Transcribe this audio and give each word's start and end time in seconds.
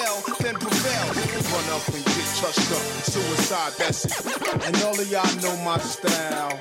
Then 0.00 0.54
prevail. 0.54 1.06
Run 1.52 1.70
up 1.70 1.86
and 1.88 2.04
get 2.04 2.26
touched 2.40 2.72
up. 2.72 2.82
Suicide, 3.04 3.72
that's 3.76 4.04
it. 4.06 4.66
And 4.66 4.76
all 4.82 4.98
of 4.98 5.10
y'all 5.10 5.36
know 5.42 5.54
my 5.62 5.76
style. 5.78 6.56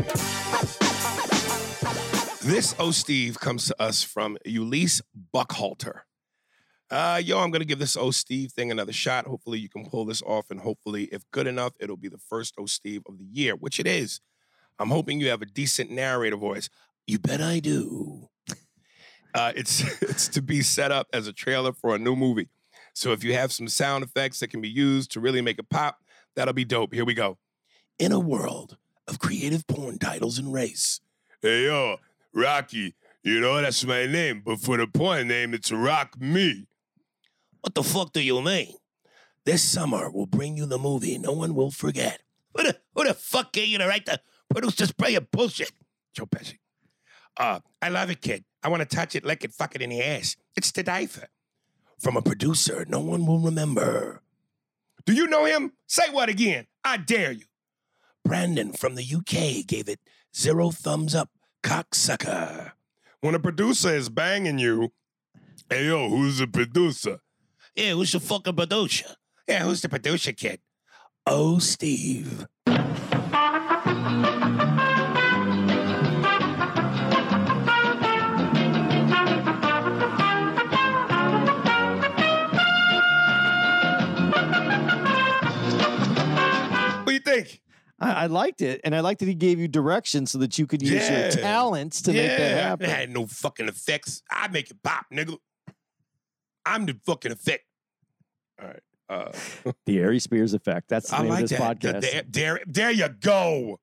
This 2.42 2.76
O 2.80 2.92
Steve 2.92 3.40
comes 3.40 3.68
to 3.68 3.82
us 3.82 4.04
from 4.04 4.38
Ulysses 4.44 5.02
Buckhalter. 5.34 6.02
Uh, 6.92 7.22
yo, 7.24 7.40
I'm 7.40 7.52
gonna 7.52 7.64
give 7.64 7.80
this 7.80 7.96
O 7.96 8.12
Steve 8.12 8.52
thing 8.52 8.72
another 8.72 8.92
shot. 8.92 9.26
Hopefully, 9.26 9.60
you 9.60 9.70
can 9.70 9.86
pull 9.86 10.04
this 10.04 10.22
off, 10.24 10.50
and 10.50 10.60
hopefully, 10.60 11.06
if 11.06 11.24
good 11.32 11.48
enough, 11.48 11.74
it'll 11.80 11.96
be 11.96 12.10
the 12.10 12.18
first 12.18 12.56
O 12.60 12.66
Steve 12.66 13.04
of 13.08 13.20
the 13.20 13.26
year, 13.32 13.56
which 13.56 13.80
it 13.80 13.88
is. 13.88 14.20
I'm 14.80 14.90
hoping 14.90 15.22
you 15.22 15.30
have 15.30 15.42
a 15.42 15.46
decent 15.46 15.92
narrator 15.92 16.36
voice. 16.36 16.70
You 17.08 17.20
bet 17.20 17.40
I 17.40 17.60
do. 17.60 18.28
Uh, 19.34 19.54
it's 19.56 19.82
it's 20.02 20.28
to 20.30 20.42
be 20.42 20.62
set 20.62 20.92
up 20.92 21.08
as 21.14 21.28
a 21.28 21.34
trailer 21.34 21.72
for 21.72 21.96
a 21.96 22.00
new 22.00 22.18
movie. 22.18 22.50
So 23.00 23.14
if 23.14 23.24
you 23.24 23.34
have 23.34 23.54
some 23.54 23.70
sound 23.70 24.04
effects 24.04 24.42
that 24.42 24.50
can 24.50 24.60
be 24.60 24.68
used 24.68 25.12
to 25.12 25.22
really 25.22 25.40
make 25.40 25.58
it 25.58 25.70
pop, 25.70 26.04
that'll 26.36 26.54
be 26.54 26.66
dope. 26.66 26.94
Here 26.94 27.06
we 27.06 27.14
go. 27.14 27.38
In 27.98 28.12
a 28.12 28.20
world 28.20 28.76
of 29.08 29.20
creative 29.20 29.66
porn 29.68 30.00
titles 30.00 30.38
and 30.38 30.52
race. 30.52 31.00
Hey 31.42 31.64
yo, 31.64 31.96
Rocky, 32.34 32.96
you 33.24 33.40
know 33.40 33.62
that's 33.62 33.86
my 33.86 34.06
name, 34.06 34.42
but 34.46 34.60
for 34.60 34.76
the 34.76 34.86
porn 34.86 35.30
name, 35.30 35.54
it's 35.54 35.72
Rock 35.72 36.20
Me. 36.20 36.68
What 37.62 37.74
the 37.74 37.84
fuck 37.84 38.12
do 38.12 38.22
you 38.22 38.42
mean? 38.42 38.74
This 39.46 39.64
summer 39.64 40.12
will 40.12 40.28
bring 40.28 40.58
you 40.58 40.66
the 40.66 40.78
movie 40.78 41.18
no 41.18 41.32
one 41.32 41.56
will 41.56 41.72
forget. 41.72 42.22
Who 42.54 42.64
the, 42.64 42.78
who 42.94 43.08
the 43.08 43.14
fuck 43.14 43.54
gave 43.54 43.70
you 43.70 43.78
the 43.78 43.88
right 43.88 44.06
to 44.08 44.20
produce 44.50 44.76
spray 44.76 45.16
of 45.16 45.32
bullshit? 45.32 45.72
Joe 46.14 46.26
Pesci. 46.26 46.58
Uh, 47.38 47.62
I 47.82 47.88
love 47.88 48.10
it, 48.10 48.20
kid. 48.20 48.44
I 48.62 48.68
want 48.68 48.82
to 48.82 48.94
touch 48.94 49.16
it, 49.16 49.24
lick 49.24 49.46
it, 49.46 49.54
fuck 49.54 49.74
it 49.74 49.82
in 49.82 49.90
the 49.90 50.02
ass. 50.02 50.36
It's 50.58 50.74
to 50.74 51.08
for. 51.08 51.30
From 52.00 52.16
a 52.16 52.22
producer 52.22 52.86
no 52.88 53.00
one 53.00 53.26
will 53.26 53.40
remember. 53.40 54.22
Do 55.06 55.14
you 55.14 55.28
know 55.28 55.46
him? 55.46 55.74
Say 55.86 56.10
what 56.12 56.30
again? 56.30 56.68
I 56.84 56.98
dare 56.98 57.32
you. 57.32 57.46
Brandon 58.24 58.74
from 58.74 58.96
the 58.96 59.04
UK 59.04 59.66
gave 59.68 59.90
it 59.90 60.00
zero 60.36 60.72
thumbs 60.72 61.14
up, 61.14 61.30
cocksucker. 61.62 62.72
When 63.22 63.36
a 63.36 63.40
producer 63.40 63.94
is 63.94 64.08
banging 64.08 64.60
you, 64.60 64.94
hey 65.70 65.88
yo, 65.88 66.10
who's 66.10 66.38
the 66.38 66.48
producer? 66.48 67.20
Yeah, 67.76 67.94
who's 67.94 68.14
the 68.14 68.20
fucking 68.20 68.56
producer? 68.56 69.16
Yeah, 69.48 69.64
who's 69.64 69.82
the 69.82 69.90
producer, 69.90 70.32
kid? 70.32 70.60
Oh, 71.26 71.60
Steve. 71.60 72.48
I, 88.02 88.12
I 88.14 88.26
liked 88.28 88.62
it, 88.62 88.82
and 88.84 88.96
I 88.96 89.02
liked 89.02 89.20
that 89.20 89.28
he 89.28 89.36
gave 89.36 89.60
you 89.60 89.68
direction 89.68 90.26
so 90.26 90.38
that 90.40 90.58
you 90.58 90.66
could 90.68 90.82
use 90.82 90.92
Yeah. 90.92 91.22
your 91.24 91.32
talents 91.32 92.02
to 92.04 92.14
make 92.14 92.28
that 92.28 92.40
It 92.52 92.62
happen. 92.64 92.90
had 92.90 93.10
no 93.10 93.26
fucking 93.28 93.68
effects. 93.68 94.22
I 94.30 94.48
make 94.48 94.72
it 94.72 94.78
pop, 94.84 95.06
nigga. 95.14 95.38
I'm 96.66 96.86
the 96.86 96.98
fucking 97.06 97.32
effect. 97.32 97.66
All 98.62 98.68
right. 98.68 98.80
Uh, 99.10 99.32
The 99.86 100.00
Aries 100.00 100.24
Spears 100.24 100.54
effect. 100.54 100.88
That's 100.88 101.10
the 101.10 101.16
I 101.18 101.22
name 101.24 101.30
like 101.30 101.44
of 101.44 101.50
this 101.50 101.60
that. 101.60 101.80
podcast. 101.80 102.02
There, 102.02 102.24
there, 102.28 102.60
there 102.68 102.92
you 102.92 103.10
go. 103.10 103.80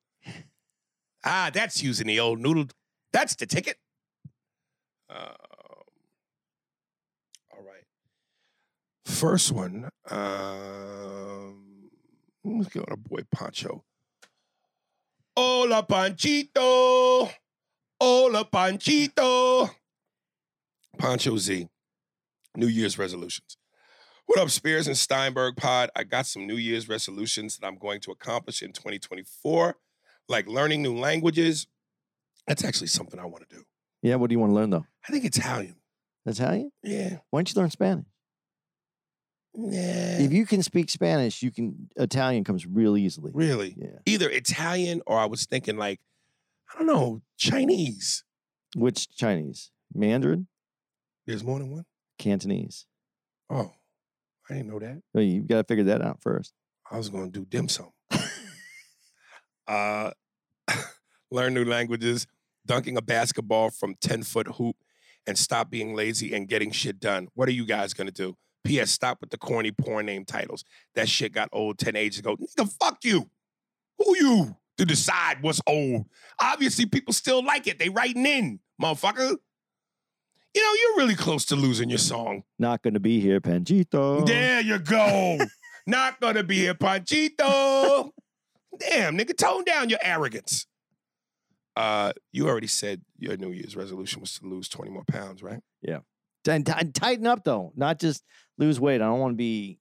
Ah, 1.25 1.50
that's 1.53 1.83
using 1.83 2.06
the 2.06 2.21
old 2.21 2.38
noodle. 2.41 2.66
That's 3.12 3.34
the 3.34 3.47
ticket. 3.47 3.77
Um, 5.10 5.19
all 7.53 7.62
right. 7.65 7.83
First 9.04 9.50
one. 9.50 9.88
Um, 10.10 11.91
let's 12.44 12.69
go 12.69 12.83
to 12.84 12.97
boy 12.97 13.22
Pancho. 13.33 13.83
Hola, 15.36 15.82
Panchito. 15.82 17.30
Hola, 18.00 18.44
Panchito. 18.44 19.70
Pancho 20.98 21.36
Z. 21.36 21.69
New 22.56 22.66
Year's 22.69 22.98
resolutions. 22.98 23.56
What 24.26 24.38
up, 24.38 24.50
Spears 24.50 24.86
and 24.86 24.97
Steinberg 24.97 25.56
Pod? 25.56 25.91
I 25.94 26.04
got 26.04 26.26
some 26.26 26.47
New 26.47 26.56
Year's 26.56 26.88
resolutions 26.88 27.58
that 27.58 27.66
I'm 27.66 27.76
going 27.76 28.00
to 28.00 28.10
accomplish 28.10 28.62
in 28.62 28.72
2024, 28.72 29.76
like 30.28 30.48
learning 30.48 30.82
new 30.82 30.97
languages. 30.97 31.66
That's 32.47 32.64
actually 32.64 32.88
something 32.88 33.20
I 33.20 33.26
want 33.26 33.48
to 33.48 33.56
do. 33.56 33.62
yeah, 34.03 34.14
what 34.16 34.30
do 34.30 34.34
you 34.34 34.38
want 34.41 34.50
to 34.50 34.54
learn 34.54 34.70
though? 34.70 34.86
I 35.06 35.12
think 35.12 35.24
Italian. 35.24 35.76
Italian? 36.24 36.72
Yeah. 36.82 37.18
Why 37.30 37.41
don't 37.41 37.54
you 37.54 37.60
learn 37.60 37.70
Spanish? 37.70 38.06
Yeah. 39.56 40.18
If 40.18 40.32
you 40.32 40.44
can 40.44 40.62
speak 40.62 40.90
Spanish, 40.90 41.42
you 41.42 41.50
can 41.50 41.88
Italian 41.96 42.44
comes 42.44 42.66
real 42.66 42.96
easily. 42.96 43.32
really? 43.34 43.74
Yeah. 43.76 43.98
Either 44.04 44.28
Italian 44.28 45.00
or 45.06 45.18
I 45.18 45.24
was 45.24 45.46
thinking 45.46 45.76
like, 45.76 46.00
I 46.72 46.78
don't 46.78 46.86
know, 46.86 47.22
Chinese. 47.38 48.24
Which 48.74 49.08
Chinese? 49.16 49.70
Mandarin? 49.94 50.48
There's 51.26 51.42
more 51.42 51.58
than 51.58 51.70
one? 51.70 51.84
Cantonese? 52.18 52.86
Oh, 53.48 53.72
I 54.50 54.54
didn't 54.54 54.68
know 54.68 54.78
that. 54.78 55.02
Well, 55.14 55.24
you 55.24 55.42
got 55.42 55.56
to 55.56 55.64
figure 55.64 55.84
that 55.84 56.02
out 56.02 56.20
first. 56.20 56.52
I 56.90 56.98
was 56.98 57.08
going 57.08 57.30
to 57.32 57.38
do 57.38 57.46
dim 57.46 57.68
sum. 57.68 57.90
uh, 59.68 60.10
learn 61.30 61.54
new 61.54 61.64
languages, 61.64 62.26
dunking 62.64 62.96
a 62.96 63.02
basketball 63.02 63.70
from 63.70 63.94
10 64.00 64.22
foot 64.22 64.48
hoop, 64.56 64.76
and 65.26 65.38
stop 65.38 65.70
being 65.70 65.94
lazy 65.94 66.34
and 66.34 66.48
getting 66.48 66.70
shit 66.70 67.00
done. 67.00 67.28
What 67.34 67.48
are 67.48 67.52
you 67.52 67.66
guys 67.66 67.92
going 67.94 68.06
to 68.06 68.12
do? 68.12 68.36
P.S. 68.66 68.91
Stop 68.91 69.21
with 69.21 69.31
the 69.31 69.38
corny 69.38 69.72
porn 69.72 70.06
name 70.06 70.25
titles. 70.25 70.65
That 70.94 71.09
shit 71.09 71.32
got 71.32 71.49
old 71.53 71.78
10 71.78 71.97
ages 71.97 72.19
ago. 72.21 72.37
Nigga, 72.37 72.71
fuck 72.81 72.99
you. 73.04 73.31
Who 73.99 74.16
you 74.16 74.56
to 74.78 74.84
decide 74.84 75.43
what's 75.43 75.60
old? 75.66 76.06
Obviously, 76.41 76.87
people 76.87 77.15
still 77.15 77.44
like 77.44 77.66
it. 77.66 77.78
They 77.78 77.88
writing 77.88 78.27
in, 78.27 78.60
motherfucker. 78.82 79.37
You 80.54 80.62
know, 80.62 80.75
you're 80.81 80.97
really 80.97 81.15
close 81.15 81.44
to 81.47 81.56
losing 81.56 81.88
your 81.91 81.99
song. 81.99 82.43
Not 82.59 82.82
to 82.82 83.00
be 83.00 83.21
here, 83.21 83.41
Panchito. 83.41 84.27
There 84.27 84.60
you 84.60 84.78
go. 84.78 85.38
Not 85.87 86.19
gonna 86.19 86.42
be 86.42 86.57
here, 86.57 86.74
Panchito. 86.74 88.10
Damn, 88.78 89.16
nigga, 89.16 89.36
tone 89.36 89.65
down 89.65 89.89
your 89.89 89.98
arrogance. 90.03 90.66
Uh, 91.77 92.12
you 92.33 92.48
already 92.48 92.66
said 92.66 93.03
your 93.19 93.36
New 93.36 93.51
Year's 93.51 93.77
resolution 93.77 94.21
was 94.21 94.39
to 94.39 94.47
lose 94.47 94.69
20 94.69 94.91
more 94.91 95.04
pounds, 95.04 95.42
right? 95.42 95.60
And, 96.48 96.69
and 96.69 96.95
tighten 96.95 97.27
up 97.27 97.45
though, 97.45 97.72
not 97.77 97.98
just 97.98 98.25
lose 98.59 98.81
weight. 98.81 99.01
I 99.01 99.07
don't 99.07 99.21
want 99.21 99.33
to 99.33 99.37
be. 99.37 99.78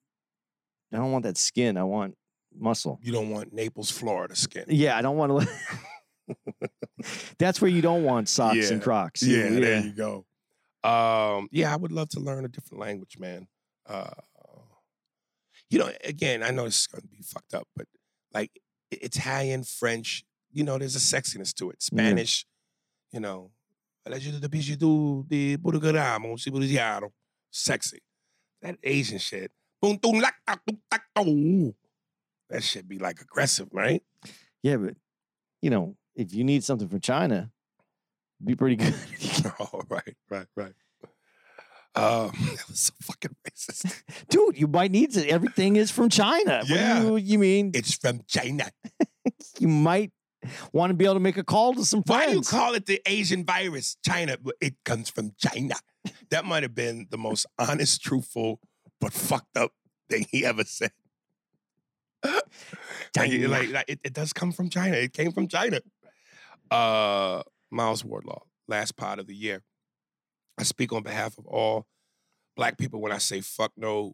I 0.94 0.98
don't 0.98 1.12
want 1.12 1.24
that 1.24 1.38
skin. 1.38 1.78
I 1.78 1.84
want 1.84 2.16
muscle. 2.58 3.00
You 3.02 3.12
don't 3.12 3.30
want 3.30 3.54
Naples, 3.54 3.92
Florida 3.92 4.36
skin. 4.36 4.66
Yeah, 4.68 4.98
I 4.98 5.02
don't 5.02 5.18
want 5.18 5.42
to. 5.42 6.36
That's 7.40 7.62
where 7.62 7.70
you 7.70 7.82
don't 7.82 8.04
want 8.04 8.30
socks 8.30 8.70
and 8.70 8.82
Crocs. 8.82 9.22
Yeah, 9.24 9.50
there 9.50 9.82
you 9.82 9.92
go. 9.92 10.26
Um, 10.84 11.50
yeah, 11.52 11.74
I 11.74 11.76
would 11.76 11.92
love 11.92 12.10
to 12.10 12.20
learn 12.20 12.46
a 12.46 12.48
different 12.48 12.80
language, 12.82 13.18
man. 13.20 13.48
Uh, 13.88 14.10
you 15.70 15.80
know, 15.80 15.90
again, 16.04 16.44
I 16.44 16.52
know 16.52 16.66
this 16.66 16.82
is 16.82 16.88
gonna 16.88 17.08
be 17.08 17.22
fucked 17.24 17.54
up, 17.54 17.68
but 17.76 17.88
like 18.34 18.52
Italian, 18.92 19.64
French, 19.64 20.24
you 20.52 20.64
know, 20.64 20.78
there's 20.78 20.96
a 20.96 21.00
sexiness 21.00 21.54
to 21.56 21.70
it. 21.72 21.82
Spanish, 21.82 22.46
you 23.12 23.20
know, 23.20 23.52
sexy. 27.52 28.00
That 28.62 28.78
Asian 28.84 29.18
shit. 29.20 29.52
Boom, 29.82 29.98
boom, 29.98 30.20
lak, 30.20 30.36
tak, 30.48 30.62
tuk, 30.66 30.78
tak, 30.90 31.04
oh. 31.16 31.74
That 32.50 32.64
shit 32.64 32.88
be 32.88 33.00
like 33.00 33.22
aggressive, 33.22 33.68
right? 33.72 34.02
Yeah, 34.64 34.78
but 34.78 34.96
you 35.62 35.70
know, 35.70 35.96
if 36.16 36.34
you 36.34 36.44
need 36.44 36.64
something 36.64 36.88
from 36.88 37.00
China, 37.00 37.52
Be 38.44 38.54
pretty 38.56 38.76
good. 38.76 38.94
oh, 39.60 39.82
right, 39.90 40.16
right, 40.30 40.48
right. 40.56 40.74
Um, 41.96 42.32
that 42.56 42.66
was 42.68 42.80
so 42.80 42.94
fucking 43.02 43.36
racist. 43.48 44.04
Dude, 44.30 44.58
you 44.60 44.68
might 44.68 44.92
need 44.92 45.16
it. 45.16 45.30
Everything 45.30 45.78
is 45.78 45.90
from 45.90 46.10
China. 46.10 46.58
What 46.60 46.68
do 46.68 46.74
Yeah. 46.76 47.02
you, 47.04 47.16
you 47.18 47.40
mean 47.40 47.72
It's 47.74 47.96
from 47.96 48.22
China. 48.28 48.70
you 49.60 49.68
might 49.70 50.12
want 50.74 50.90
to 50.92 50.94
be 50.94 51.06
able 51.06 51.16
to 51.16 51.20
make 51.20 51.38
a 51.38 51.44
call 51.44 51.74
to 51.74 51.86
some 51.86 52.04
friends. 52.04 52.26
Why 52.26 52.32
do 52.32 52.38
you 52.38 52.42
call 52.42 52.74
it 52.76 52.86
the 52.86 53.02
Asian 53.06 53.46
virus? 53.46 53.98
China. 54.06 54.38
It 54.62 54.76
comes 54.84 55.10
from 55.10 55.32
China. 55.38 55.76
That 56.30 56.46
might 56.46 56.64
have 56.64 56.76
been 56.76 57.08
the 57.10 57.18
most 57.18 57.46
honest, 57.58 58.02
truthful, 58.02 58.60
but 59.00 59.14
fucked 59.14 59.58
up 59.58 59.72
thing 60.10 60.26
he 60.30 60.46
ever 60.46 60.64
said. 60.64 60.92
Like, 63.18 63.30
China. 63.32 63.48
like, 63.48 63.70
like, 63.70 63.86
it, 63.88 64.00
it 64.04 64.14
does 64.14 64.34
come 64.34 64.52
from 64.52 64.70
China. 64.70 64.98
It 64.98 65.14
came 65.14 65.32
from 65.32 65.48
China. 65.48 65.80
Uh, 66.70 67.44
Miles 67.72 68.04
Wardlaw, 68.04 68.42
last 68.68 68.98
part 68.98 69.20
of 69.20 69.28
the 69.28 69.36
year. 69.36 69.62
I 70.58 70.64
speak 70.64 70.92
on 70.92 71.04
behalf 71.04 71.38
of 71.38 71.46
all 71.46 71.86
black 72.56 72.78
people 72.78 73.02
when 73.02 73.12
I 73.12 73.18
say 73.18 73.42
fuck 73.42 73.72
no, 73.78 74.14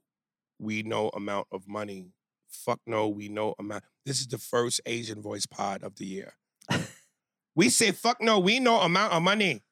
we 0.59 0.83
know 0.83 1.09
amount 1.09 1.47
of 1.51 1.67
money. 1.67 2.11
Fuck 2.51 2.79
no, 2.85 3.07
we 3.07 3.29
know 3.29 3.55
amount. 3.57 3.83
This 4.05 4.19
is 4.19 4.27
the 4.27 4.37
first 4.37 4.81
Asian 4.85 5.21
voice 5.21 5.45
pod 5.45 5.83
of 5.83 5.95
the 5.95 6.05
year. 6.05 6.33
we 7.55 7.69
say 7.69 7.91
fuck 7.91 8.21
no, 8.21 8.39
we 8.39 8.59
know 8.59 8.81
amount 8.81 9.13
of 9.13 9.23
money. 9.23 9.63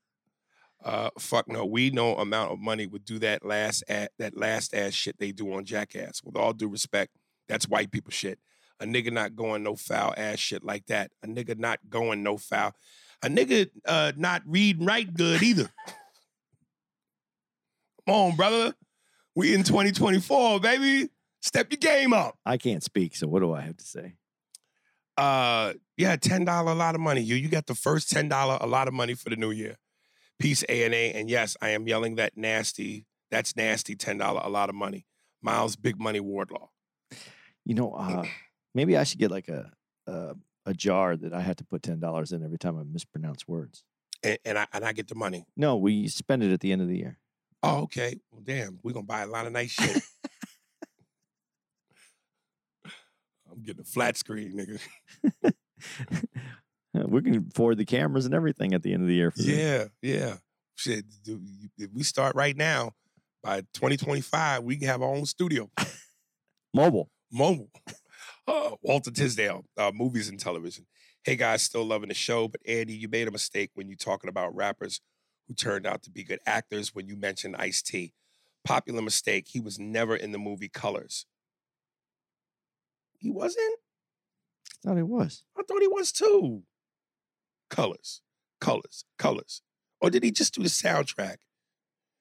Uh, 0.83 1.09
fuck 1.19 1.47
no, 1.47 1.65
we 1.65 1.89
know 1.89 2.15
amount 2.15 2.51
of 2.51 2.59
money 2.59 2.87
would 2.87 3.03
do 3.03 3.19
that 3.19 3.45
last 3.45 3.83
at 3.89 4.11
that 4.17 4.37
last 4.37 4.73
ass 4.73 4.93
shit 4.93 5.19
they 5.19 5.31
do 5.31 5.53
on 5.53 5.65
Jackass. 5.65 6.23
With 6.23 6.37
all 6.37 6.53
due 6.53 6.69
respect, 6.69 7.11
that's 7.47 7.67
white 7.67 7.91
people 7.91 8.11
shit. 8.11 8.39
A 8.79 8.85
nigga 8.85 9.11
not 9.11 9.35
going 9.35 9.63
no 9.63 9.75
foul 9.75 10.13
ass 10.15 10.39
shit 10.39 10.63
like 10.63 10.85
that. 10.85 11.11
A 11.21 11.27
nigga 11.27 11.57
not 11.57 11.79
going 11.89 12.23
no 12.23 12.37
foul. 12.37 12.73
A 13.21 13.27
nigga 13.27 13.69
uh, 13.85 14.13
not 14.15 14.41
read 14.45 14.77
and 14.77 14.87
write 14.87 15.13
good 15.13 15.43
either. 15.43 15.69
Come 18.07 18.15
on, 18.15 18.35
brother. 18.37 18.73
We 19.35 19.53
in 19.53 19.63
2024, 19.63 20.61
baby. 20.61 21.09
Step 21.41 21.71
your 21.71 21.77
game 21.77 22.13
up. 22.13 22.37
I 22.45 22.57
can't 22.57 22.83
speak, 22.83 23.15
so 23.15 23.27
what 23.27 23.39
do 23.39 23.53
I 23.53 23.61
have 23.61 23.77
to 23.77 23.85
say? 23.85 24.15
Uh, 25.17 25.73
yeah, 25.97 26.15
ten 26.15 26.45
dollar 26.45 26.71
a 26.71 26.75
lot 26.75 26.95
of 26.95 27.01
money. 27.01 27.21
You 27.21 27.35
you 27.35 27.49
got 27.49 27.67
the 27.67 27.75
first 27.75 28.09
ten 28.09 28.29
dollar 28.29 28.57
a 28.61 28.67
lot 28.67 28.87
of 28.87 28.93
money 28.93 29.13
for 29.13 29.29
the 29.29 29.35
new 29.35 29.51
year. 29.51 29.77
Peace 30.39 30.63
A 30.69 30.85
and 30.85 30.93
A, 30.93 31.11
and 31.11 31.29
yes, 31.29 31.57
I 31.61 31.69
am 31.69 31.87
yelling 31.87 32.15
that 32.15 32.37
nasty. 32.37 33.05
That's 33.31 33.55
nasty. 33.55 33.95
Ten 33.95 34.17
dollar 34.17 34.41
a 34.43 34.49
lot 34.49 34.69
of 34.69 34.75
money. 34.75 35.05
Miles 35.41 35.75
Big 35.75 35.99
Money 35.99 36.19
Wardlaw. 36.19 36.69
You 37.65 37.75
know, 37.75 37.91
uh, 37.93 38.25
maybe 38.73 38.97
I 38.97 39.03
should 39.03 39.19
get 39.19 39.31
like 39.31 39.47
a, 39.49 39.71
a 40.07 40.35
a 40.65 40.73
jar 40.73 41.17
that 41.17 41.33
I 41.33 41.41
have 41.41 41.57
to 41.57 41.65
put 41.65 41.83
ten 41.83 41.99
dollars 41.99 42.31
in 42.31 42.43
every 42.43 42.57
time 42.57 42.77
I 42.77 42.83
mispronounce 42.83 43.47
words. 43.47 43.83
And, 44.23 44.37
and 44.45 44.57
I 44.57 44.67
and 44.73 44.85
I 44.85 44.93
get 44.93 45.07
the 45.07 45.15
money. 45.15 45.45
No, 45.57 45.75
we 45.77 46.07
spend 46.07 46.43
it 46.43 46.51
at 46.53 46.59
the 46.61 46.71
end 46.71 46.81
of 46.81 46.87
the 46.87 46.97
year. 46.97 47.17
Oh, 47.61 47.81
okay. 47.83 48.15
Well, 48.31 48.41
damn, 48.43 48.79
we're 48.83 48.93
gonna 48.93 49.05
buy 49.05 49.21
a 49.21 49.27
lot 49.27 49.47
of 49.47 49.51
nice 49.51 49.71
shit. 49.71 50.01
I'm 53.59 53.65
getting 53.65 53.81
a 53.81 53.85
flat 53.85 54.15
screen, 54.15 54.79
nigga. 55.43 55.53
we 57.09 57.21
can 57.21 57.47
afford 57.51 57.77
the 57.77 57.85
cameras 57.85 58.25
and 58.25 58.33
everything 58.33 58.73
at 58.73 58.83
the 58.83 58.93
end 58.93 59.03
of 59.03 59.09
the 59.09 59.15
year. 59.15 59.33
Yeah, 59.35 59.85
yeah. 60.01 60.35
Shit, 60.75 61.03
dude, 61.25 61.45
if 61.77 61.91
we 61.93 62.03
start 62.03 62.35
right 62.35 62.55
now, 62.55 62.93
by 63.43 63.61
2025, 63.73 64.63
we 64.63 64.77
can 64.77 64.87
have 64.87 65.01
our 65.01 65.13
own 65.13 65.25
studio. 65.25 65.69
mobile. 66.73 67.09
Mobile. 67.31 67.69
Uh, 68.47 68.71
Walter 68.81 69.11
Tisdale, 69.11 69.65
uh, 69.77 69.91
movies 69.93 70.29
and 70.29 70.39
television. 70.39 70.85
Hey 71.25 71.35
guys, 71.35 71.61
still 71.61 71.83
loving 71.83 72.07
the 72.07 72.15
show, 72.15 72.47
but 72.47 72.61
Andy, 72.65 72.93
you 72.93 73.09
made 73.09 73.27
a 73.27 73.31
mistake 73.31 73.71
when 73.73 73.89
you 73.89 73.97
talking 73.97 74.29
about 74.29 74.55
rappers 74.55 75.01
who 75.47 75.53
turned 75.53 75.85
out 75.85 76.01
to 76.03 76.09
be 76.09 76.23
good 76.23 76.39
actors 76.45 76.95
when 76.95 77.07
you 77.07 77.17
mentioned 77.17 77.57
Ice 77.57 77.81
T. 77.81 78.13
Popular 78.63 79.01
mistake. 79.01 79.47
He 79.49 79.59
was 79.59 79.77
never 79.77 80.15
in 80.15 80.31
the 80.31 80.37
movie 80.37 80.69
Colors. 80.69 81.25
He 83.19 83.29
wasn't? 83.29 83.79
I 84.85 84.89
thought 84.89 84.97
he 84.97 85.03
was. 85.03 85.43
I 85.57 85.61
thought 85.63 85.81
he 85.81 85.87
was 85.87 86.11
too. 86.11 86.63
Colors, 87.69 88.21
colors, 88.59 89.05
colors. 89.17 89.61
Or 90.01 90.09
did 90.09 90.23
he 90.23 90.31
just 90.31 90.55
do 90.55 90.63
the 90.63 90.69
soundtrack? 90.69 91.37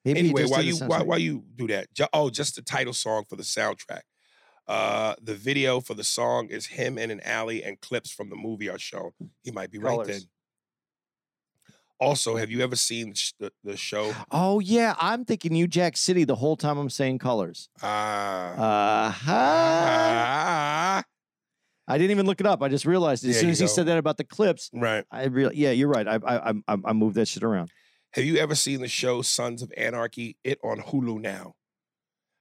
Maybe 0.05 0.19
anyway, 0.21 0.45
why 0.47 0.61
you 0.61 0.77
why, 0.77 1.03
why 1.03 1.17
you 1.17 1.45
do 1.55 1.67
that? 1.69 1.89
Oh, 2.13 2.31
just 2.31 2.57
the 2.57 2.63
title 2.63 2.93
song 2.93 3.25
for 3.29 3.37
the 3.37 3.43
soundtrack. 3.43 4.03
Uh, 4.67 5.15
the 5.23 5.35
video 5.35 5.81
for 5.81 5.95
the 5.95 6.05
song 6.05 6.49
is 6.49 6.67
him 6.67 6.99
in 6.99 7.11
an 7.11 7.21
alley, 7.21 7.63
and 7.63 7.81
clips 7.81 8.11
from 8.11 8.29
the 8.29 8.37
movie 8.37 8.69
are 8.69 8.79
shown. 8.79 9.13
He 9.43 9.51
might 9.51 9.71
be 9.71 9.79
right 9.79 10.05
then. 10.07 10.21
Also, 12.01 12.37
have 12.37 12.51
you 12.51 12.61
ever 12.61 12.77
seen 12.77 13.13
the, 13.41 13.51
the 13.65 13.77
show? 13.77 14.13
Oh 14.31 14.61
yeah, 14.61 14.95
I'm 15.01 15.25
thinking 15.25 15.53
New 15.53 15.67
Jack 15.67 15.97
City 15.97 16.25
the 16.25 16.37
whole 16.37 16.57
time 16.57 16.79
I'm 16.79 16.91
saying 16.91 17.19
colors. 17.19 17.69
Ah, 17.83 18.53
Uh 18.53 19.11
huh. 19.11 19.33
ah, 19.35 21.03
I 21.89 21.99
didn't 21.99 22.13
even 22.13 22.27
look 22.27 22.41
it 22.41 22.47
up. 22.47 22.63
I 22.63 22.69
just 22.69 22.85
realized 22.87 23.25
as 23.25 23.33
There 23.33 23.41
soon 23.41 23.51
as 23.51 23.59
he 23.59 23.65
go. 23.67 23.73
said 23.73 23.87
that 23.87 23.99
about 23.99 24.17
the 24.17 24.25
clips, 24.25 24.71
right. 24.73 25.05
I 25.11 25.25
real 25.25 25.53
yeah, 25.53 25.71
you're 25.73 25.89
right. 25.89 26.07
I 26.07 26.19
I 26.25 26.51
I, 26.69 26.77
I 26.85 26.93
moved 26.93 27.17
that 27.17 27.27
shit 27.27 27.43
around. 27.43 27.71
Have 28.13 28.25
you 28.25 28.37
ever 28.37 28.55
seen 28.55 28.81
the 28.81 28.89
show 28.89 29.21
Sons 29.23 29.61
of 29.63 29.73
Anarchy? 29.77 30.37
It 30.45 30.59
on 30.63 30.79
Hulu 30.81 31.21
now. 31.21 31.55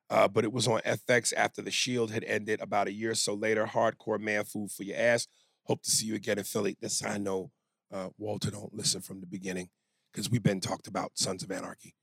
Uh, 0.09 0.27
but 0.27 0.45
it 0.45 0.54
was 0.54 0.68
on 0.69 0.80
FX 0.86 1.33
after 1.36 1.62
The 1.62 1.71
Shield 1.71 2.12
had 2.12 2.24
ended 2.24 2.62
about 2.62 2.88
a 2.88 2.94
year 2.94 3.12
or 3.12 3.15
so 3.15 3.33
later. 3.33 3.65
Hardcore 3.65 4.19
man 4.19 4.45
food 4.45 4.71
for 4.71 4.83
your 4.83 4.95
ass. 4.98 5.27
Hope 5.63 5.81
to 5.83 5.92
see 5.92 6.06
you 6.06 6.15
again 6.15 6.38
in 6.38 6.45
Philly. 6.45 6.77
This 6.80 7.04
I 7.04 7.18
know 7.18 7.51
uh, 7.92 8.10
Walter 8.18 8.51
don't 8.51 8.74
listen 8.74 9.01
from 9.01 9.22
the 9.22 9.28
beginning 9.28 9.69
because 10.12 10.30
we've 10.30 10.44
been 10.44 10.60
talked 10.60 10.88
about 10.88 11.12
Sons 11.16 11.44
of 11.44 11.51
Anarchy. 11.51 11.95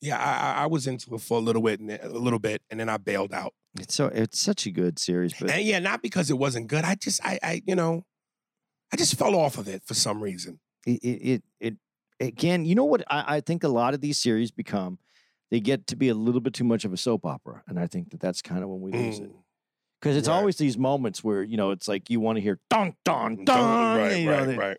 Yeah, 0.00 0.18
I, 0.18 0.64
I, 0.64 0.66
was 0.66 0.86
into 0.86 1.14
it 1.14 1.20
for 1.22 1.38
a 1.38 1.40
little 1.40 1.62
bit, 1.62 1.80
and 1.80 1.90
a 1.90 2.08
little 2.08 2.38
bit, 2.38 2.62
and 2.70 2.78
then 2.78 2.88
I 2.88 2.98
bailed 2.98 3.32
out. 3.32 3.54
It's 3.78 3.94
so 3.94 4.06
it's 4.06 4.38
such 4.38 4.66
a 4.66 4.70
good 4.70 4.98
series, 4.98 5.32
but 5.38 5.50
And 5.50 5.62
yeah, 5.64 5.78
not 5.78 6.02
because 6.02 6.30
it 6.30 6.38
wasn't 6.38 6.68
good. 6.68 6.84
I 6.84 6.94
just, 6.96 7.24
I, 7.24 7.38
I, 7.42 7.62
you 7.66 7.74
know, 7.74 8.04
I 8.92 8.96
just 8.96 9.18
fell 9.18 9.34
off 9.34 9.58
of 9.58 9.68
it 9.68 9.82
for 9.84 9.94
some 9.94 10.22
reason. 10.22 10.60
it 10.86 11.00
it 11.02 11.22
it, 11.22 11.42
it 11.60 11.74
again, 12.20 12.64
you 12.66 12.74
know 12.74 12.84
what 12.84 13.02
I, 13.10 13.36
I 13.36 13.40
think 13.40 13.64
a 13.64 13.68
lot 13.68 13.94
of 13.94 14.00
these 14.00 14.18
series 14.18 14.50
become 14.50 14.98
they 15.50 15.60
get 15.60 15.86
to 15.88 15.96
be 15.96 16.08
a 16.08 16.14
little 16.14 16.40
bit 16.40 16.52
too 16.54 16.64
much 16.64 16.84
of 16.84 16.92
a 16.92 16.96
soap 16.96 17.24
opera, 17.24 17.62
and 17.66 17.78
I 17.78 17.86
think 17.86 18.10
that 18.10 18.20
that's 18.20 18.42
kind 18.42 18.62
of 18.62 18.68
when 18.68 18.80
we 18.80 18.92
lose 18.92 19.18
it 19.18 19.30
Mm, 19.30 19.42
because 20.00 20.16
it's 20.16 20.28
Right. 20.28 20.34
always 20.34 20.56
these 20.56 20.76
moments 20.76 21.24
where 21.24 21.42
you 21.42 21.56
know 21.56 21.70
it's 21.70 21.88
like 21.88 22.10
you 22.10 22.20
want 22.20 22.36
to 22.36 22.42
hear 22.42 22.60
dun 22.68 22.94
dun 23.04 23.36
dun, 23.36 23.44
Dun- 23.46 23.96
right, 23.96 24.18
you 24.18 24.26
know, 24.26 24.44
right, 24.44 24.58
right. 24.58 24.78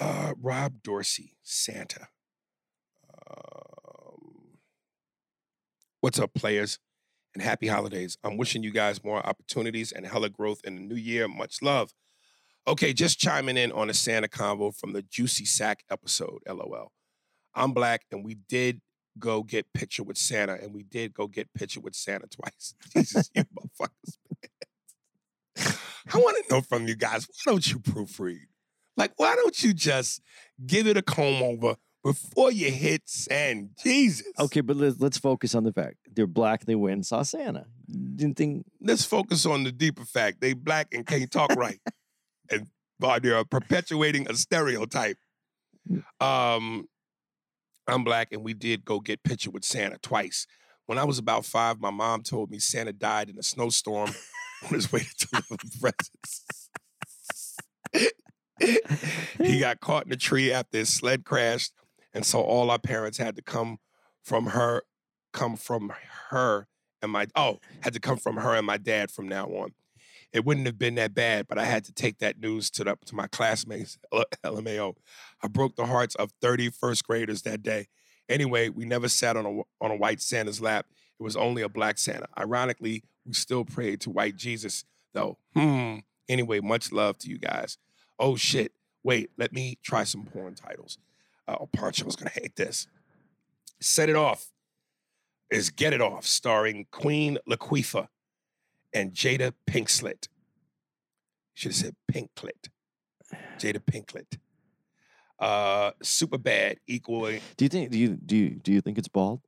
Uh, 0.00 0.32
Rob 0.40 0.82
Dorsey, 0.82 1.36
Santa. 1.42 2.08
Um, 3.30 4.58
what's 6.00 6.18
up, 6.18 6.34
players? 6.34 6.78
And 7.34 7.42
happy 7.42 7.68
holidays. 7.68 8.16
I'm 8.22 8.36
wishing 8.36 8.62
you 8.62 8.72
guys 8.72 9.02
more 9.04 9.24
opportunities 9.24 9.92
and 9.92 10.06
hella 10.06 10.28
growth 10.28 10.60
in 10.64 10.76
the 10.76 10.82
new 10.82 10.94
year. 10.96 11.28
Much 11.28 11.62
love. 11.62 11.92
Okay, 12.66 12.92
just 12.92 13.18
chiming 13.18 13.56
in 13.56 13.72
on 13.72 13.90
a 13.90 13.94
Santa 13.94 14.28
convo 14.28 14.74
from 14.74 14.92
the 14.92 15.02
Juicy 15.02 15.44
Sack 15.44 15.84
episode, 15.90 16.38
lol. 16.48 16.92
I'm 17.54 17.72
black 17.72 18.02
and 18.10 18.24
we 18.24 18.36
did 18.48 18.80
go 19.18 19.42
get 19.42 19.72
picture 19.74 20.02
with 20.02 20.16
Santa 20.16 20.54
and 20.54 20.74
we 20.74 20.82
did 20.82 21.14
go 21.14 21.26
get 21.28 21.52
picture 21.54 21.80
with 21.80 21.94
Santa 21.94 22.26
twice. 22.26 22.74
Jesus, 22.96 23.30
you 23.34 23.44
motherfuckers. 23.44 24.18
I 26.12 26.18
want 26.18 26.36
to 26.36 26.54
know 26.54 26.60
from 26.62 26.88
you 26.88 26.96
guys, 26.96 27.26
why 27.26 27.52
don't 27.52 27.70
you 27.70 27.78
proofread? 27.78 28.46
Like, 28.96 29.12
why 29.16 29.34
don't 29.34 29.62
you 29.62 29.74
just 29.74 30.20
give 30.64 30.86
it 30.86 30.96
a 30.96 31.02
comb 31.02 31.42
over 31.42 31.76
before 32.02 32.52
you 32.52 32.70
hit 32.70 33.02
send? 33.06 33.70
Jesus. 33.82 34.26
Okay, 34.38 34.60
but 34.60 34.76
let's 34.76 35.00
let's 35.00 35.18
focus 35.18 35.54
on 35.54 35.64
the 35.64 35.72
fact 35.72 35.96
they're 36.14 36.26
black. 36.26 36.60
And 36.60 36.68
they 36.68 36.74
went 36.74 36.94
and 36.94 37.06
saw 37.06 37.22
Santa. 37.22 37.66
Didn't 37.88 38.36
think 38.36 38.66
Let's 38.80 39.04
focus 39.04 39.46
on 39.46 39.64
the 39.64 39.72
deeper 39.72 40.04
fact. 40.04 40.40
They 40.40 40.52
black 40.52 40.88
and 40.92 41.06
can't 41.06 41.30
talk 41.30 41.52
right. 41.56 41.80
and 42.50 42.68
but 42.98 43.22
they're 43.22 43.44
perpetuating 43.44 44.30
a 44.30 44.34
stereotype. 44.34 45.18
Um, 46.20 46.88
I'm 47.86 48.04
black 48.04 48.28
and 48.32 48.42
we 48.42 48.54
did 48.54 48.84
go 48.84 49.00
get 49.00 49.22
picture 49.22 49.50
with 49.50 49.64
Santa 49.64 49.98
twice. 49.98 50.46
When 50.86 50.98
I 50.98 51.04
was 51.04 51.18
about 51.18 51.44
five, 51.44 51.80
my 51.80 51.90
mom 51.90 52.22
told 52.22 52.50
me 52.50 52.58
Santa 52.58 52.92
died 52.92 53.28
in 53.30 53.38
a 53.38 53.42
snowstorm 53.42 54.10
on 54.64 54.70
his 54.70 54.92
way 54.92 55.00
to 55.00 55.26
deliver 55.28 55.56
presents. 55.80 56.70
He 58.60 59.58
got 59.58 59.80
caught 59.80 60.06
in 60.06 60.12
a 60.12 60.16
tree 60.16 60.52
after 60.52 60.78
his 60.78 60.88
sled 60.88 61.24
crashed, 61.24 61.72
and 62.12 62.24
so 62.24 62.40
all 62.40 62.70
our 62.70 62.78
parents 62.78 63.18
had 63.18 63.36
to 63.36 63.42
come 63.42 63.78
from 64.22 64.46
her, 64.46 64.82
come 65.32 65.56
from 65.56 65.92
her 66.30 66.68
and 67.04 67.12
my 67.12 67.26
oh 67.36 67.60
had 67.82 67.92
to 67.92 68.00
come 68.00 68.16
from 68.16 68.38
her 68.38 68.54
and 68.56 68.66
my 68.66 68.78
dad 68.78 69.12
from 69.12 69.28
now 69.28 69.46
on. 69.46 69.74
It 70.32 70.44
wouldn't 70.44 70.66
have 70.66 70.78
been 70.78 70.96
that 70.96 71.14
bad, 71.14 71.46
but 71.46 71.58
I 71.58 71.64
had 71.64 71.84
to 71.84 71.92
take 71.92 72.18
that 72.18 72.40
news 72.40 72.68
to 72.72 72.82
the, 72.82 72.96
to 73.06 73.14
my 73.14 73.28
classmates, 73.28 73.98
LMAO. 74.44 74.94
I 75.40 75.46
broke 75.46 75.76
the 75.76 75.86
hearts 75.86 76.16
of 76.16 76.32
30 76.40 76.70
first 76.70 77.06
graders 77.06 77.42
that 77.42 77.62
day. 77.62 77.86
Anyway, 78.28 78.70
we 78.70 78.84
never 78.84 79.08
sat 79.08 79.36
on 79.36 79.46
a 79.46 79.84
on 79.84 79.92
a 79.92 79.96
white 79.96 80.20
Santa's 80.20 80.60
lap. 80.60 80.86
It 81.20 81.22
was 81.22 81.36
only 81.36 81.62
a 81.62 81.68
black 81.68 81.98
Santa. 81.98 82.26
Ironically, 82.36 83.04
we 83.24 83.34
still 83.34 83.64
prayed 83.64 84.00
to 84.00 84.10
white 84.10 84.36
Jesus, 84.36 84.84
though. 85.12 85.38
Hmm. 85.54 85.98
Anyway, 86.28 86.60
much 86.60 86.90
love 86.90 87.18
to 87.18 87.28
you 87.28 87.38
guys. 87.38 87.76
Oh 88.18 88.36
shit. 88.36 88.72
Wait, 89.02 89.30
let 89.36 89.52
me 89.52 89.78
try 89.82 90.04
some 90.04 90.24
porn 90.24 90.54
titles. 90.54 90.98
Oh, 91.46 91.68
Poncho's 91.72 92.16
gonna 92.16 92.30
hate 92.30 92.56
this. 92.56 92.86
Set 93.80 94.08
It 94.08 94.16
Off 94.16 94.50
is 95.50 95.70
Get 95.70 95.92
It 95.92 96.00
Off, 96.00 96.26
starring 96.26 96.86
Queen 96.90 97.38
Laquifa 97.48 98.08
and 98.94 99.12
Jada 99.12 99.52
Pinkslet. 99.68 100.28
Should 101.52 101.72
have 101.72 101.76
said 101.76 101.96
Pinklet. 102.10 102.68
Jada 103.58 103.78
Pinklet. 103.78 104.38
Uh, 105.38 105.90
Super 106.02 106.38
Bad 106.38 106.78
equally. 106.86 107.40
Do 107.56 107.64
you 107.64 107.68
think? 107.68 107.90
Do 107.90 107.98
you 107.98 108.08
do 108.16 108.36
you 108.36 108.50
do 108.50 108.72
you 108.72 108.80
think 108.80 108.98
it's 108.98 109.08
bald? 109.08 109.40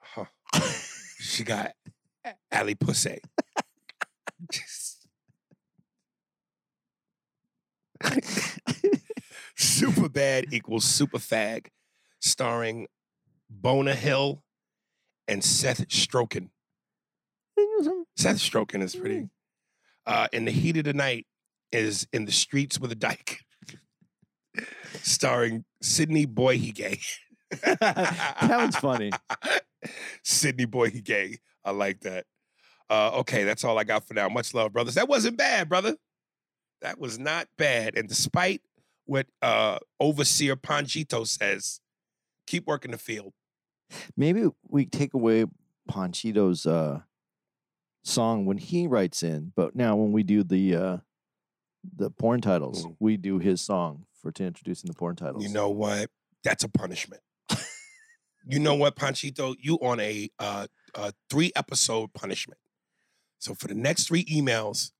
Huh. 0.00 0.24
she 1.18 1.44
got 1.44 1.72
Ali 2.52 2.74
Pussy. 2.74 3.20
Super 9.56 10.08
Bad 10.08 10.52
equals 10.52 10.84
Super 10.84 11.18
Fag, 11.18 11.66
starring 12.20 12.86
Bona 13.48 13.94
Hill 13.94 14.42
and 15.28 15.44
Seth 15.44 15.88
Stroken. 15.88 16.50
Seth 18.16 18.38
Stroken 18.38 18.82
is 18.82 18.94
pretty. 18.94 19.28
Uh, 20.06 20.28
in 20.32 20.44
the 20.44 20.50
heat 20.50 20.76
of 20.76 20.84
the 20.84 20.94
night 20.94 21.26
is 21.72 22.06
in 22.12 22.24
the 22.24 22.32
streets 22.32 22.80
with 22.80 22.90
a 22.90 22.94
dyke, 22.94 23.40
starring 25.02 25.64
Sydney 25.82 26.26
Boyhige. 26.26 27.00
that 27.80 28.40
one's 28.50 28.76
funny. 28.76 29.10
Sydney 30.24 30.66
Boyhige. 30.66 31.38
I 31.64 31.70
like 31.70 32.00
that. 32.00 32.24
Uh, 32.88 33.18
okay, 33.18 33.44
that's 33.44 33.62
all 33.62 33.78
I 33.78 33.84
got 33.84 34.06
for 34.06 34.14
now. 34.14 34.28
Much 34.28 34.52
love, 34.54 34.72
brothers. 34.72 34.94
That 34.94 35.08
wasn't 35.08 35.36
bad, 35.36 35.68
brother. 35.68 35.96
That 36.82 36.98
was 36.98 37.18
not 37.18 37.48
bad. 37.58 37.96
And 37.96 38.08
despite 38.08 38.62
what 39.04 39.26
uh, 39.42 39.78
Overseer 39.98 40.56
Panchito 40.56 41.26
says, 41.26 41.80
keep 42.46 42.66
working 42.66 42.90
the 42.92 42.98
field. 42.98 43.32
Maybe 44.16 44.46
we 44.68 44.86
take 44.86 45.14
away 45.14 45.46
Panchito's 45.90 46.64
uh, 46.64 47.00
song 48.04 48.46
when 48.46 48.58
he 48.58 48.86
writes 48.86 49.22
in, 49.22 49.52
but 49.56 49.74
now 49.74 49.96
when 49.96 50.12
we 50.12 50.22
do 50.22 50.42
the 50.44 50.76
uh, 50.76 50.96
the 51.96 52.10
porn 52.10 52.40
titles, 52.40 52.84
Mm. 52.86 52.96
we 53.00 53.16
do 53.16 53.38
his 53.38 53.60
song 53.60 54.06
for 54.20 54.30
to 54.32 54.44
introducing 54.44 54.88
the 54.88 54.94
porn 54.94 55.16
titles. 55.16 55.42
You 55.42 55.50
know 55.50 55.70
what? 55.70 56.10
That's 56.44 56.62
a 56.62 56.68
punishment. 56.68 57.22
you 58.46 58.58
know 58.58 58.74
what, 58.74 58.96
Panchito? 58.96 59.56
You 59.58 59.76
on 59.82 59.98
a, 60.00 60.28
uh, 60.38 60.66
a 60.94 61.12
three 61.30 61.52
episode 61.56 62.12
punishment. 62.12 62.60
So 63.38 63.54
for 63.54 63.66
the 63.68 63.74
next 63.74 64.08
three 64.08 64.24
emails, 64.26 64.92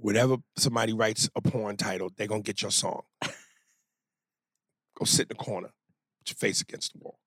whenever 0.00 0.36
somebody 0.56 0.92
writes 0.92 1.28
a 1.36 1.40
porn 1.40 1.76
title, 1.76 2.10
they're 2.16 2.26
gonna 2.26 2.42
get 2.42 2.62
your 2.62 2.70
song. 2.70 3.02
Go 3.22 5.04
sit 5.04 5.22
in 5.22 5.28
the 5.28 5.34
corner, 5.34 5.70
with 6.18 6.28
your 6.28 6.36
face 6.36 6.60
against 6.60 6.92
the 6.92 6.98
wall. 7.00 7.18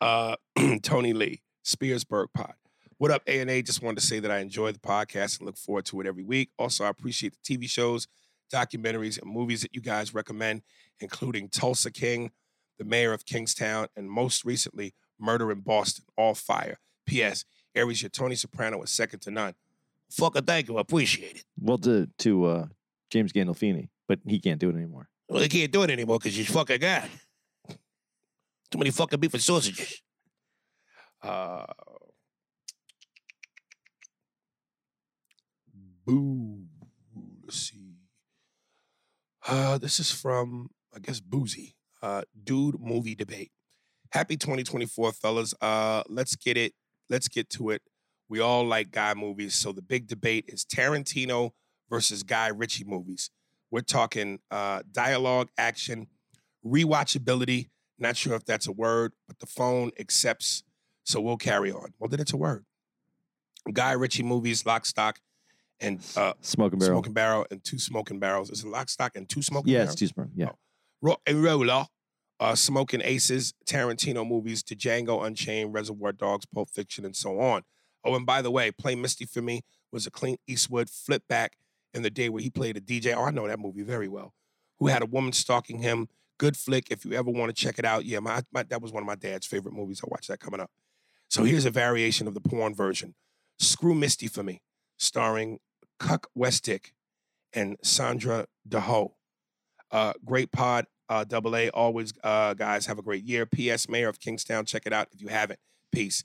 Uh, 0.00 0.36
Tony 0.82 1.12
Lee, 1.12 1.42
SpearsBerg 1.64 2.28
Pod. 2.32 2.54
What 2.98 3.10
up, 3.10 3.22
A 3.26 3.40
and 3.40 3.50
A? 3.50 3.62
Just 3.62 3.82
wanted 3.82 4.00
to 4.00 4.06
say 4.06 4.20
that 4.20 4.30
I 4.30 4.38
enjoy 4.38 4.72
the 4.72 4.78
podcast 4.78 5.38
and 5.38 5.46
look 5.46 5.56
forward 5.56 5.86
to 5.86 6.00
it 6.00 6.06
every 6.06 6.24
week. 6.24 6.50
Also, 6.58 6.84
I 6.84 6.88
appreciate 6.88 7.34
the 7.34 7.56
TV 7.56 7.68
shows, 7.68 8.06
documentaries, 8.52 9.20
and 9.20 9.30
movies 9.30 9.62
that 9.62 9.74
you 9.74 9.80
guys 9.80 10.14
recommend, 10.14 10.62
including 11.00 11.48
Tulsa 11.48 11.90
King, 11.90 12.30
The 12.78 12.84
Mayor 12.84 13.12
of 13.12 13.24
Kingstown, 13.24 13.88
and 13.96 14.10
most 14.10 14.44
recently, 14.44 14.94
Murder 15.18 15.50
in 15.50 15.60
Boston. 15.60 16.04
All 16.16 16.34
fire. 16.34 16.78
P.S. 17.06 17.44
Aries, 17.74 18.02
your 18.02 18.10
Tony 18.10 18.34
Soprano 18.34 18.82
is 18.82 18.90
second 18.90 19.20
to 19.20 19.30
none. 19.30 19.54
Fucker, 20.10 20.46
thank 20.46 20.68
you. 20.68 20.76
I 20.78 20.80
appreciate 20.80 21.36
it. 21.36 21.44
Well, 21.58 21.78
to 21.78 22.08
to 22.18 22.44
uh, 22.44 22.66
James 23.10 23.32
Gandolfini, 23.32 23.88
but 24.08 24.18
he 24.26 24.40
can't 24.40 24.60
do 24.60 24.70
it 24.70 24.76
anymore. 24.76 25.08
Well, 25.28 25.40
they 25.40 25.48
can't 25.48 25.70
do 25.70 25.82
it 25.82 25.90
anymore 25.90 26.18
because 26.18 26.34
he's 26.34 26.50
fucking 26.50 26.80
got 26.80 27.08
too 28.70 28.78
many 28.78 28.90
fucking 28.90 29.18
beef 29.20 29.34
and 29.34 29.42
sausages. 29.42 30.02
Uh, 31.22 31.66
boo. 36.06 36.64
Let's 37.44 37.70
see. 37.70 37.96
Uh, 39.46 39.78
this 39.78 39.98
is 39.98 40.10
from 40.10 40.70
I 40.94 41.00
guess 41.00 41.20
Boozy. 41.20 41.76
Uh, 42.02 42.22
dude, 42.44 42.80
movie 42.80 43.14
debate. 43.14 43.50
Happy 44.12 44.36
2024, 44.36 45.12
fellas. 45.12 45.54
Uh, 45.60 46.02
let's 46.08 46.34
get 46.34 46.56
it. 46.56 46.72
Let's 47.08 47.28
get 47.28 47.50
to 47.50 47.70
it. 47.70 47.82
We 48.30 48.38
all 48.38 48.64
like 48.64 48.92
guy 48.92 49.12
movies, 49.14 49.56
so 49.56 49.72
the 49.72 49.82
big 49.82 50.06
debate 50.06 50.44
is 50.46 50.64
Tarantino 50.64 51.50
versus 51.90 52.22
Guy 52.22 52.46
Ritchie 52.46 52.84
movies. 52.84 53.28
We're 53.72 53.80
talking 53.80 54.38
uh, 54.52 54.82
dialogue, 54.92 55.48
action, 55.58 56.06
rewatchability. 56.64 57.70
Not 57.98 58.16
sure 58.16 58.34
if 58.34 58.44
that's 58.44 58.68
a 58.68 58.72
word, 58.72 59.14
but 59.26 59.40
the 59.40 59.46
phone 59.46 59.90
accepts. 59.98 60.62
So 61.02 61.20
we'll 61.20 61.38
carry 61.38 61.72
on. 61.72 61.92
Well, 61.98 62.08
then 62.08 62.20
it's 62.20 62.32
a 62.32 62.36
word. 62.36 62.64
Guy 63.72 63.92
Ritchie 63.92 64.22
movies, 64.22 64.64
Lock, 64.64 64.86
Stock, 64.86 65.18
and 65.80 66.00
uh, 66.16 66.34
Smoking 66.40 66.78
barrel. 66.78 66.94
Smoking 66.94 67.12
Barrel, 67.12 67.46
and 67.50 67.64
two 67.64 67.80
Smoking 67.80 68.20
Barrels. 68.20 68.50
Is 68.50 68.62
it 68.62 68.68
Lock, 68.68 68.90
Stock, 68.90 69.16
and 69.16 69.28
two 69.28 69.42
Smoking 69.42 69.72
yeah, 69.72 69.78
Barrels? 69.78 69.92
it's 69.94 70.00
too 70.00 70.06
smart. 70.06 70.28
Yeah. 70.36 70.50
Oh. 71.04 71.16
RocknRolla, 71.26 71.86
uh, 72.38 72.54
Smoking 72.54 73.00
Aces, 73.02 73.54
Tarantino 73.66 74.24
movies, 74.24 74.62
Django 74.62 75.26
Unchained, 75.26 75.74
Reservoir 75.74 76.12
Dogs, 76.12 76.46
Pulp 76.46 76.70
Fiction, 76.70 77.04
and 77.04 77.16
so 77.16 77.40
on. 77.40 77.62
Oh, 78.04 78.14
and 78.14 78.26
by 78.26 78.42
the 78.42 78.50
way, 78.50 78.70
Play 78.70 78.94
Misty 78.94 79.26
for 79.26 79.42
Me 79.42 79.62
was 79.92 80.06
a 80.06 80.10
Clint 80.10 80.40
Eastwood 80.46 80.88
flip 80.88 81.22
back 81.28 81.56
in 81.92 82.02
the 82.02 82.10
day 82.10 82.28
where 82.28 82.42
he 82.42 82.50
played 82.50 82.76
a 82.76 82.80
DJ. 82.80 83.14
Oh, 83.14 83.24
I 83.24 83.30
know 83.30 83.46
that 83.46 83.58
movie 83.58 83.82
very 83.82 84.08
well. 84.08 84.34
Who 84.78 84.86
had 84.86 85.02
a 85.02 85.06
woman 85.06 85.32
stalking 85.32 85.80
him. 85.80 86.08
Good 86.38 86.56
flick. 86.56 86.90
If 86.90 87.04
you 87.04 87.12
ever 87.12 87.30
want 87.30 87.54
to 87.54 87.62
check 87.62 87.78
it 87.78 87.84
out, 87.84 88.06
yeah, 88.06 88.20
my, 88.20 88.42
my 88.52 88.62
that 88.64 88.80
was 88.80 88.92
one 88.92 89.02
of 89.02 89.06
my 89.06 89.14
dad's 89.14 89.46
favorite 89.46 89.74
movies. 89.74 90.00
I 90.02 90.08
watched 90.08 90.28
that 90.28 90.40
coming 90.40 90.60
up. 90.60 90.70
So 91.28 91.44
here's 91.44 91.66
a 91.66 91.70
variation 91.70 92.26
of 92.26 92.34
the 92.34 92.40
porn 92.40 92.74
version. 92.74 93.14
Screw 93.58 93.94
Misty 93.94 94.26
for 94.26 94.42
Me, 94.42 94.62
starring 94.96 95.58
Cuck 95.98 96.28
Westick 96.34 96.94
and 97.52 97.76
Sandra 97.82 98.46
DeHo. 98.68 99.12
Uh, 99.92 100.14
great 100.24 100.50
pod, 100.50 100.86
uh, 101.08 101.24
double 101.24 101.54
A. 101.54 101.68
Always, 101.70 102.14
uh, 102.24 102.54
guys, 102.54 102.86
have 102.86 102.98
a 102.98 103.02
great 103.02 103.24
year. 103.24 103.44
P.S. 103.44 103.88
Mayor 103.88 104.08
of 104.08 104.18
Kingstown, 104.18 104.64
check 104.64 104.86
it 104.86 104.92
out 104.92 105.08
if 105.12 105.20
you 105.20 105.28
haven't. 105.28 105.60
Peace. 105.92 106.24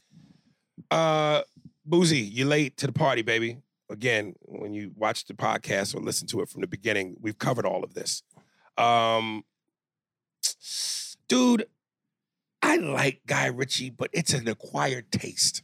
Uh, 0.90 1.42
Boozy, 1.86 2.20
you're 2.20 2.48
late 2.48 2.78
to 2.78 2.88
the 2.88 2.94
party, 2.94 3.22
baby. 3.22 3.60
Again, 3.90 4.34
when 4.42 4.74
you 4.74 4.92
watch 4.96 5.26
the 5.26 5.34
podcast 5.36 5.96
or 5.96 6.00
listen 6.00 6.28
to 6.30 6.42
it 6.42 6.50
from 6.50 6.62
the 6.62 6.68
beginning, 6.68 7.16
we've 7.22 7.38
covered 7.38 7.66
all 7.66 7.84
of 7.84 7.94
this. 7.94 8.24
Um, 8.78 9.44
dude, 11.30 11.68
I 12.64 12.78
like 12.78 13.22
Guy 13.28 13.46
Ritchie, 13.46 13.92
but 13.92 14.10
it's 14.12 14.34
an 14.34 14.48
acquired 14.48 15.12
taste. 15.12 15.62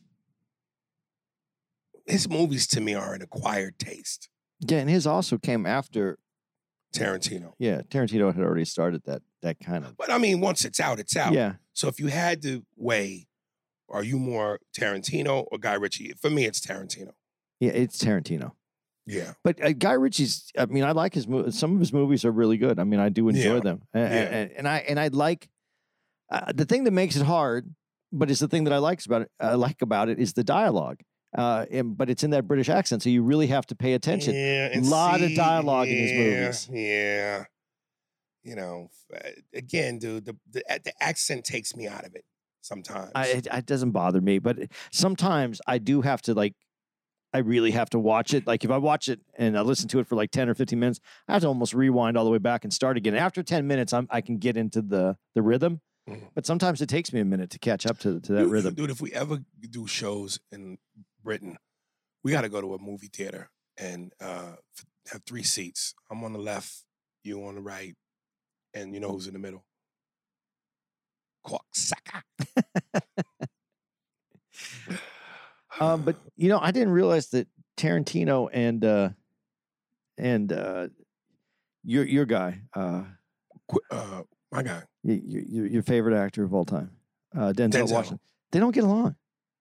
His 2.06 2.30
movies 2.30 2.68
to 2.68 2.82
me 2.82 2.94
are 2.94 3.14
an 3.14 3.22
acquired 3.24 3.80
taste. 3.80 4.30
Yeah, 4.60 4.80
and 4.80 4.90
his 4.90 5.08
also 5.08 5.38
came 5.38 5.66
after. 5.66 6.20
Tarantino. 6.94 7.54
Yeah, 7.58 7.82
Tarantino 7.90 8.34
had 8.36 8.44
already 8.44 8.66
started 8.66 9.04
that 9.06 9.22
that 9.42 9.60
kind 9.60 9.86
of. 9.86 9.96
But 9.98 10.12
I 10.12 10.18
mean, 10.18 10.42
once 10.42 10.66
it's 10.66 10.80
out, 10.80 11.00
it's 11.00 11.16
out. 11.16 11.34
Yeah, 11.34 11.54
So 11.74 11.88
if 11.88 12.00
you 12.00 12.08
had 12.08 12.42
to 12.44 12.66
weigh, 12.76 13.28
are 13.92 14.04
you 14.04 14.18
more 14.18 14.60
Tarantino 14.78 15.46
or 15.52 15.58
Guy 15.58 15.74
Ritchie? 15.74 16.14
For 16.22 16.30
me, 16.30 16.46
it's 16.46 16.60
Tarantino. 16.60 17.12
yeah, 17.60 17.72
it's 17.72 17.98
Tarantino. 18.04 18.52
Yeah. 19.06 19.34
But 19.44 19.64
uh, 19.64 19.74
Guy 19.74 19.94
Ritchie's. 19.94 20.52
I 20.58 20.66
mean, 20.68 20.84
I 20.84 20.92
like 20.92 21.14
his. 21.14 21.28
mo- 21.28 21.50
Some 21.50 21.74
of 21.74 21.80
his 21.80 21.92
movies 21.92 22.24
are 22.24 22.32
really 22.32 22.58
good. 22.58 22.80
I 22.80 22.84
mean, 22.84 23.00
I 23.00 23.10
do 23.10 23.28
enjoy 23.30 23.56
Yeah. 23.56 23.60
them, 23.62 23.82
A- 23.94 24.00
a- 24.00 24.02
Yeah. 24.02 24.08
and, 24.38 24.52
and 24.52 24.68
I 24.68 24.78
and 24.80 25.00
I 25.00 25.08
like. 25.08 25.50
Uh, 26.32 26.52
the 26.54 26.66
thing 26.66 26.86
that 26.86 26.92
makes 26.92 27.16
it 27.18 27.24
hard, 27.24 27.74
but 28.14 28.32
it's 28.32 28.40
the 28.40 28.48
thing 28.48 28.64
that 28.66 28.74
I 28.74 28.78
likes 28.78 29.06
about 29.06 29.24
it. 29.24 29.32
I 29.40 29.56
like 29.56 29.82
about 29.82 30.08
it 30.08 30.18
is 30.20 30.34
the 30.34 30.44
dialogue. 30.44 31.02
Uh, 31.38 31.66
and, 31.72 31.98
but 31.98 32.10
it's 32.10 32.24
in 32.24 32.30
that 32.32 32.46
British 32.48 32.68
accent, 32.70 33.02
so 33.04 33.10
you 33.10 33.24
really 33.24 33.48
have 33.48 33.66
to 33.68 33.76
pay 33.76 33.94
attention. 33.94 34.36
Yeah. 34.36 34.70
and 34.74 34.86
Lot 34.86 35.22
of 35.22 35.34
dialogue 35.36 35.88
in 35.88 35.98
his 35.98 36.12
movies. 36.12 36.70
Yeah. 36.72 37.46
You 38.44 38.56
know, 38.56 38.90
again, 39.54 39.98
dude, 40.00 40.26
the, 40.26 40.36
the 40.52 40.64
the 40.86 40.94
accent 41.04 41.44
takes 41.46 41.76
me 41.76 41.88
out 41.88 42.06
of 42.06 42.16
it 42.16 42.24
sometimes. 42.62 43.12
I, 43.16 43.28
it, 43.28 43.48
it 43.52 43.66
doesn't 43.66 43.92
bother 43.92 44.22
me, 44.22 44.40
but 44.40 44.58
sometimes 44.92 45.62
I 45.68 45.78
do 45.78 46.02
have 46.02 46.22
to 46.24 46.34
like. 46.34 46.54
I 47.34 47.38
really 47.38 47.72
have 47.72 47.90
to 47.92 48.00
watch 48.00 48.34
it. 48.34 48.46
Like 48.46 48.66
if 48.66 48.72
I 48.72 48.78
watch 48.78 49.08
it 49.08 49.22
and 49.38 49.58
I 49.58 49.62
listen 49.62 49.88
to 49.90 50.00
it 50.00 50.08
for 50.08 50.16
like 50.16 50.32
ten 50.32 50.50
or 50.50 50.54
fifteen 50.54 50.80
minutes, 50.80 51.00
I 51.30 51.34
have 51.34 51.44
to 51.44 51.48
almost 51.48 51.74
rewind 51.74 52.18
all 52.18 52.26
the 52.26 52.30
way 52.32 52.40
back 52.40 52.66
and 52.66 52.74
start 52.74 52.98
again. 52.98 53.16
After 53.16 53.42
ten 53.42 53.68
minutes, 53.68 53.94
I'm, 53.94 54.06
I 54.10 54.20
can 54.20 54.38
get 54.38 54.58
into 54.58 54.82
the 54.82 55.16
the 55.34 55.42
rhythm, 55.42 55.80
Mhm. 56.10 56.28
but 56.36 56.46
sometimes 56.46 56.82
it 56.82 56.90
takes 56.90 57.14
me 57.14 57.22
a 57.22 57.26
minute 57.26 57.50
to 57.52 57.60
catch 57.60 57.86
up 57.86 58.00
to 58.00 58.20
to 58.20 58.34
that 58.34 58.44
dude, 58.44 58.52
rhythm. 58.52 58.74
Dude, 58.74 58.90
if 58.90 59.00
we 59.00 59.14
ever 59.14 59.40
do 59.70 59.88
shows 59.88 60.42
in 60.52 60.78
Britain, 61.24 61.58
we 62.22 62.32
got 62.34 62.42
to 62.42 62.50
go 62.50 62.60
to 62.60 62.74
a 62.74 62.80
movie 62.80 63.08
theater 63.08 63.50
and 63.78 64.12
uh, 64.20 64.56
have 65.14 65.24
three 65.26 65.44
seats. 65.44 65.94
I'm 66.12 66.22
on 66.26 66.34
the 66.34 66.40
left, 66.40 66.84
you 67.24 67.46
on 67.46 67.56
the 67.56 67.62
right, 67.62 67.96
and 68.74 68.94
you 68.94 69.00
know 69.00 69.10
who's 69.10 69.28
in 69.28 69.34
the 69.34 69.40
middle. 69.40 69.64
Cocksucker. 71.46 72.24
Um, 75.80 76.04
but 76.04 76.16
you 76.36 76.50
know, 76.50 76.60
I 76.62 76.72
didn't 76.72 76.92
realize 76.92 77.28
that 77.30 77.48
Tarantino 77.78 78.50
and 78.52 78.84
uh, 78.84 79.10
and 80.18 80.52
uh, 80.52 80.88
Your 81.84 82.04
your 82.06 82.26
guy, 82.26 82.62
uh, 82.76 83.04
Uh, 83.90 84.24
my 84.52 84.62
guy. 84.64 84.84
y- 85.04 85.22
y- 85.26 85.44
your 85.48 85.66
your 85.68 85.84
favorite 85.84 86.16
actor 86.16 86.44
of 86.44 86.54
all 86.54 86.66
time, 86.66 86.92
uh, 87.36 87.54
Denzel, 87.56 87.72
Denzel. 87.88 87.92
Washington. 87.94 88.20
They 88.52 88.60
don't 88.60 88.74
get 88.76 88.84
along. 88.84 89.16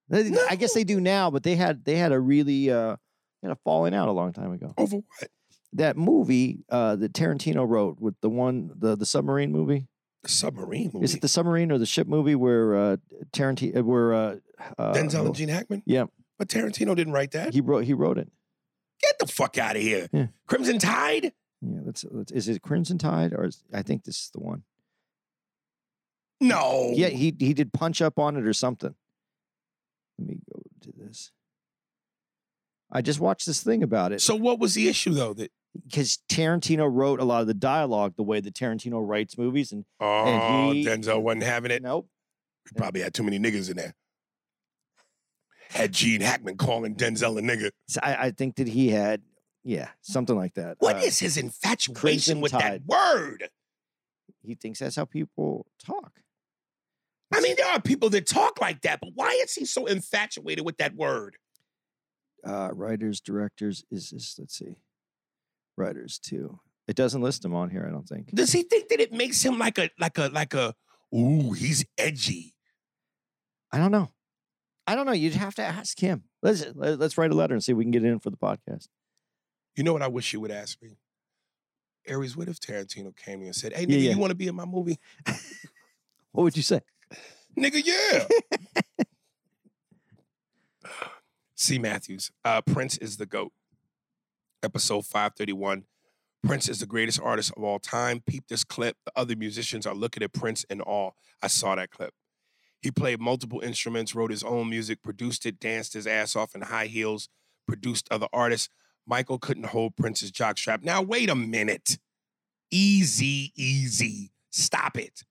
They- 0.09 0.35
I 0.49 0.55
guess 0.57 0.73
they 0.73 0.83
do 0.83 0.99
now, 0.99 1.31
but 1.31 1.43
they 1.43 1.55
had 1.55 1.85
they 1.85 1.95
had 1.95 2.11
a 2.11 2.19
really 2.19 2.69
uh, 2.69 2.97
had 3.41 3.51
a 3.51 3.57
falling 3.63 3.95
out 3.95 4.09
a 4.09 4.11
long 4.11 4.33
time 4.33 4.51
ago. 4.51 4.73
Over 4.77 4.97
what? 4.97 5.29
That 5.73 5.95
movie 5.95 6.65
uh, 6.69 6.97
that 6.97 7.13
Tarantino 7.13 7.65
wrote 7.67 7.99
with 8.01 8.15
the 8.21 8.29
one 8.29 8.71
the 8.75 8.97
the 8.97 9.05
submarine 9.05 9.51
movie. 9.53 9.87
The 10.23 10.29
submarine 10.29 10.91
movie. 10.93 11.03
Is 11.03 11.15
it 11.15 11.21
the 11.21 11.27
submarine 11.27 11.71
or 11.71 11.77
the 11.77 11.85
ship 11.85 12.07
movie 12.07 12.35
where 12.35 12.75
uh, 12.75 12.97
Tarantino 13.31 13.81
where 13.83 14.13
uh, 14.13 14.35
uh, 14.77 14.93
Denzel 14.93 15.25
and 15.25 15.35
Gene 15.35 15.49
Hackman? 15.49 15.81
Yeah. 15.85 16.05
But 16.37 16.47
Tarantino 16.47 16.95
didn't 16.95 17.13
write 17.13 17.31
that. 17.31 17.53
he 17.53 17.61
wrote 17.61 17.85
he 17.85 17.93
wrote 17.93 18.17
it. 18.17 18.31
Get 19.01 19.17
the 19.19 19.27
fuck 19.27 19.57
out 19.57 19.75
of 19.75 19.81
here. 19.81 20.09
Yeah. 20.11 20.27
Crimson 20.47 20.77
Tide? 20.77 21.33
Yeah, 21.61 21.79
that's, 21.85 22.05
that's 22.11 22.31
is 22.31 22.47
it 22.47 22.61
Crimson 22.61 22.97
Tide 22.99 23.33
or 23.33 23.45
is, 23.45 23.63
I 23.73 23.81
think 23.81 24.03
this 24.03 24.17
is 24.17 24.29
the 24.31 24.39
one. 24.39 24.63
No. 26.39 26.91
Yeah, 26.93 27.07
he 27.09 27.35
he 27.39 27.53
did 27.53 27.73
punch 27.73 28.01
up 28.01 28.19
on 28.19 28.35
it 28.37 28.45
or 28.45 28.53
something. 28.53 28.93
Let 30.19 30.27
me 30.27 30.39
go 30.51 30.61
to 30.81 30.91
this. 30.97 31.31
I 32.91 33.01
just 33.01 33.19
watched 33.19 33.45
this 33.45 33.63
thing 33.63 33.83
about 33.83 34.11
it 34.11 34.21
So 34.21 34.35
what 34.35 34.59
was 34.59 34.73
the 34.73 34.89
issue 34.89 35.13
though? 35.13 35.33
That 35.33 35.51
because 35.85 36.19
Tarantino 36.29 36.89
wrote 36.91 37.19
a 37.19 37.23
lot 37.23 37.41
of 37.41 37.47
the 37.47 37.53
dialogue 37.53 38.13
the 38.17 38.23
way 38.23 38.39
that 38.41 38.53
Tarantino 38.53 39.05
writes 39.07 39.37
movies, 39.37 39.71
and 39.71 39.85
oh, 39.99 40.71
he- 40.71 40.85
Denzel 40.85 41.21
wasn't 41.21 41.43
having 41.43 41.71
it. 41.71 41.81
nope, 41.81 42.07
He 42.69 42.75
probably 42.77 43.01
had 43.01 43.13
too 43.13 43.23
many 43.23 43.39
niggas 43.39 43.69
in 43.69 43.77
there. 43.77 43.95
Had 45.69 45.93
Gene 45.93 46.19
Hackman 46.21 46.57
calling 46.57 46.95
Denzel 46.95 47.37
a 47.39 47.41
nigga. 47.41 47.71
So 47.87 48.01
I, 48.03 48.27
I 48.27 48.31
think 48.31 48.55
that 48.57 48.67
he 48.67 48.89
had 48.89 49.21
yeah 49.63 49.89
something 50.01 50.35
like 50.35 50.55
that. 50.55 50.75
What 50.79 50.97
Uh, 50.97 50.99
is 50.99 51.19
his 51.19 51.37
infatuation 51.37 52.41
with 52.41 52.51
Tide. 52.51 52.83
that 52.85 52.85
word? 52.85 53.49
he 54.43 54.55
thinks 54.55 54.79
that's 54.79 54.95
how 54.95 55.05
people 55.05 55.65
talk. 55.85 56.19
I 57.31 57.39
mean, 57.41 57.55
there 57.55 57.67
are 57.67 57.79
people 57.79 58.09
that 58.09 58.27
talk 58.27 58.59
like 58.59 58.81
that, 58.81 58.99
but 58.99 59.11
why 59.13 59.39
is 59.43 59.53
he 59.53 59.63
so 59.65 59.85
infatuated 59.85 60.65
with 60.65 60.77
that 60.77 60.95
word? 60.95 61.37
Uh, 62.43 62.69
writers, 62.73 63.21
directors 63.21 63.85
is 63.91 64.09
this? 64.09 64.35
Let's 64.39 64.57
see, 64.57 64.75
writers 65.81 66.19
too. 66.19 66.59
It 66.87 66.95
doesn't 66.95 67.21
list 67.21 67.41
them 67.41 67.53
on 67.53 67.69
here. 67.69 67.85
I 67.87 67.91
don't 67.91 68.07
think. 68.07 68.29
Does 68.33 68.51
he 68.51 68.63
think 68.63 68.89
that 68.89 68.99
it 68.99 69.11
makes 69.13 69.41
him 69.43 69.57
like 69.57 69.77
a 69.77 69.89
like 69.99 70.17
a 70.17 70.27
like 70.27 70.53
a 70.53 70.73
ooh, 71.15 71.51
he's 71.53 71.85
edgy? 71.97 72.53
I 73.71 73.77
don't 73.77 73.91
know. 73.91 74.11
I 74.87 74.95
don't 74.95 75.05
know. 75.05 75.11
You'd 75.13 75.33
have 75.35 75.55
to 75.55 75.63
ask 75.63 75.99
him. 75.99 76.23
Let's 76.41 76.65
let- 76.75 76.99
let's 76.99 77.17
write 77.17 77.31
a 77.31 77.35
letter 77.35 77.53
and 77.53 77.63
see 77.63 77.71
if 77.71 77.77
we 77.77 77.83
can 77.85 77.91
get 77.91 78.03
it 78.03 78.07
in 78.07 78.19
for 78.19 78.29
the 78.29 78.37
podcast. 78.37 78.87
You 79.75 79.83
know 79.83 79.93
what 79.93 80.01
I 80.01 80.07
wish 80.07 80.33
you 80.33 80.39
would 80.41 80.51
ask 80.51 80.81
me? 80.81 80.97
Aries, 82.07 82.35
what 82.35 82.47
if 82.49 82.59
Tarantino 82.59 83.15
came 83.15 83.39
to 83.39 83.43
you 83.43 83.45
and 83.47 83.55
said, 83.55 83.73
Hey 83.73 83.85
nigga, 83.85 84.01
yeah. 84.03 84.11
you 84.11 84.17
want 84.17 84.31
to 84.31 84.35
be 84.35 84.47
in 84.47 84.55
my 84.55 84.65
movie? 84.65 84.97
What 86.33 86.43
would 86.43 86.55
you 86.55 86.63
say? 86.63 86.79
Nigga, 87.59 87.81
yeah. 87.85 88.25
C. 91.55 91.77
Matthews, 91.77 92.31
uh, 92.45 92.61
Prince 92.61 92.97
is 92.97 93.17
the 93.17 93.25
GOAT. 93.25 93.51
Episode 94.63 95.05
531. 95.05 95.85
Prince 96.43 96.69
is 96.69 96.79
the 96.79 96.85
greatest 96.85 97.19
artist 97.21 97.53
of 97.55 97.63
all 97.63 97.79
time. 97.79 98.21
Peep 98.25 98.45
this 98.47 98.63
clip. 98.63 98.97
The 99.05 99.11
other 99.15 99.35
musicians 99.35 99.85
are 99.85 99.93
looking 99.93 100.23
at 100.23 100.33
Prince 100.33 100.63
in 100.65 100.81
awe. 100.81 101.11
I 101.41 101.47
saw 101.47 101.75
that 101.75 101.91
clip. 101.91 102.13
He 102.81 102.89
played 102.89 103.19
multiple 103.19 103.61
instruments, 103.61 104.15
wrote 104.15 104.31
his 104.31 104.43
own 104.43 104.69
music, 104.69 105.03
produced 105.03 105.45
it, 105.45 105.59
danced 105.59 105.93
his 105.93 106.07
ass 106.07 106.35
off 106.35 106.55
in 106.55 106.61
high 106.61 106.87
heels, 106.87 107.29
produced 107.67 108.07
other 108.09 108.27
artists. 108.33 108.69
Michael 109.05 109.37
couldn't 109.37 109.67
hold 109.67 109.95
Prince's 109.95 110.31
jockstrap. 110.31 110.83
Now, 110.83 111.01
wait 111.01 111.29
a 111.29 111.35
minute. 111.35 111.99
Easy, 112.71 113.51
easy. 113.55 114.31
Stop 114.49 114.97
it. 114.97 115.23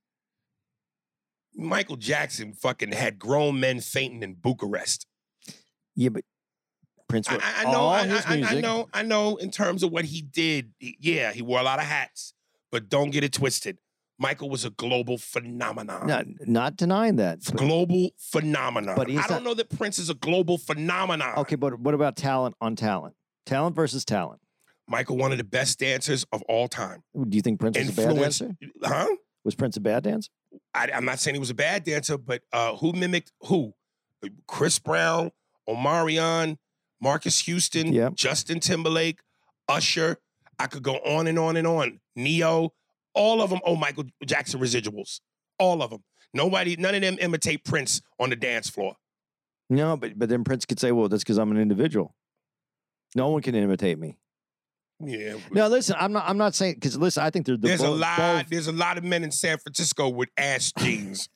Michael 1.54 1.96
Jackson 1.96 2.52
fucking 2.52 2.92
had 2.92 3.18
grown 3.18 3.58
men 3.58 3.80
fainting 3.80 4.22
in 4.22 4.34
Bucharest. 4.34 5.06
Yeah, 5.96 6.10
but 6.10 6.22
Prince. 7.10 7.28
I, 7.28 7.32
wrote 7.34 7.42
I- 7.44 7.60
I 7.60 7.64
know, 7.64 7.70
all 7.78 7.90
I, 7.90 8.06
his 8.06 8.26
I- 8.26 8.56
I 8.56 8.60
know, 8.60 8.88
I 8.94 9.02
know. 9.02 9.36
In 9.36 9.50
terms 9.50 9.82
of 9.82 9.90
what 9.90 10.04
he 10.06 10.22
did, 10.22 10.72
yeah, 10.80 11.32
he 11.32 11.42
wore 11.42 11.60
a 11.60 11.62
lot 11.62 11.78
of 11.78 11.84
hats, 11.84 12.32
but 12.72 12.88
don't 12.88 13.10
get 13.10 13.24
it 13.24 13.32
twisted. 13.32 13.78
Michael 14.18 14.50
was 14.50 14.64
a 14.66 14.70
global 14.70 15.16
phenomenon. 15.16 16.06
Not 16.06 16.26
not 16.46 16.76
denying 16.76 17.16
that. 17.16 17.38
But- 17.44 17.56
global 17.56 18.10
phenomenon. 18.18 18.94
But 18.96 19.10
I 19.10 19.14
don't 19.14 19.30
not- 19.30 19.42
know 19.44 19.54
that 19.54 19.70
Prince 19.70 19.98
is 19.98 20.10
a 20.10 20.14
global 20.14 20.58
phenomenon. 20.58 21.38
okay, 21.38 21.56
but 21.56 21.78
what 21.80 21.94
about 21.94 22.16
talent 22.16 22.54
on 22.60 22.76
talent? 22.76 23.14
Talent 23.46 23.74
versus 23.74 24.04
talent. 24.04 24.40
Michael, 24.86 25.16
one 25.16 25.30
of 25.32 25.38
the 25.38 25.44
best 25.44 25.78
dancers 25.78 26.26
of 26.32 26.42
all 26.42 26.66
time. 26.68 27.02
Do 27.14 27.36
you 27.36 27.42
think 27.42 27.60
Prince 27.60 27.78
was 27.78 27.88
a 27.90 27.92
bad 27.92 28.16
dancer? 28.16 28.56
huh? 28.82 29.06
Was 29.44 29.54
Prince 29.54 29.76
a 29.76 29.80
bad 29.80 30.02
dancer? 30.02 30.30
I, 30.74 30.90
I'm 30.92 31.04
not 31.04 31.18
saying 31.20 31.36
he 31.36 31.38
was 31.38 31.48
a 31.50 31.54
bad 31.54 31.84
dancer, 31.84 32.18
but 32.18 32.42
uh, 32.52 32.76
who 32.76 32.92
mimicked 32.92 33.32
who? 33.42 33.72
Chris 34.46 34.78
Brown, 34.78 35.30
Omarion, 35.68 36.58
Marques 37.00 37.40
Houston, 37.40 37.92
Yep. 37.92 38.14
Justin 38.14 38.60
Timberlake, 38.60 39.20
Usher. 39.68 40.18
I 40.58 40.66
could 40.66 40.82
go 40.82 40.96
on 40.96 41.26
and 41.26 41.38
on 41.38 41.56
and 41.56 41.66
on. 41.66 42.00
Ne-Yo, 42.16 42.72
all 43.14 43.40
of 43.40 43.48
them. 43.50 43.60
Oh, 43.64 43.76
Michael 43.76 44.04
Jackson 44.26 44.60
residuals, 44.60 45.20
all 45.58 45.82
of 45.82 45.90
them. 45.90 46.04
Nobody, 46.34 46.76
none 46.76 46.94
of 46.94 47.00
them 47.00 47.16
imitate 47.20 47.64
Prince 47.64 48.02
on 48.18 48.30
the 48.30 48.36
dance 48.36 48.68
floor. 48.68 48.94
No, 49.70 49.96
but 49.96 50.18
but 50.18 50.28
then 50.28 50.44
Prince 50.44 50.66
could 50.66 50.78
say, 50.80 50.92
"Well, 50.92 51.08
that's 51.08 51.22
because 51.22 51.38
I'm 51.38 51.50
an 51.50 51.56
individual. 51.58 52.14
No 53.14 53.28
one 53.30 53.40
can 53.42 53.54
imitate 53.54 53.98
me." 53.98 54.18
Yeah. 55.02 55.36
No, 55.50 55.68
listen, 55.68 55.96
I'm 55.98 56.12
not. 56.12 56.28
I'm 56.28 56.36
not 56.38 56.54
saying 56.54 56.74
because 56.74 56.98
listen, 56.98 57.22
I 57.22 57.30
think 57.30 57.46
they're 57.46 57.56
the 57.56 57.68
there's 57.68 57.80
a 57.80 57.88
lot. 57.90 58.18
both- 58.18 58.48
There's 58.50 58.66
a 58.66 58.72
lot 58.72 58.98
of 58.98 59.04
men 59.04 59.24
in 59.24 59.30
San 59.32 59.58
Francisco 59.58 60.08
with 60.08 60.28
ass 60.36 60.72
jeans. 60.78 61.28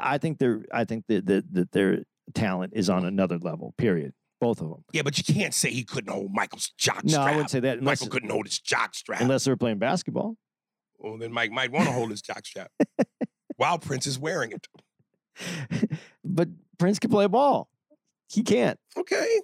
I 0.00 0.18
think 0.18 0.38
they're. 0.38 0.64
I 0.72 0.84
think 0.84 1.06
that 1.08 1.26
that 1.26 1.52
that 1.52 1.72
their 1.72 2.04
talent 2.34 2.74
is 2.76 2.88
on 2.88 3.04
another 3.04 3.38
level. 3.38 3.74
Period. 3.76 4.12
Both 4.40 4.62
of 4.62 4.70
them. 4.70 4.84
yeah, 4.92 5.02
but 5.02 5.16
you 5.18 5.24
can't 5.34 5.52
say 5.52 5.70
he 5.70 5.84
couldn't 5.84 6.10
hold 6.12 6.32
Michael's 6.32 6.72
jock 6.78 7.04
No, 7.04 7.10
strap. 7.12 7.26
I 7.26 7.30
wouldn't 7.32 7.50
say 7.50 7.60
that 7.60 7.78
unless 7.78 8.00
Michael 8.00 8.10
couldn't 8.12 8.30
hold 8.30 8.46
his 8.46 8.58
jock 8.58 8.94
strap. 8.94 9.20
unless 9.20 9.44
they 9.44 9.50
were 9.50 9.56
playing 9.56 9.78
basketball. 9.78 10.36
Well, 10.98 11.18
then 11.18 11.30
Mike 11.32 11.50
might 11.52 11.70
want 11.70 11.86
to 11.86 11.92
hold 11.92 12.10
his 12.10 12.22
jock 12.22 12.46
strap 12.46 12.70
while 13.56 13.78
Prince 13.78 14.06
is 14.06 14.18
wearing 14.18 14.52
it. 14.52 14.66
but 16.24 16.48
Prince 16.78 16.98
can 16.98 17.10
play 17.10 17.26
ball. 17.26 17.68
He 18.30 18.42
can't. 18.42 18.78
Okay. 18.96 19.40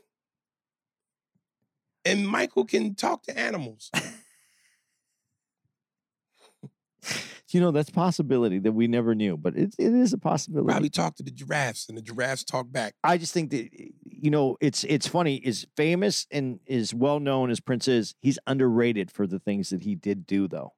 And 2.04 2.26
Michael 2.28 2.64
can 2.64 2.94
talk 2.94 3.22
to 3.24 3.38
animals. 3.38 3.90
You 7.50 7.60
know, 7.60 7.70
that's 7.70 7.90
a 7.90 7.92
possibility 7.92 8.58
that 8.58 8.72
we 8.72 8.88
never 8.88 9.14
knew, 9.14 9.36
but 9.36 9.56
it, 9.56 9.74
it 9.78 9.94
is 9.94 10.12
a 10.12 10.18
possibility. 10.18 10.68
Probably 10.68 10.88
talk 10.90 11.14
to 11.16 11.22
the 11.22 11.30
giraffes, 11.30 11.88
and 11.88 11.96
the 11.96 12.02
giraffes 12.02 12.42
talk 12.42 12.70
back. 12.72 12.94
I 13.04 13.18
just 13.18 13.32
think 13.32 13.50
that 13.50 13.68
you 14.04 14.30
know 14.30 14.56
it's 14.60 14.82
it's 14.84 15.06
funny. 15.06 15.36
Is 15.36 15.64
famous 15.76 16.26
and 16.32 16.58
is 16.66 16.92
well 16.92 17.20
known 17.20 17.50
as 17.50 17.60
Prince 17.60 17.86
is. 17.86 18.14
He's 18.20 18.38
underrated 18.48 19.12
for 19.12 19.26
the 19.28 19.38
things 19.38 19.70
that 19.70 19.82
he 19.82 19.94
did 19.94 20.26
do, 20.26 20.48
though. 20.48 20.72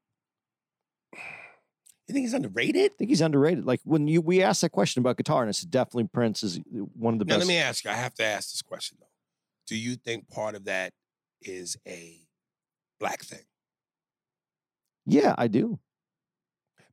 You 1.15 2.13
think 2.15 2.25
he's 2.25 2.35
underrated? 2.35 2.93
I 2.93 2.95
think 2.99 3.11
he's 3.11 3.21
underrated. 3.21 3.65
Like 3.65 3.81
when 3.85 4.07
you 4.09 4.21
we 4.21 4.43
asked 4.43 4.61
that 4.63 4.71
question 4.71 5.01
about 5.01 5.17
guitar, 5.17 5.43
and 5.43 5.49
I 5.49 5.53
said 5.53 5.71
definitely 5.71 6.09
Prince 6.13 6.43
is 6.43 6.59
uh, 6.59 6.81
one 6.95 7.15
of 7.15 7.19
the 7.19 7.25
Now, 7.27 7.37
best. 7.37 7.47
let 7.47 7.53
me 7.55 7.59
ask 7.59 7.85
you. 7.85 7.91
I 7.91 7.95
have 7.95 8.15
to 8.15 8.25
ask 8.25 8.51
this 8.53 8.63
question 8.63 8.99
though. 9.01 9.07
Do 9.67 9.77
you 9.77 9.97
think 9.97 10.29
part 10.31 10.55
of 10.55 10.65
that 10.65 10.93
is 11.43 11.77
a 11.87 12.27
black 13.01 13.23
thing? 13.23 13.45
yeah, 15.07 15.35
I 15.39 15.49
do. 15.49 15.79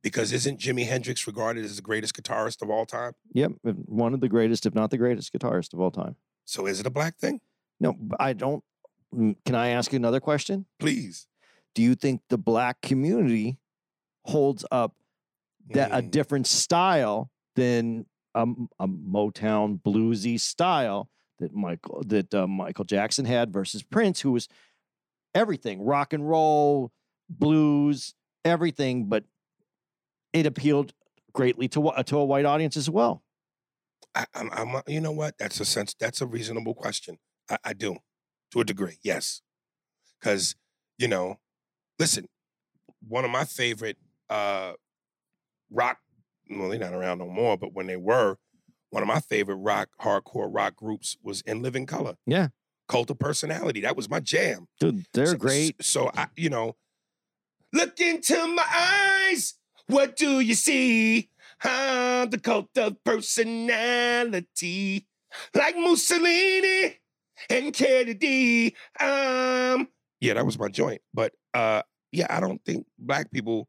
Because 0.05 0.31
isn't 0.31 0.59
Jimi 0.59 0.85
Hendrix 0.85 1.25
regarded 1.25 1.65
as 1.65 1.77
the 1.77 1.81
greatest 1.81 2.13
guitarist 2.13 2.61
of 2.61 2.69
all 2.69 2.85
time? 2.85 3.13
Yep, 3.33 3.53
one 3.63 4.13
of 4.13 4.19
the 4.19 4.29
greatest, 4.29 4.67
if 4.67 4.75
not 4.75 4.91
the 4.91 4.99
greatest, 4.99 5.33
guitarist 5.33 5.73
of 5.73 5.79
all 5.81 5.89
time. 5.89 6.15
So 6.45 6.67
is 6.67 6.79
it 6.79 6.85
a 6.85 6.91
black 6.91 7.17
thing? 7.17 7.41
No, 7.79 7.97
I 8.19 8.33
don't. 8.33 8.63
mm, 9.11 9.35
Can 9.47 9.55
I 9.55 9.69
ask 9.69 9.91
you 9.91 9.95
another 9.95 10.19
question? 10.19 10.67
Please. 10.79 11.25
Do 11.73 11.81
you 11.81 11.95
think 11.95 12.21
the 12.29 12.37
black 12.37 12.81
community 12.81 13.57
holds 14.25 14.63
up 14.71 14.93
that 15.71 15.89
a 15.91 16.03
Mm. 16.03 16.11
different 16.11 16.45
style 16.45 17.31
than 17.55 18.05
a 18.35 18.45
Motown 18.87 19.81
bluesy 19.81 20.39
style 20.39 21.09
that 21.39 21.51
Michael 21.55 22.03
that 22.05 22.31
uh, 22.31 22.45
Michael 22.45 22.85
Jackson 22.85 23.25
had 23.25 23.51
versus 23.51 23.81
Prince, 23.81 24.19
who 24.21 24.33
was 24.33 24.47
everything 25.33 25.81
rock 25.83 26.13
and 26.13 26.29
roll, 26.29 26.91
blues, 27.27 28.13
everything, 28.43 29.05
but 29.05 29.23
it 30.35 30.45
appealed 30.45 30.93
greatly 31.33 31.67
to 31.69 31.91
to 32.05 32.17
a 32.17 32.25
white 32.25 32.45
audience 32.45 32.77
as 32.77 32.89
well. 32.89 33.23
I, 34.13 34.25
I'm, 34.33 34.49
I'm, 34.53 34.81
you 34.87 35.01
know 35.01 35.11
what? 35.11 35.37
That's 35.37 35.59
a 35.59 35.65
sense. 35.65 35.93
That's 35.99 36.21
a 36.21 36.25
reasonable 36.25 36.73
question. 36.73 37.17
I, 37.49 37.57
I 37.65 37.73
do, 37.73 37.97
to 38.51 38.61
a 38.61 38.63
degree, 38.65 38.97
yes. 39.03 39.41
Because 40.19 40.55
you 40.97 41.07
know, 41.07 41.39
listen, 41.99 42.27
one 43.07 43.25
of 43.25 43.31
my 43.31 43.43
favorite 43.45 43.97
uh, 44.29 44.73
rock. 45.69 45.97
Well, 46.49 46.69
they're 46.69 46.79
not 46.79 46.93
around 46.93 47.17
no 47.19 47.27
more, 47.27 47.57
but 47.57 47.73
when 47.73 47.87
they 47.87 47.97
were, 47.97 48.37
one 48.91 49.01
of 49.01 49.07
my 49.07 49.19
favorite 49.19 49.55
rock, 49.55 49.89
hardcore 49.99 50.47
rock 50.49 50.75
groups 50.75 51.17
was 51.23 51.41
In 51.41 51.61
Living 51.63 51.85
Color. 51.87 52.15
Yeah. 52.27 52.49
Cult 52.87 53.09
of 53.09 53.17
Personality. 53.17 53.81
That 53.81 53.97
was 53.97 54.07
my 54.09 54.19
jam. 54.19 54.67
Dude, 54.79 55.05
they're 55.11 55.25
So- 55.25 55.37
great. 55.37 55.83
So 55.83 56.11
I, 56.15 56.27
you 56.35 56.49
know, 56.49 56.75
Look 57.73 57.99
into 57.99 58.47
my 58.55 58.63
eyes. 58.73 59.55
What 59.87 60.15
do 60.15 60.39
you 60.39 60.55
see? 60.55 61.29
I'm 61.63 62.29
the 62.29 62.39
cult 62.39 62.77
of 62.77 63.03
personality. 63.03 64.27
Like 65.53 65.75
Mussolini 65.77 66.99
and 67.49 67.73
Kennedy. 67.73 68.75
Um, 68.99 69.89
yeah, 70.21 70.33
that 70.35 70.45
was 70.45 70.57
my 70.57 70.69
joint. 70.69 71.01
But 71.13 71.33
uh, 71.53 71.81
yeah, 72.11 72.27
I 72.29 72.39
don't 72.39 72.63
think 72.65 72.85
black 72.97 73.31
people 73.31 73.67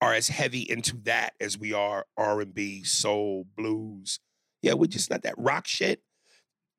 are 0.00 0.14
as 0.14 0.28
heavy 0.28 0.60
into 0.60 0.96
that 1.04 1.34
as 1.40 1.58
we 1.58 1.72
are 1.72 2.06
R&B, 2.16 2.84
soul, 2.84 3.46
blues. 3.56 4.20
Yeah, 4.62 4.74
we're 4.74 4.86
just 4.86 5.10
not 5.10 5.22
that 5.22 5.34
rock 5.36 5.66
shit. 5.66 6.02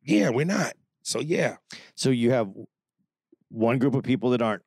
Yeah, 0.01 0.29
we're 0.29 0.45
not. 0.45 0.73
So 1.03 1.19
yeah, 1.19 1.57
So 1.95 2.09
you 2.09 2.31
have 2.31 2.49
one 3.49 3.79
group 3.79 3.95
of 3.95 4.03
people 4.03 4.29
that 4.31 4.41
aren't 4.41 4.63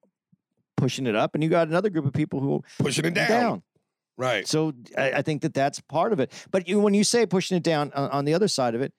pushing 0.83 1.07
it 1.07 1.15
up, 1.15 1.35
and 1.37 1.45
you 1.45 1.49
got 1.49 1.69
another 1.69 1.89
group 1.91 2.05
of 2.07 2.13
people 2.13 2.41
who 2.41 2.65
pushing 2.81 3.05
it 3.05 3.15
down. 3.15 3.29
down. 3.29 3.63
Right. 4.19 4.47
So 4.49 4.73
I, 4.99 5.13
I 5.13 5.23
think 5.23 5.43
that 5.43 5.55
that's 5.55 5.81
part 5.81 6.13
of 6.13 6.19
it. 6.19 6.33
But 6.51 6.67
you, 6.69 6.81
when 6.81 6.93
you 6.93 7.05
say 7.05 7.25
pushing 7.25 7.57
it 7.57 7.63
down 7.63 7.93
on, 7.95 8.11
on 8.11 8.25
the 8.25 8.35
other 8.35 8.49
side 8.49 8.75
of 8.75 8.81
it, 8.83 8.93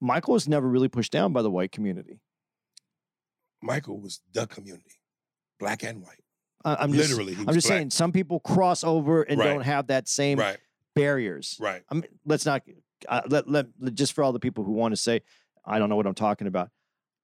Michael 0.00 0.34
was 0.34 0.48
never 0.48 0.68
really 0.68 0.88
pushed 0.88 1.12
down 1.12 1.32
by 1.32 1.42
the 1.42 1.50
white 1.50 1.70
community. 1.70 2.18
Michael 3.62 3.98
was 4.00 4.20
the 4.32 4.46
community, 4.48 5.00
black 5.60 5.84
and 5.84 6.02
white. 6.02 6.20
I- 6.64 6.76
I'm 6.80 6.92
just, 6.92 7.10
Literally, 7.10 7.34
he 7.34 7.42
I'm 7.46 7.54
just 7.54 7.66
black. 7.68 7.78
saying 7.78 7.90
some 7.90 8.10
people 8.12 8.40
cross 8.40 8.82
over 8.82 9.22
and 9.22 9.38
Right. 9.38 9.46
don't 9.46 9.62
have 9.62 9.86
that 9.86 10.08
same 10.08 10.38
Right, 10.38 10.58
barriers. 10.96 11.56
right. 11.60 11.82
I 11.88 11.94
mean, 11.94 12.04
let's 12.24 12.44
not 12.44 12.62
uh, 13.08 13.22
let, 13.28 13.48
let 13.48 13.66
let- 13.78 13.94
just 13.94 14.14
for 14.14 14.24
all 14.24 14.32
the 14.32 14.40
people 14.40 14.64
who 14.64 14.72
want 14.72 14.92
to 14.92 14.96
say 14.96 15.20
I 15.64 15.78
don't 15.78 15.88
know 15.88 15.96
what 15.96 16.06
I'm 16.06 16.14
talking 16.14 16.48
about. 16.48 16.70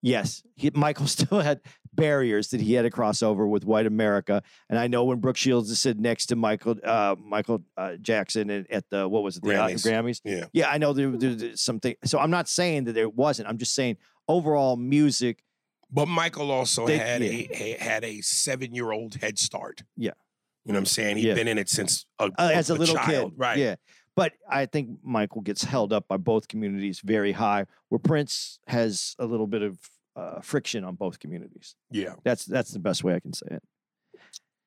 Yes, 0.00 0.42
he, 0.56 0.70
Michael 0.74 1.06
still 1.18 1.40
had 1.40 1.60
barriers 1.94 2.48
that 2.48 2.60
he 2.60 2.74
had 2.74 2.82
to 2.82 2.90
cross 2.90 3.22
over 3.22 3.46
with 3.46 3.64
white 3.64 3.86
America, 3.86 4.42
and 4.70 4.78
I 4.78 4.86
know 4.86 5.04
when 5.04 5.18
Brooke 5.18 5.36
Shields 5.36 5.70
is 5.70 5.80
sitting 5.80 6.02
next 6.02 6.26
to 6.26 6.36
Michael 6.36 6.76
uh, 6.84 7.16
Michael 7.22 7.62
uh, 7.76 7.96
Jackson 7.96 8.50
at, 8.50 8.70
at 8.70 8.84
the 8.90 9.08
what 9.08 9.22
was 9.22 9.36
it 9.36 9.42
the 9.42 9.54
uh, 9.60 9.68
Grammys. 9.68 9.86
Grammys. 9.86 10.20
Yeah. 10.24 10.44
Yeah, 10.52 10.70
I 10.70 10.78
know 10.78 10.92
there, 10.92 11.10
there- 11.10 11.34
there's 11.34 11.60
something. 11.60 11.94
So 12.04 12.18
I'm 12.18 12.30
not 12.30 12.48
saying 12.48 12.84
that 12.84 12.92
there 12.94 13.08
wasn't. 13.08 13.48
I'm 13.48 13.58
just 13.58 13.74
saying 13.74 13.96
overall 14.28 14.76
music. 14.76 15.42
But 15.90 16.06
Michael 16.06 16.50
also 16.50 16.86
They- 16.86 16.96
had 16.98 17.22
yeah. 17.22 17.30
a, 17.30 17.48
a 17.52 17.76
had 17.78 18.04
a 18.04 18.20
seven 18.22 18.74
year 18.74 18.92
old 18.92 19.14
head 19.16 19.38
start. 19.38 19.82
Yeah. 19.96 20.12
You 20.64 20.72
know 20.72 20.76
what 20.76 20.82
I'm 20.82 20.86
saying? 20.86 21.16
He'd 21.18 21.26
Yeah. 21.26 21.34
been 21.34 21.48
in 21.48 21.58
it 21.58 21.68
since 21.68 22.06
a, 22.18 22.24
uh, 22.38 22.50
as 22.54 22.70
a, 22.70 22.74
little 22.74 22.94
child. 22.94 23.32
kid. 23.32 23.38
Right. 23.38 23.58
Yeah. 23.58 23.74
But 24.14 24.32
I 24.48 24.66
think 24.66 24.98
Michael 25.02 25.40
gets 25.40 25.64
held 25.64 25.92
up 25.92 26.06
by 26.06 26.18
both 26.18 26.46
communities 26.46 27.00
very 27.02 27.32
high, 27.32 27.64
where 27.88 27.98
Prince 27.98 28.58
has 28.66 29.14
a 29.18 29.24
little 29.26 29.46
bit 29.46 29.62
of 29.62 29.78
uh, 30.16 30.40
friction 30.40 30.84
on 30.84 30.94
both 30.94 31.18
communities. 31.18 31.74
Yeah. 31.90 32.14
That's 32.24 32.44
that's 32.44 32.70
the 32.70 32.78
best 32.78 33.04
way 33.04 33.14
I 33.14 33.20
can 33.20 33.32
say 33.32 33.46
it. 33.50 33.62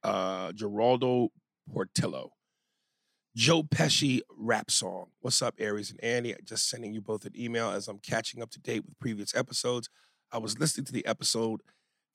Uh 0.04 0.52
Geraldo 0.52 1.30
Portillo. 1.72 2.32
Joe 3.36 3.64
Pesci 3.64 4.22
rap 4.38 4.72
song. 4.72 5.08
What's 5.20 5.42
up, 5.42 5.56
Aries 5.60 5.92
and 5.92 6.02
Andy? 6.02 6.36
Just 6.46 6.70
sending 6.70 6.94
you 6.94 7.02
both 7.02 7.26
an 7.26 7.34
email 7.38 7.70
as 7.70 7.90
I'm 7.90 8.00
catching 8.00 8.42
up 8.42 8.50
to 8.52 8.60
date 8.60 8.86
with 8.86 8.98
previous 9.00 9.36
episodes. 9.36 9.90
I 10.32 10.38
was 10.38 10.58
listening 10.58 10.86
to 10.86 10.94
the 10.94 11.06
episode 11.06 11.62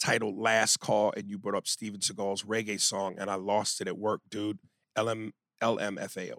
titled 0.03 0.39
Last 0.39 0.81
Call, 0.81 1.13
and 1.15 1.29
you 1.29 1.39
brought 1.39 1.57
up 1.57 1.69
Steven 1.69 2.01
Seagal's 2.01 2.45
reggae 2.45 2.81
song, 2.81 3.17
and 3.19 3.29
I 3.29 3.35
lost 3.35 3.83
it 3.83 3.89
at 3.89 3.99
work, 3.99 4.23
dude. 4.31 4.59
LM, 4.99 5.33
LMFAO. 5.63 6.39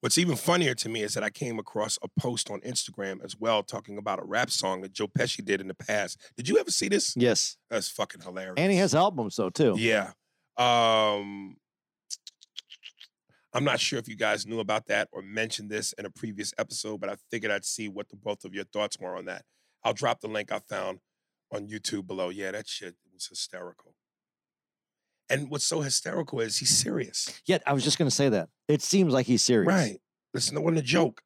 What's 0.00 0.16
even 0.16 0.36
funnier 0.36 0.74
to 0.76 0.88
me 0.88 1.02
is 1.02 1.12
that 1.14 1.22
I 1.22 1.28
came 1.28 1.58
across 1.58 1.98
a 2.02 2.08
post 2.18 2.50
on 2.50 2.60
Instagram 2.60 3.22
as 3.22 3.36
well 3.38 3.62
talking 3.62 3.98
about 3.98 4.18
a 4.18 4.24
rap 4.24 4.50
song 4.50 4.80
that 4.80 4.92
Joe 4.92 5.08
Pesci 5.08 5.44
did 5.44 5.60
in 5.60 5.68
the 5.68 5.74
past. 5.74 6.18
Did 6.36 6.48
you 6.48 6.58
ever 6.58 6.70
see 6.70 6.88
this? 6.88 7.14
Yes. 7.16 7.58
That's 7.68 7.90
fucking 7.90 8.22
hilarious. 8.22 8.54
And 8.56 8.72
he 8.72 8.78
has 8.78 8.94
albums 8.94 9.36
though 9.36 9.50
too. 9.50 9.74
Yeah. 9.76 10.12
Um 10.56 11.56
I'm 13.52 13.64
not 13.64 13.80
sure 13.80 13.98
if 13.98 14.08
you 14.08 14.16
guys 14.16 14.46
knew 14.46 14.60
about 14.60 14.86
that 14.86 15.08
or 15.12 15.22
mentioned 15.22 15.70
this 15.70 15.92
in 15.94 16.06
a 16.06 16.10
previous 16.10 16.54
episode, 16.56 17.00
but 17.00 17.10
I 17.10 17.16
figured 17.30 17.50
I'd 17.50 17.64
see 17.64 17.88
what 17.88 18.08
the 18.08 18.16
both 18.16 18.44
of 18.44 18.54
your 18.54 18.64
thoughts 18.64 18.96
were 18.98 19.16
on 19.16 19.24
that. 19.26 19.44
I'll 19.84 19.92
drop 19.92 20.20
the 20.20 20.28
link 20.28 20.52
I 20.52 20.60
found 20.60 21.00
on 21.52 21.66
YouTube 21.66 22.06
below. 22.06 22.28
Yeah, 22.28 22.52
that 22.52 22.68
shit 22.68 22.94
was 23.12 23.26
hysterical. 23.26 23.94
And 25.30 25.48
what's 25.48 25.64
so 25.64 25.80
hysterical 25.80 26.40
is 26.40 26.58
he's 26.58 26.76
serious. 26.76 27.40
Yet 27.46 27.62
I 27.66 27.72
was 27.72 27.84
just 27.84 27.98
gonna 27.98 28.10
say 28.10 28.28
that. 28.28 28.48
It 28.68 28.82
seems 28.82 29.12
like 29.12 29.26
he's 29.26 29.42
serious. 29.42 29.68
Right. 29.68 30.00
Listen, 30.34 30.56
it 30.56 30.60
wasn't 30.60 30.78
a 30.78 30.82
joke. 30.82 31.22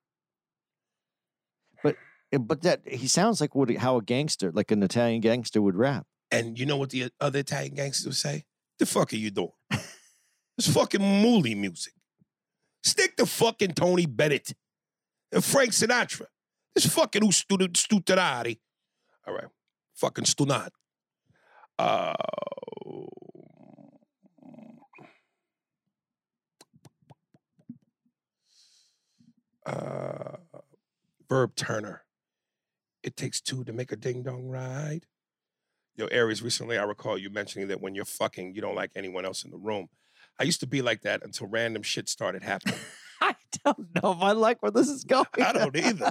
But 1.82 1.96
But 2.38 2.62
that 2.62 2.82
he 2.86 3.08
sounds 3.08 3.40
like 3.40 3.54
what 3.54 3.74
how 3.76 3.96
a 3.96 4.02
gangster, 4.02 4.52
like 4.52 4.70
an 4.70 4.82
Italian 4.82 5.20
gangster 5.20 5.62
would 5.62 5.74
rap. 5.74 6.06
And 6.30 6.58
you 6.58 6.66
know 6.66 6.76
what 6.76 6.90
the 6.90 7.10
other 7.20 7.38
Italian 7.40 7.74
gangsters 7.74 8.06
would 8.06 8.16
say? 8.16 8.44
The 8.78 8.86
fuck 8.86 9.12
are 9.12 9.16
you 9.16 9.30
doing? 9.30 9.52
it's 10.58 10.68
fucking 10.68 11.00
mooly 11.00 11.54
music. 11.56 11.94
Stick 12.82 13.16
to 13.16 13.24
fucking 13.24 13.72
Tony 13.72 14.04
Bennett 14.04 14.52
and 15.32 15.42
Frank 15.42 15.70
Sinatra. 15.70 16.26
It's 16.76 16.86
fucking 16.86 17.22
stuterari. 17.22 18.58
All 19.26 19.34
right. 19.34 19.46
Fucking 19.94 20.24
stunat. 20.24 20.70
Uh, 21.78 22.14
uh, 29.66 30.36
Verb 31.28 31.54
Turner. 31.54 32.04
It 33.02 33.16
takes 33.16 33.40
two 33.40 33.64
to 33.64 33.72
make 33.72 33.92
a 33.92 33.96
ding 33.96 34.22
dong 34.22 34.48
ride. 34.48 35.06
Yo, 35.96 36.06
Aries, 36.06 36.42
recently 36.42 36.78
I 36.78 36.84
recall 36.84 37.16
you 37.16 37.30
mentioning 37.30 37.68
that 37.68 37.80
when 37.80 37.94
you're 37.94 38.04
fucking, 38.04 38.54
you 38.54 38.60
don't 38.60 38.74
like 38.74 38.90
anyone 38.96 39.24
else 39.24 39.44
in 39.44 39.50
the 39.50 39.58
room. 39.58 39.88
I 40.40 40.44
used 40.44 40.60
to 40.60 40.66
be 40.66 40.82
like 40.82 41.02
that 41.02 41.22
until 41.22 41.46
random 41.46 41.82
shit 41.82 42.08
started 42.08 42.42
happening. 42.42 42.78
I 43.20 43.36
don't 43.64 43.94
know 43.94 44.12
if 44.12 44.20
I 44.20 44.32
like 44.32 44.62
where 44.62 44.72
this 44.72 44.88
is 44.88 45.04
going. 45.04 45.26
I 45.42 45.52
don't 45.52 45.76
either. 45.76 46.10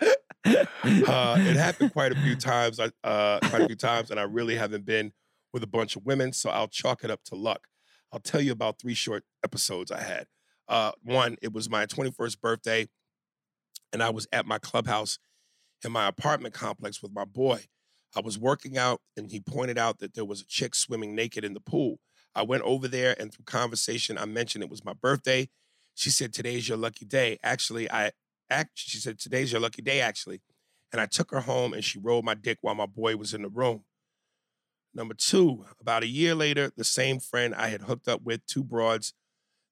uh, 0.00 1.36
it 1.38 1.56
happened 1.56 1.92
quite 1.92 2.12
a 2.12 2.20
few 2.20 2.36
times. 2.36 2.78
I, 2.78 2.90
uh, 3.02 3.40
quite 3.40 3.62
a 3.62 3.66
few 3.66 3.76
times, 3.76 4.10
and 4.10 4.20
I 4.20 4.24
really 4.24 4.56
haven't 4.56 4.84
been 4.84 5.12
with 5.52 5.62
a 5.62 5.66
bunch 5.66 5.96
of 5.96 6.04
women, 6.04 6.32
so 6.32 6.50
I'll 6.50 6.68
chalk 6.68 7.02
it 7.02 7.10
up 7.10 7.24
to 7.24 7.34
luck. 7.34 7.66
I'll 8.12 8.20
tell 8.20 8.40
you 8.40 8.52
about 8.52 8.78
three 8.78 8.94
short 8.94 9.24
episodes 9.44 9.90
I 9.90 10.00
had. 10.00 10.26
Uh, 10.68 10.92
one, 11.02 11.36
it 11.42 11.52
was 11.52 11.70
my 11.70 11.86
21st 11.86 12.40
birthday, 12.40 12.88
and 13.92 14.02
I 14.02 14.10
was 14.10 14.26
at 14.32 14.46
my 14.46 14.58
clubhouse 14.58 15.18
in 15.84 15.92
my 15.92 16.08
apartment 16.08 16.54
complex 16.54 17.02
with 17.02 17.12
my 17.12 17.24
boy. 17.24 17.64
I 18.16 18.20
was 18.20 18.38
working 18.38 18.76
out, 18.78 19.00
and 19.16 19.30
he 19.30 19.40
pointed 19.40 19.78
out 19.78 19.98
that 19.98 20.14
there 20.14 20.24
was 20.24 20.40
a 20.40 20.46
chick 20.46 20.74
swimming 20.74 21.14
naked 21.14 21.44
in 21.44 21.54
the 21.54 21.60
pool. 21.60 21.98
I 22.34 22.42
went 22.42 22.62
over 22.62 22.88
there, 22.88 23.14
and 23.18 23.32
through 23.32 23.44
conversation, 23.44 24.18
I 24.18 24.24
mentioned 24.24 24.64
it 24.64 24.70
was 24.70 24.84
my 24.84 24.94
birthday. 24.94 25.48
She 25.94 26.10
said, 26.10 26.32
"Today's 26.32 26.68
your 26.68 26.78
lucky 26.78 27.04
day." 27.04 27.38
Actually, 27.42 27.90
I 27.90 28.12
act. 28.50 28.72
She 28.74 28.98
said, 28.98 29.18
"Today's 29.18 29.52
your 29.52 29.60
lucky 29.60 29.82
day." 29.82 30.00
Actually, 30.00 30.40
and 30.92 31.00
I 31.00 31.06
took 31.06 31.30
her 31.30 31.40
home, 31.40 31.72
and 31.72 31.84
she 31.84 31.98
rolled 31.98 32.24
my 32.24 32.34
dick 32.34 32.58
while 32.60 32.74
my 32.74 32.86
boy 32.86 33.16
was 33.16 33.34
in 33.34 33.42
the 33.42 33.48
room. 33.48 33.84
Number 34.94 35.14
two, 35.14 35.66
about 35.78 36.02
a 36.02 36.06
year 36.06 36.34
later, 36.34 36.72
the 36.74 36.84
same 36.84 37.20
friend 37.20 37.54
I 37.54 37.68
had 37.68 37.82
hooked 37.82 38.08
up 38.08 38.22
with, 38.22 38.46
two 38.46 38.64
broads 38.64 39.12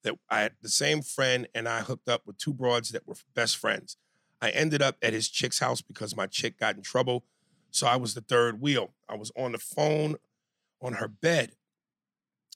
that 0.04 0.14
I 0.30 0.42
had 0.42 0.52
the 0.62 0.68
same 0.68 1.02
friend 1.02 1.48
and 1.54 1.68
I 1.68 1.80
hooked 1.80 2.08
up 2.08 2.22
with 2.26 2.38
two 2.38 2.54
broads 2.54 2.90
that 2.90 3.06
were 3.06 3.16
best 3.34 3.56
friends. 3.56 3.96
I 4.40 4.50
ended 4.50 4.82
up 4.82 4.96
at 5.02 5.12
his 5.12 5.28
chick's 5.28 5.58
house 5.58 5.80
because 5.80 6.16
my 6.16 6.26
chick 6.26 6.58
got 6.58 6.76
in 6.76 6.82
trouble. 6.82 7.24
So 7.70 7.86
I 7.86 7.96
was 7.96 8.14
the 8.14 8.20
third 8.20 8.60
wheel. 8.60 8.92
I 9.08 9.16
was 9.16 9.32
on 9.36 9.52
the 9.52 9.58
phone 9.58 10.16
on 10.80 10.94
her 10.94 11.08
bed. 11.08 11.52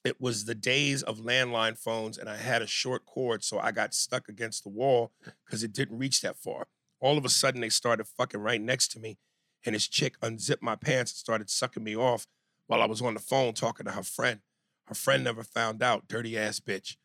It 0.05 0.21
was 0.21 0.45
the 0.45 0.55
days 0.55 1.03
of 1.03 1.19
landline 1.19 1.77
phones, 1.77 2.19
and 2.19 2.29
I 2.29 2.37
had 2.37 2.63
a 2.63 2.69
short 2.69 3.05
cord, 3.05 3.43
so 3.43 3.59
I 3.59 3.73
got 3.73 3.95
stuck 3.95 4.29
against 4.29 4.63
the 4.63 4.69
wall 4.69 5.11
because 5.45 5.65
it 5.65 5.73
didn't 5.73 5.99
reach 5.99 6.21
that 6.21 6.37
far. 6.37 6.69
All 7.01 7.19
of 7.19 7.25
a 7.25 7.29
sudden, 7.29 7.61
they 7.61 7.69
started 7.69 8.07
fucking 8.07 8.41
right 8.41 8.61
next 8.61 8.93
to 8.93 9.01
me, 9.01 9.19
and 9.67 9.75
his 9.75 9.89
chick 9.89 10.15
unzipped 10.23 10.63
my 10.63 10.77
pants 10.77 11.13
and 11.13 11.17
started 11.17 11.51
sucking 11.51 11.83
me 11.83 11.97
off 11.97 12.27
while 12.69 12.81
I 12.81 12.87
was 12.87 13.03
on 13.03 13.15
the 13.15 13.21
phone 13.21 13.55
talking 13.55 13.87
to 13.87 13.93
her 13.93 14.05
friend. 14.05 14.41
Her 14.87 14.95
friend 14.95 15.25
never 15.25 15.43
found 15.43 15.83
out, 15.83 16.07
dirty 16.07 16.39
ass 16.39 16.61
bitch. 16.61 16.97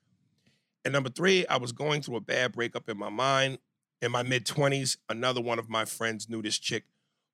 And 0.85 0.93
number 0.93 1.09
three, 1.09 1.45
I 1.47 1.57
was 1.57 1.71
going 1.71 2.01
through 2.01 2.17
a 2.17 2.21
bad 2.21 2.51
breakup 2.51 2.89
in 2.89 2.97
my 2.97 3.09
mind. 3.09 3.59
In 4.01 4.11
my 4.11 4.23
mid 4.23 4.45
20s, 4.45 4.97
another 5.07 5.41
one 5.41 5.59
of 5.59 5.69
my 5.69 5.85
friends 5.85 6.29
knew 6.29 6.41
this 6.41 6.57
chick 6.57 6.83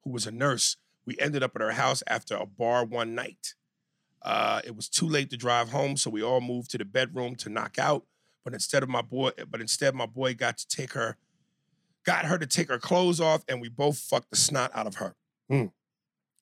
who 0.04 0.12
was 0.12 0.28
a 0.28 0.32
nurse. 0.32 0.78
We 1.06 1.18
ended 1.20 1.42
up 1.42 1.56
at 1.56 1.62
her 1.62 1.72
house 1.72 2.04
after 2.08 2.36
a 2.36 2.46
bar 2.46 2.86
one 2.86 3.16
night. 3.16 3.56
Uh, 4.22 4.62
it 4.64 4.76
was 4.76 4.90
too 4.90 5.08
late 5.08 5.30
to 5.32 5.38
drive 5.38 5.70
home, 5.70 5.98
so 5.98 6.10
we 6.10 6.22
all 6.22 6.42
moved 6.42 6.70
to 6.72 6.78
the 6.78 6.86
bedroom 6.86 7.36
to 7.38 7.50
knock 7.50 7.80
out. 7.80 8.06
But 8.44 8.54
instead 8.54 8.84
of 8.84 8.90
my 8.90 9.02
boy, 9.02 9.32
but 9.50 9.62
instead 9.62 9.96
my 9.96 10.06
boy 10.06 10.36
got 10.36 10.58
to 10.58 10.68
take 10.68 10.94
her, 10.94 11.18
got 12.06 12.26
her 12.26 12.38
to 12.38 12.46
take 12.46 12.70
her 12.70 12.80
clothes 12.80 13.20
off, 13.20 13.44
and 13.48 13.62
we 13.62 13.70
both 13.70 13.98
fucked 13.98 14.30
the 14.30 14.36
snot 14.36 14.72
out 14.76 14.88
of 14.88 14.96
her. 14.96 15.16
Mm. 15.52 15.72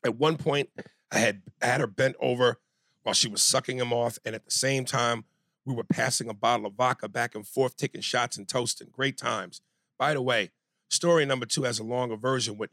At 0.04 0.18
one 0.18 0.38
point, 0.38 0.70
I 1.12 1.20
had 1.20 1.44
I 1.62 1.68
had 1.68 1.82
her 1.82 1.88
bent 1.88 2.16
over 2.20 2.60
while 3.04 3.14
she 3.14 3.30
was 3.30 3.42
sucking 3.42 3.78
him 3.78 3.94
off, 3.94 4.20
and 4.26 4.36
at 4.36 4.46
the 4.46 4.52
same 4.52 4.84
time, 4.84 5.26
we 5.68 5.76
were 5.76 5.84
passing 5.84 6.30
a 6.30 6.34
bottle 6.34 6.66
of 6.66 6.74
vodka 6.74 7.10
back 7.10 7.36
and 7.36 7.46
forth, 7.46 7.76
taking 7.76 8.00
shots 8.00 8.38
and 8.38 8.48
toasting. 8.48 8.88
Great 8.92 9.18
times. 9.18 9.62
By 10.00 10.14
the 10.14 10.22
way, 10.22 10.52
story 10.90 11.26
number 11.26 11.46
two 11.46 11.64
has 11.64 11.78
a 11.78 11.84
longer 11.84 12.16
version 12.16 12.58
with 12.58 12.70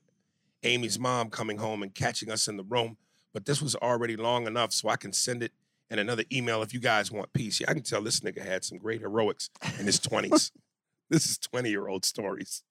Amy's 0.62 0.98
mom 0.98 1.28
coming 1.28 1.58
home 1.58 1.82
and 1.82 1.92
catching 1.92 2.30
us 2.30 2.46
in 2.46 2.56
the 2.56 2.62
room, 2.62 2.96
but 3.32 3.46
this 3.46 3.60
was 3.60 3.74
already 3.74 4.16
long 4.16 4.46
enough, 4.46 4.72
so 4.72 4.88
I 4.88 4.96
can 4.96 5.12
send 5.12 5.42
it 5.42 5.50
in 5.90 5.98
another 5.98 6.22
email 6.32 6.62
if 6.62 6.72
you 6.72 6.78
guys 6.78 7.10
want 7.10 7.32
peace. 7.32 7.60
Yeah, 7.60 7.70
I 7.70 7.74
can 7.74 7.82
tell 7.82 8.00
this 8.00 8.20
nigga 8.20 8.46
had 8.46 8.64
some 8.64 8.78
great 8.78 9.00
heroics 9.00 9.50
in 9.78 9.86
his 9.86 9.98
20s. 9.98 10.52
this 11.10 11.26
is 11.26 11.36
20 11.38 11.68
year 11.68 11.88
old 11.88 12.04
stories. 12.04 12.62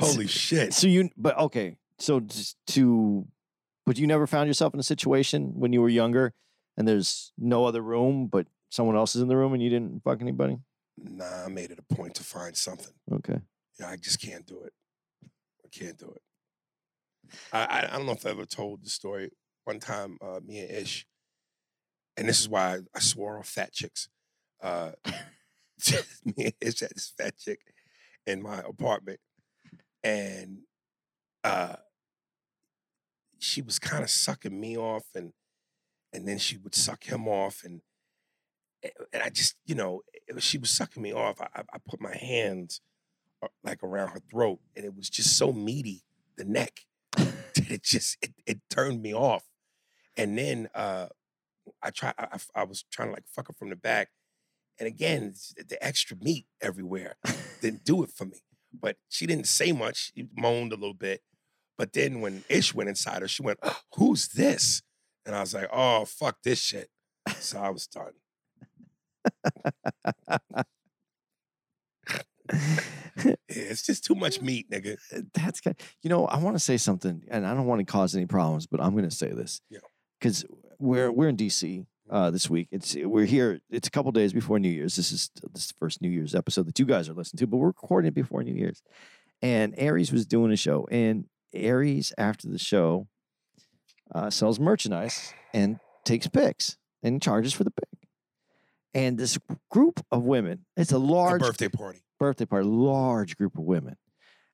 Holy 0.00 0.26
shit. 0.26 0.74
So 0.74 0.88
you, 0.88 1.10
but 1.16 1.38
okay. 1.38 1.76
So 1.98 2.20
just 2.20 2.56
to, 2.68 3.26
but 3.86 3.96
you 3.96 4.08
never 4.08 4.26
found 4.26 4.48
yourself 4.48 4.74
in 4.74 4.80
a 4.80 4.82
situation 4.82 5.52
when 5.54 5.72
you 5.72 5.80
were 5.80 5.88
younger, 5.88 6.34
and 6.76 6.86
there's 6.86 7.32
no 7.38 7.64
other 7.64 7.80
room, 7.80 8.26
but 8.26 8.46
someone 8.70 8.96
else 8.96 9.16
is 9.16 9.22
in 9.22 9.28
the 9.28 9.36
room, 9.36 9.54
and 9.54 9.62
you 9.62 9.70
didn't 9.70 10.02
fuck 10.02 10.20
anybody. 10.20 10.58
Nah, 10.98 11.44
I 11.44 11.48
made 11.48 11.70
it 11.70 11.78
a 11.78 11.94
point 11.94 12.14
to 12.16 12.24
find 12.24 12.56
something. 12.56 12.94
Okay. 13.12 13.38
Yeah, 13.78 13.90
I 13.90 13.96
just 13.96 14.20
can't 14.20 14.46
do 14.46 14.62
it. 14.64 14.72
I 15.64 15.68
can't 15.70 15.98
do 15.98 16.12
it. 16.14 16.22
I, 17.52 17.64
I, 17.64 17.78
I 17.92 17.96
don't 17.96 18.06
know 18.06 18.12
if 18.12 18.26
I 18.26 18.30
ever 18.30 18.46
told 18.46 18.84
the 18.84 18.90
story. 18.90 19.30
One 19.64 19.80
time, 19.80 20.16
uh, 20.22 20.40
me 20.44 20.60
and 20.60 20.70
Ish, 20.70 21.06
and 22.16 22.28
this 22.28 22.40
is 22.40 22.48
why 22.48 22.76
I, 22.76 22.78
I 22.94 23.00
swore 23.00 23.38
off 23.38 23.48
fat 23.48 23.72
chicks. 23.72 24.08
Uh, 24.62 24.92
me 26.24 26.34
and 26.44 26.54
Ish 26.60 26.80
had 26.80 26.90
this 26.94 27.12
fat 27.16 27.36
chick 27.36 27.60
in 28.26 28.42
my 28.42 28.60
apartment, 28.60 29.20
and 30.04 30.58
uh, 31.42 31.76
she 33.38 33.60
was 33.60 33.78
kind 33.78 34.02
of 34.04 34.10
sucking 34.10 34.58
me 34.58 34.76
off, 34.76 35.04
and 35.14 35.32
and 36.12 36.26
then 36.26 36.38
she 36.38 36.56
would 36.56 36.74
suck 36.74 37.04
him 37.04 37.26
off, 37.28 37.62
and 37.64 37.80
and 38.82 39.22
I 39.22 39.30
just, 39.30 39.54
you 39.64 39.74
know, 39.74 40.02
it 40.28 40.34
was- 40.34 40.44
she 40.44 40.58
was 40.58 40.70
sucking 40.70 41.02
me 41.02 41.12
off. 41.12 41.40
I, 41.40 41.48
I, 41.72 41.78
put 41.88 42.00
my 42.00 42.16
hands 42.16 42.80
uh, 43.42 43.48
like 43.64 43.82
around 43.82 44.08
her 44.08 44.20
throat, 44.30 44.60
and 44.74 44.84
it 44.84 44.94
was 44.94 45.08
just 45.10 45.36
so 45.36 45.52
meaty, 45.52 46.02
the 46.36 46.44
neck, 46.44 46.80
that 47.16 47.70
it 47.70 47.82
just 47.82 48.16
it, 48.22 48.32
it 48.46 48.60
turned 48.70 49.02
me 49.02 49.14
off. 49.14 49.44
And 50.16 50.36
then 50.38 50.68
uh, 50.74 51.06
I 51.82 51.90
try, 51.90 52.12
I, 52.18 52.28
I- 52.32 52.60
I 52.60 52.64
was 52.64 52.84
trying 52.90 53.08
to 53.08 53.14
like 53.14 53.24
fuck 53.28 53.48
her 53.48 53.54
from 53.58 53.70
the 53.70 53.76
back, 53.76 54.08
and 54.78 54.86
again, 54.86 55.34
the 55.68 55.82
extra 55.84 56.16
meat 56.20 56.46
everywhere 56.60 57.16
didn't 57.60 57.84
do 57.84 58.02
it 58.02 58.10
for 58.10 58.24
me. 58.26 58.40
But 58.78 58.96
she 59.08 59.26
didn't 59.26 59.46
say 59.46 59.72
much. 59.72 60.12
She 60.14 60.28
moaned 60.36 60.72
a 60.72 60.76
little 60.76 60.94
bit, 60.94 61.22
but 61.78 61.92
then 61.92 62.20
when 62.20 62.44
Ish 62.48 62.74
went 62.74 62.88
inside 62.90 63.22
her, 63.22 63.28
she 63.28 63.42
went, 63.42 63.58
"Who's 63.96 64.28
this?" 64.28 64.82
And 65.24 65.34
I 65.34 65.40
was 65.40 65.54
like, 65.54 65.68
"Oh 65.72 66.04
fuck 66.04 66.38
this 66.44 66.60
shit." 66.60 66.90
So 67.38 67.58
I 67.58 67.70
was 67.70 67.86
done. 67.86 68.12
Yeah, 73.24 73.34
it's 73.48 73.82
just 73.82 74.04
too 74.04 74.14
much 74.14 74.40
meat, 74.42 74.70
nigga. 74.70 74.96
That's 75.34 75.60
kind. 75.60 75.76
You 76.02 76.10
know, 76.10 76.26
I 76.26 76.38
want 76.38 76.56
to 76.56 76.60
say 76.60 76.76
something, 76.76 77.22
and 77.28 77.46
I 77.46 77.54
don't 77.54 77.66
want 77.66 77.80
to 77.80 77.84
cause 77.84 78.14
any 78.14 78.26
problems, 78.26 78.66
but 78.66 78.80
I'm 78.80 78.92
going 78.92 79.08
to 79.08 79.14
say 79.14 79.30
this. 79.30 79.60
Yeah. 79.70 79.80
Because 80.18 80.44
we're 80.78 81.10
we're 81.10 81.28
in 81.28 81.36
DC 81.36 81.86
uh, 82.10 82.30
this 82.30 82.48
week. 82.48 82.68
It's 82.70 82.96
we're 82.96 83.26
here. 83.26 83.60
It's 83.70 83.88
a 83.88 83.90
couple 83.90 84.12
days 84.12 84.32
before 84.32 84.58
New 84.58 84.70
Year's. 84.70 84.96
This 84.96 85.12
is 85.12 85.30
this 85.52 85.72
first 85.78 86.02
New 86.02 86.08
Year's 86.08 86.34
episode 86.34 86.66
that 86.66 86.78
you 86.78 86.86
guys 86.86 87.08
are 87.08 87.14
listening 87.14 87.38
to, 87.38 87.46
but 87.46 87.58
we're 87.58 87.66
recording 87.68 88.08
it 88.08 88.14
before 88.14 88.42
New 88.42 88.54
Year's. 88.54 88.82
And 89.42 89.74
Aries 89.76 90.12
was 90.12 90.26
doing 90.26 90.52
a 90.52 90.56
show, 90.56 90.86
and 90.90 91.26
Aries 91.52 92.12
after 92.16 92.48
the 92.48 92.58
show 92.58 93.06
uh, 94.14 94.30
sells 94.30 94.58
merchandise 94.58 95.34
and 95.52 95.78
takes 96.04 96.26
pics 96.26 96.78
and 97.02 97.20
charges 97.20 97.52
for 97.52 97.64
the. 97.64 97.72
And 98.96 99.18
this 99.18 99.38
group 99.70 100.00
of 100.10 100.24
women, 100.24 100.64
it's 100.76 100.90
a 100.92 100.96
A 100.96 100.98
large 100.98 101.40
birthday 101.42 101.68
party. 101.68 102.00
birthday 102.18 102.46
party, 102.46 102.66
large 102.66 103.36
group 103.36 103.58
of 103.58 103.64
women. 103.64 103.96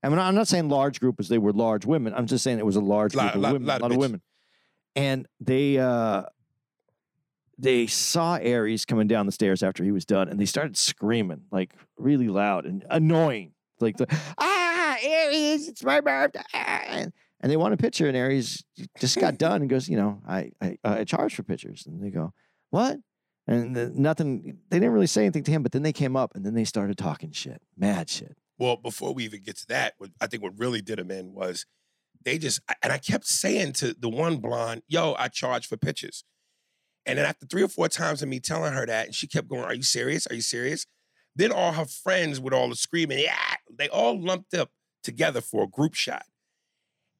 I- 0.02 0.08
I'm 0.08 0.34
not 0.34 0.48
saying 0.48 0.68
large 0.68 0.98
group 0.98 1.20
as 1.20 1.28
they 1.28 1.38
were 1.38 1.52
large 1.52 1.86
women. 1.86 2.12
I'm 2.12 2.26
just 2.26 2.42
saying 2.42 2.58
it 2.58 2.66
was 2.66 2.74
a 2.76 2.80
large 2.80 3.12
group 3.12 3.24
Lot- 3.26 3.34
of 3.36 3.40
lot- 3.40 3.52
women, 3.52 3.68
lot 3.68 3.74
a 3.74 3.76
of 3.76 3.82
lot 3.82 3.90
of 3.92 3.96
bitches. 3.96 4.00
women. 4.00 4.22
And 4.96 5.28
they 5.40 5.78
uh 5.78 6.24
they 7.58 7.86
saw 7.86 8.34
Aries 8.36 8.84
coming 8.84 9.06
down 9.06 9.26
the 9.26 9.32
stairs 9.32 9.62
after 9.62 9.84
he 9.84 9.92
was 9.92 10.04
done, 10.04 10.28
and 10.28 10.40
they 10.40 10.44
started 10.46 10.76
screaming 10.76 11.42
like 11.52 11.74
really 11.96 12.28
loud 12.28 12.66
and 12.66 12.84
annoying, 12.90 13.52
like 13.80 13.96
the 13.96 14.06
ah 14.38 14.96
Aries, 15.02 15.68
it's 15.68 15.84
my 15.84 16.00
birthday, 16.00 16.42
and, 16.52 17.12
and 17.40 17.52
they 17.52 17.56
want 17.56 17.74
a 17.74 17.76
picture, 17.76 18.08
and 18.08 18.16
Aries 18.16 18.64
just 18.98 19.18
got 19.20 19.38
done 19.46 19.60
and 19.60 19.70
goes, 19.70 19.88
you 19.88 19.96
know, 19.96 20.20
I 20.26 20.50
I, 20.60 20.78
I 20.82 21.04
charge 21.04 21.34
for 21.36 21.44
pictures, 21.44 21.84
and 21.86 22.02
they 22.02 22.10
go, 22.10 22.32
what? 22.70 22.98
And 23.46 23.74
the, 23.74 23.90
nothing. 23.94 24.58
They 24.70 24.78
didn't 24.78 24.92
really 24.92 25.06
say 25.06 25.22
anything 25.22 25.44
to 25.44 25.50
him, 25.50 25.62
but 25.62 25.72
then 25.72 25.82
they 25.82 25.92
came 25.92 26.16
up 26.16 26.34
and 26.34 26.46
then 26.46 26.54
they 26.54 26.64
started 26.64 26.96
talking 26.96 27.32
shit, 27.32 27.60
mad 27.76 28.08
shit. 28.08 28.36
Well, 28.58 28.76
before 28.76 29.12
we 29.12 29.24
even 29.24 29.42
get 29.42 29.56
to 29.58 29.66
that, 29.68 29.94
I 30.20 30.26
think 30.28 30.42
what 30.42 30.58
really 30.58 30.80
did 30.80 30.98
them 30.98 31.10
in 31.10 31.34
was 31.34 31.66
they 32.24 32.38
just 32.38 32.60
and 32.82 32.92
I 32.92 32.98
kept 32.98 33.26
saying 33.26 33.72
to 33.74 33.94
the 33.94 34.08
one 34.08 34.36
blonde, 34.36 34.82
"Yo, 34.86 35.14
I 35.18 35.28
charge 35.28 35.66
for 35.66 35.76
pictures." 35.76 36.24
And 37.04 37.18
then 37.18 37.26
after 37.26 37.46
three 37.46 37.64
or 37.64 37.68
four 37.68 37.88
times 37.88 38.22
of 38.22 38.28
me 38.28 38.38
telling 38.38 38.72
her 38.74 38.86
that, 38.86 39.06
and 39.06 39.14
she 39.14 39.26
kept 39.26 39.48
going, 39.48 39.64
"Are 39.64 39.74
you 39.74 39.82
serious? 39.82 40.26
Are 40.28 40.34
you 40.34 40.40
serious?" 40.40 40.86
Then 41.34 41.50
all 41.50 41.72
her 41.72 41.86
friends 41.86 42.38
with 42.38 42.52
all 42.52 42.68
the 42.68 42.76
screaming, 42.76 43.18
yeah, 43.18 43.56
they 43.76 43.88
all 43.88 44.20
lumped 44.20 44.54
up 44.54 44.70
together 45.02 45.40
for 45.40 45.64
a 45.64 45.68
group 45.68 45.94
shot. 45.94 46.26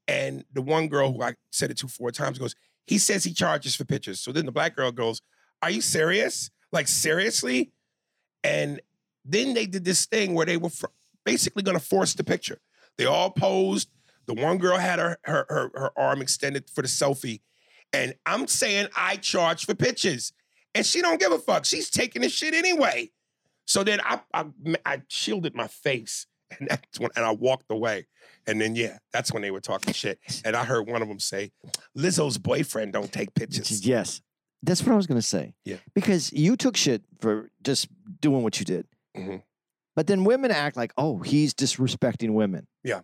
And 0.07 0.45
the 0.53 0.63
one 0.63 0.87
girl 0.87 1.13
who 1.13 1.23
I 1.23 1.35
said 1.51 1.71
it 1.73 1.79
to 1.79 1.89
four 1.89 2.13
times 2.13 2.39
goes, 2.39 2.55
"He 2.87 2.99
says 2.99 3.25
he 3.25 3.35
charges 3.35 3.75
for 3.75 3.85
pictures." 3.85 4.21
So 4.21 4.31
then 4.31 4.47
the 4.47 4.53
black 4.53 4.77
girl 4.77 4.93
goes, 4.93 5.21
"Are 5.63 5.71
you 5.71 5.81
serious? 5.81 6.51
Like 6.73 6.89
seriously?" 6.89 7.73
And 8.45 8.81
then 9.25 9.55
they 9.55 9.67
did 9.67 9.85
this 9.85 10.07
thing 10.07 10.35
where 10.35 10.47
they 10.47 10.57
were 10.57 10.71
fr- 10.71 10.87
basically 11.25 11.63
going 11.63 11.79
to 11.79 11.85
force 11.85 12.15
the 12.15 12.25
picture. 12.25 12.61
They 12.99 13.07
all 13.07 13.31
posed. 13.31 13.89
The 14.27 14.35
one 14.35 14.59
girl 14.59 14.77
had 14.77 14.99
her, 14.99 15.19
her 15.23 15.47
her 15.49 15.71
her 15.75 15.91
arm 15.99 16.23
extended 16.23 16.71
for 16.71 16.83
the 16.83 16.89
selfie, 16.89 17.41
and 17.93 18.15
I'm 18.25 18.47
saying 18.47 18.89
I 18.97 19.17
charge 19.17 19.67
for 19.67 19.75
pictures, 19.75 20.33
and 20.75 20.87
she 20.87 21.03
don't 21.03 21.19
give 21.19 21.33
a 21.33 21.39
fuck. 21.39 21.65
She's 21.65 21.91
taking 21.91 22.23
this 22.23 22.33
shit 22.33 22.55
anyway. 22.55 23.11
So 23.67 23.83
then 23.83 24.01
I 24.05 24.21
I, 24.33 24.47
I 24.85 25.03
shielded 25.09 25.55
my 25.55 25.67
face, 25.67 26.27
and 26.59 26.69
that's 26.69 27.01
when 27.01 27.11
and 27.17 27.25
I 27.25 27.33
walked 27.33 27.71
away. 27.71 28.07
And 28.47 28.61
then 28.61 28.75
yeah, 28.75 28.99
that's 29.13 29.33
when 29.33 29.43
they 29.43 29.51
were 29.51 29.61
talking 29.61 29.93
shit. 29.93 30.19
And 30.45 30.57
I 30.57 30.65
heard 30.65 30.89
one 30.89 31.03
of 31.03 31.09
them 31.09 31.21
say, 31.21 31.53
"Lizzo's 31.97 32.39
boyfriend 32.39 32.93
don't 32.93 33.13
take 33.13 33.35
pictures." 33.35 33.85
Yes, 33.85 34.21
that's 34.63 34.83
what 34.83 34.93
I 34.93 34.97
was 34.97 35.07
gonna 35.07 35.23
say. 35.23 35.55
Yeah. 35.65 35.77
because 35.95 36.33
you 36.33 36.57
took 36.57 36.77
shit 36.77 37.03
for 37.21 37.51
just 37.63 37.89
doing 38.21 38.43
what 38.43 38.59
you 38.59 38.65
did, 38.65 38.87
Mhm. 39.17 39.43
but 39.97 40.07
then 40.07 40.25
women 40.25 40.51
act 40.51 40.77
like, 40.77 40.93
oh, 40.97 41.19
he's 41.19 41.55
disrespecting 41.55 42.35
women. 42.35 42.67
Yeah. 42.85 43.01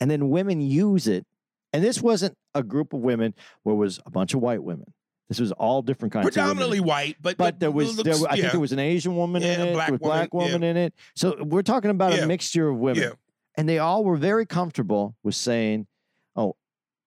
and 0.00 0.10
then 0.10 0.30
women 0.30 0.60
use 0.60 1.06
it. 1.06 1.24
And 1.72 1.84
this 1.84 2.02
wasn't 2.02 2.36
a 2.54 2.62
group 2.64 2.92
of 2.92 3.00
women 3.00 3.34
where 3.62 3.74
it 3.74 3.78
was 3.78 4.00
a 4.04 4.10
bunch 4.10 4.34
of 4.34 4.40
white 4.40 4.62
women. 4.62 4.92
This 5.28 5.38
was 5.38 5.52
all 5.52 5.80
different 5.80 6.12
kinds 6.12 6.26
of 6.26 6.32
Predominantly 6.34 6.80
white, 6.80 7.16
but 7.20 7.36
But 7.36 7.60
there 7.60 7.70
was, 7.70 7.94
there, 7.96 8.06
looks- 8.12 8.20
wa- 8.20 8.26
I 8.28 8.36
think 8.36 8.50
there 8.50 8.60
was 8.60 8.72
an 8.72 8.78
Asian 8.80 9.16
woman 9.16 9.42
in 9.42 9.48
Yeah, 9.60 9.64
it, 9.66 9.72
black 9.74 9.86
there 9.86 9.92
was 9.94 10.00
black 10.00 10.34
woman, 10.34 10.62
yeah. 10.62 10.68
in 10.70 10.76
it. 10.76 10.94
So 11.14 11.42
we're 11.44 11.62
talking 11.62 11.90
about 11.90 12.14
Yeah. 12.14 12.24
a 12.24 12.26
mixture 12.26 12.68
of 12.68 12.78
women. 12.78 13.02
Yeah. 13.02 13.10
And 13.56 13.68
they 13.68 13.78
all 13.78 14.02
were 14.04 14.16
very 14.16 14.44
comfortable 14.44 15.16
with 15.22 15.34
saying, 15.36 15.86
oh, 16.34 16.56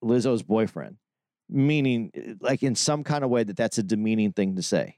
Lizzo's 0.03 0.41
boyfriend, 0.43 0.97
meaning 1.49 2.11
eh, 2.15 2.33
like 2.39 2.63
in 2.63 2.75
some 2.75 3.03
kind 3.03 3.23
of 3.23 3.29
way 3.29 3.43
that 3.43 3.57
that's 3.57 3.77
a 3.77 3.83
demeaning 3.83 4.33
thing 4.33 4.55
to 4.55 4.61
say. 4.61 4.97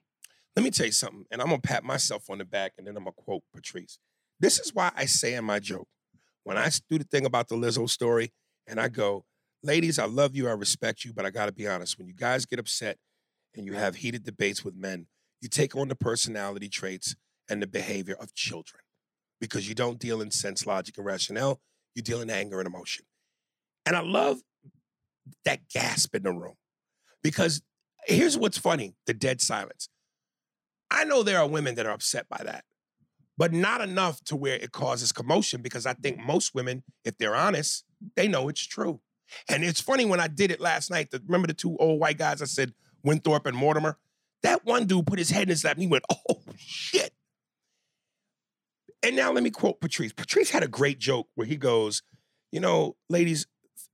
Let 0.55 0.63
me 0.63 0.71
tell 0.71 0.87
you 0.87 0.91
something, 0.91 1.25
and 1.31 1.41
I'm 1.41 1.49
gonna 1.49 1.61
pat 1.61 1.83
myself 1.83 2.29
on 2.29 2.39
the 2.39 2.45
back, 2.45 2.73
and 2.77 2.87
then 2.87 2.97
I'm 2.97 3.03
gonna 3.03 3.13
quote 3.15 3.43
Patrice. 3.53 3.99
This 4.39 4.59
is 4.59 4.73
why 4.73 4.91
I 4.95 5.05
say 5.05 5.33
in 5.33 5.45
my 5.45 5.59
joke, 5.59 5.87
when 6.43 6.57
I 6.57 6.69
do 6.89 6.97
the 6.97 7.03
thing 7.03 7.25
about 7.25 7.47
the 7.47 7.55
Lizzo 7.55 7.89
story, 7.89 8.33
and 8.67 8.79
I 8.79 8.87
go, 8.87 9.25
ladies, 9.63 9.99
I 9.99 10.05
love 10.05 10.35
you, 10.35 10.47
I 10.47 10.53
respect 10.53 11.05
you, 11.05 11.13
but 11.13 11.25
I 11.25 11.29
gotta 11.29 11.51
be 11.51 11.67
honest, 11.67 11.97
when 11.97 12.07
you 12.07 12.13
guys 12.13 12.45
get 12.45 12.59
upset 12.59 12.97
and 13.55 13.65
you 13.65 13.73
have 13.73 13.97
heated 13.97 14.23
debates 14.23 14.63
with 14.65 14.75
men, 14.75 15.07
you 15.41 15.49
take 15.49 15.75
on 15.75 15.87
the 15.87 15.95
personality 15.95 16.69
traits 16.69 17.15
and 17.49 17.61
the 17.61 17.67
behavior 17.67 18.15
of 18.19 18.33
children 18.33 18.81
because 19.39 19.69
you 19.69 19.75
don't 19.75 19.99
deal 19.99 20.21
in 20.21 20.31
sense, 20.31 20.65
logic, 20.65 20.97
and 20.97 21.05
rationale, 21.05 21.59
you 21.95 22.01
deal 22.01 22.21
in 22.21 22.29
anger 22.29 22.59
and 22.59 22.67
emotion. 22.67 23.05
And 23.85 23.95
I 23.95 24.01
love 24.01 24.39
that 25.45 25.69
gasp 25.69 26.15
in 26.15 26.23
the 26.23 26.31
room 26.31 26.55
because 27.23 27.61
here's 28.05 28.37
what's 28.37 28.57
funny 28.57 28.95
the 29.05 29.13
dead 29.13 29.41
silence. 29.41 29.89
I 30.89 31.03
know 31.03 31.23
there 31.23 31.39
are 31.39 31.47
women 31.47 31.75
that 31.75 31.85
are 31.85 31.91
upset 31.91 32.27
by 32.29 32.41
that, 32.45 32.63
but 33.37 33.53
not 33.53 33.81
enough 33.81 34.23
to 34.25 34.35
where 34.35 34.55
it 34.55 34.71
causes 34.71 35.11
commotion 35.11 35.61
because 35.61 35.85
I 35.85 35.93
think 35.93 36.17
most 36.17 36.55
women, 36.55 36.83
if 37.03 37.17
they're 37.17 37.35
honest, 37.35 37.83
they 38.15 38.27
know 38.27 38.47
it's 38.47 38.65
true. 38.65 39.01
And 39.49 39.63
it's 39.63 39.81
funny 39.81 40.05
when 40.05 40.21
I 40.21 40.27
did 40.27 40.51
it 40.51 40.61
last 40.61 40.89
night. 40.89 41.11
The, 41.11 41.21
remember 41.25 41.47
the 41.47 41.53
two 41.53 41.75
old 41.77 41.99
white 41.99 42.17
guys 42.17 42.41
I 42.41 42.45
said, 42.45 42.73
Winthrop 43.03 43.45
and 43.45 43.57
Mortimer? 43.57 43.97
That 44.43 44.65
one 44.65 44.85
dude 44.85 45.05
put 45.05 45.19
his 45.19 45.29
head 45.29 45.43
in 45.43 45.49
his 45.49 45.63
lap 45.63 45.73
and 45.73 45.81
he 45.81 45.87
went, 45.87 46.05
oh 46.29 46.41
shit. 46.57 47.13
And 49.03 49.15
now 49.15 49.31
let 49.31 49.43
me 49.43 49.49
quote 49.49 49.81
Patrice. 49.81 50.13
Patrice 50.13 50.49
had 50.49 50.63
a 50.63 50.67
great 50.67 50.99
joke 50.99 51.27
where 51.35 51.47
he 51.47 51.57
goes, 51.57 52.01
you 52.51 52.59
know, 52.59 52.95
ladies, 53.09 53.45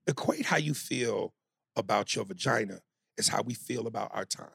equate 0.08 0.46
how 0.46 0.58
you 0.58 0.74
feel 0.74 1.34
about 1.76 2.16
your 2.16 2.26
vagina 2.26 2.82
is 3.18 3.28
how 3.28 3.42
we 3.42 3.54
feel 3.54 3.88
about 3.88 4.12
our 4.14 4.26
time. 4.26 4.48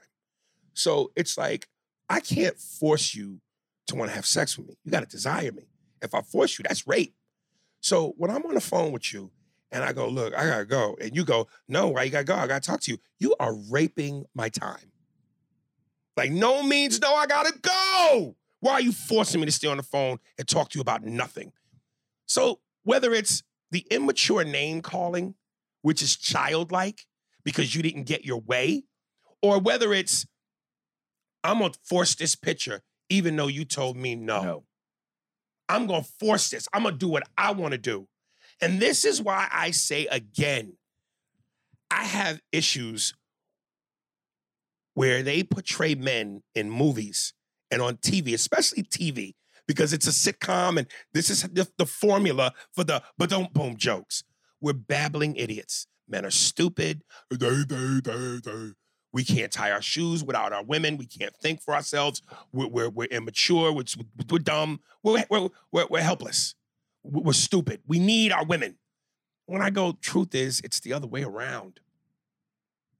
So 0.74 1.10
it's 1.16 1.36
like, 1.36 1.68
I 2.08 2.20
can't 2.20 2.56
force 2.58 3.14
you 3.14 3.40
to 3.88 3.96
want 3.96 4.10
to 4.10 4.14
have 4.14 4.26
sex 4.26 4.56
with 4.56 4.68
me. 4.68 4.74
You 4.84 4.92
got 4.92 5.00
to 5.00 5.06
desire 5.06 5.52
me. 5.52 5.68
If 6.00 6.14
I 6.14 6.22
force 6.22 6.58
you, 6.58 6.64
that's 6.66 6.86
rape. 6.86 7.14
So 7.80 8.14
when 8.16 8.30
I'm 8.30 8.44
on 8.46 8.54
the 8.54 8.60
phone 8.60 8.92
with 8.92 9.12
you 9.12 9.30
and 9.70 9.84
I 9.84 9.92
go, 9.92 10.08
look, 10.08 10.34
I 10.34 10.46
gotta 10.46 10.64
go, 10.64 10.96
and 11.00 11.14
you 11.14 11.24
go, 11.24 11.48
no, 11.68 11.88
why 11.88 12.04
you 12.04 12.10
gotta 12.10 12.24
go? 12.24 12.34
I 12.34 12.46
gotta 12.46 12.66
talk 12.66 12.80
to 12.82 12.92
you. 12.92 12.98
You 13.18 13.34
are 13.38 13.54
raping 13.70 14.24
my 14.34 14.48
time. 14.48 14.92
Like, 16.16 16.30
no 16.32 16.62
means 16.62 17.00
no, 17.00 17.14
I 17.14 17.26
gotta 17.26 17.52
go. 17.60 18.36
Why 18.60 18.72
are 18.74 18.80
you 18.80 18.92
forcing 18.92 19.40
me 19.40 19.46
to 19.46 19.52
stay 19.52 19.68
on 19.68 19.76
the 19.76 19.82
phone 19.82 20.18
and 20.36 20.48
talk 20.48 20.70
to 20.70 20.78
you 20.78 20.80
about 20.82 21.04
nothing? 21.04 21.52
So, 22.26 22.60
whether 22.82 23.12
it's 23.12 23.42
the 23.70 23.86
immature 23.90 24.44
name 24.44 24.80
calling, 24.80 25.34
which 25.82 26.02
is 26.02 26.16
childlike 26.16 27.02
because 27.44 27.74
you 27.74 27.82
didn't 27.82 28.04
get 28.04 28.24
your 28.24 28.40
way, 28.40 28.84
or 29.42 29.58
whether 29.58 29.92
it's, 29.92 30.26
I'm 31.44 31.60
gonna 31.60 31.72
force 31.84 32.14
this 32.14 32.34
picture 32.34 32.82
even 33.10 33.36
though 33.36 33.46
you 33.46 33.64
told 33.64 33.96
me 33.96 34.14
no. 34.14 34.42
No. 34.42 34.64
I'm 35.68 35.86
gonna 35.86 36.02
force 36.02 36.50
this. 36.50 36.68
I'm 36.72 36.84
gonna 36.84 36.96
do 36.96 37.08
what 37.08 37.24
I 37.36 37.52
wanna 37.52 37.78
do. 37.78 38.08
And 38.60 38.80
this 38.80 39.04
is 39.04 39.22
why 39.22 39.48
I 39.50 39.70
say 39.70 40.06
again, 40.06 40.74
I 41.90 42.04
have 42.04 42.40
issues 42.52 43.14
where 44.94 45.22
they 45.22 45.42
portray 45.42 45.94
men 45.94 46.42
in 46.54 46.70
movies 46.70 47.32
and 47.70 47.80
on 47.80 47.96
TV, 47.96 48.34
especially 48.34 48.82
TV, 48.82 49.34
because 49.68 49.92
it's 49.92 50.08
a 50.08 50.10
sitcom 50.10 50.78
and 50.78 50.88
this 51.12 51.30
is 51.30 51.42
the, 51.42 51.68
the 51.76 51.86
formula 51.86 52.52
for 52.74 52.82
the 52.82 53.00
but 53.16 53.30
don't 53.30 53.52
boom 53.52 53.76
jokes. 53.76 54.24
We're 54.60 54.72
babbling 54.72 55.36
idiots. 55.36 55.86
Men 56.08 56.24
are 56.24 56.30
stupid. 56.30 57.02
We 57.30 59.24
can't 59.24 59.52
tie 59.52 59.70
our 59.70 59.82
shoes 59.82 60.24
without 60.24 60.52
our 60.52 60.64
women. 60.64 60.96
We 60.96 61.06
can't 61.06 61.34
think 61.36 61.62
for 61.62 61.74
ourselves. 61.74 62.22
We're, 62.52 62.66
we're, 62.66 62.88
we're 62.88 63.08
immature. 63.08 63.72
We're, 63.72 63.84
we're 64.28 64.38
dumb. 64.38 64.80
We're, 65.02 65.24
we're, 65.30 65.48
we're, 65.70 65.86
we're 65.88 66.00
helpless. 66.00 66.54
We're 67.04 67.32
stupid. 67.32 67.82
We 67.86 67.98
need 67.98 68.32
our 68.32 68.44
women. 68.44 68.78
When 69.46 69.62
I 69.62 69.70
go, 69.70 69.92
truth 70.00 70.34
is, 70.34 70.60
it's 70.64 70.80
the 70.80 70.92
other 70.92 71.06
way 71.06 71.22
around. 71.22 71.80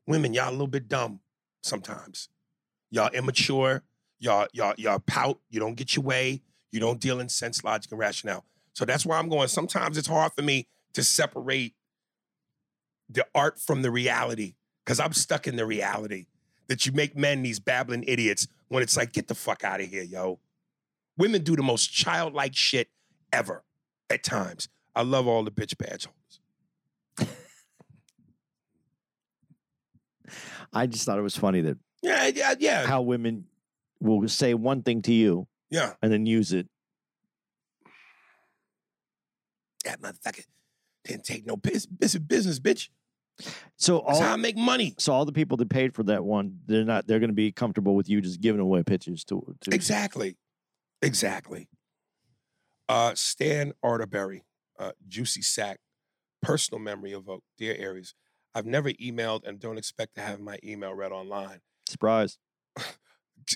Women, 0.06 0.32
y'all 0.32 0.50
a 0.50 0.52
little 0.52 0.66
bit 0.66 0.88
dumb 0.88 1.20
sometimes. 1.62 2.28
Y'all 2.90 3.10
immature. 3.12 3.82
Y'all, 4.20 4.46
y'all, 4.52 4.74
y'all 4.78 4.98
pout. 4.98 5.40
You 5.50 5.60
don't 5.60 5.74
get 5.74 5.94
your 5.94 6.04
way. 6.04 6.42
You 6.72 6.80
don't 6.80 7.00
deal 7.00 7.20
in 7.20 7.28
sense, 7.28 7.64
logic, 7.64 7.90
and 7.90 7.98
rationale. 7.98 8.44
So 8.74 8.84
that's 8.84 9.04
where 9.06 9.18
I'm 9.18 9.28
going. 9.28 9.48
Sometimes 9.48 9.98
it's 9.98 10.08
hard 10.08 10.32
for 10.36 10.42
me 10.42 10.68
to 10.94 11.02
separate 11.02 11.74
the 13.08 13.26
art 13.34 13.58
from 13.60 13.82
the 13.82 13.90
reality 13.90 14.54
because 14.84 15.00
I'm 15.00 15.12
stuck 15.12 15.46
in 15.46 15.56
the 15.56 15.66
reality 15.66 16.26
that 16.68 16.84
you 16.86 16.92
make 16.92 17.16
men 17.16 17.42
these 17.42 17.58
babbling 17.60 18.04
idiots 18.06 18.46
when 18.68 18.82
it's 18.82 18.96
like, 18.96 19.12
get 19.12 19.28
the 19.28 19.34
fuck 19.34 19.64
out 19.64 19.80
of 19.80 19.86
here, 19.88 20.02
yo. 20.02 20.38
Women 21.16 21.42
do 21.42 21.56
the 21.56 21.62
most 21.62 21.86
childlike 21.92 22.54
shit 22.54 22.88
ever 23.32 23.64
at 24.10 24.22
times. 24.22 24.68
I 24.94 25.02
love 25.02 25.26
all 25.26 25.42
the 25.42 25.50
bitch 25.50 25.76
badge 25.78 26.06
holders. 26.06 27.28
I 30.72 30.86
just 30.86 31.04
thought 31.06 31.18
it 31.18 31.22
was 31.22 31.36
funny 31.36 31.62
that 31.62 31.78
Yeah, 32.02 32.26
yeah, 32.34 32.54
yeah. 32.58 32.86
how 32.86 33.00
women 33.02 33.46
will 34.00 34.28
say 34.28 34.54
one 34.54 34.82
thing 34.82 35.02
to 35.02 35.12
you 35.12 35.46
yeah. 35.70 35.94
and 36.02 36.12
then 36.12 36.26
use 36.26 36.52
it. 36.52 36.68
That 39.84 40.00
motherfucker 40.00 40.44
didn't 41.04 41.24
take 41.24 41.46
no 41.46 41.56
business, 41.56 42.16
business, 42.16 42.58
bitch. 42.58 42.88
So 43.76 44.04
That's 44.06 44.18
how 44.18 44.32
I 44.32 44.36
make 44.36 44.56
money. 44.56 44.94
so 44.98 45.12
all 45.12 45.24
the 45.24 45.32
people 45.32 45.56
that 45.58 45.70
paid 45.70 45.94
for 45.94 46.02
that 46.04 46.24
one, 46.24 46.58
they're 46.66 46.84
not 46.84 47.06
they're 47.06 47.20
going 47.20 47.30
to 47.30 47.34
be 47.34 47.52
comfortable 47.52 47.94
with 47.94 48.08
you 48.08 48.20
just 48.20 48.40
giving 48.40 48.60
away 48.60 48.82
pictures 48.82 49.24
to, 49.24 49.56
to 49.60 49.74
Exactly. 49.74 50.36
Exactly. 51.02 51.68
Uh, 52.88 53.14
Stan 53.14 53.72
Arterberry, 53.84 54.40
uh, 54.78 54.92
Juicy 55.06 55.42
Sack, 55.42 55.78
personal 56.42 56.80
memory 56.80 57.12
evoked. 57.12 57.44
Dear 57.56 57.76
Aries, 57.78 58.14
I've 58.54 58.66
never 58.66 58.90
emailed 58.90 59.46
and 59.46 59.60
don't 59.60 59.78
expect 59.78 60.16
to 60.16 60.20
have 60.20 60.40
my 60.40 60.58
email 60.64 60.92
read 60.94 61.12
online. 61.12 61.60
surprise. 61.88 62.38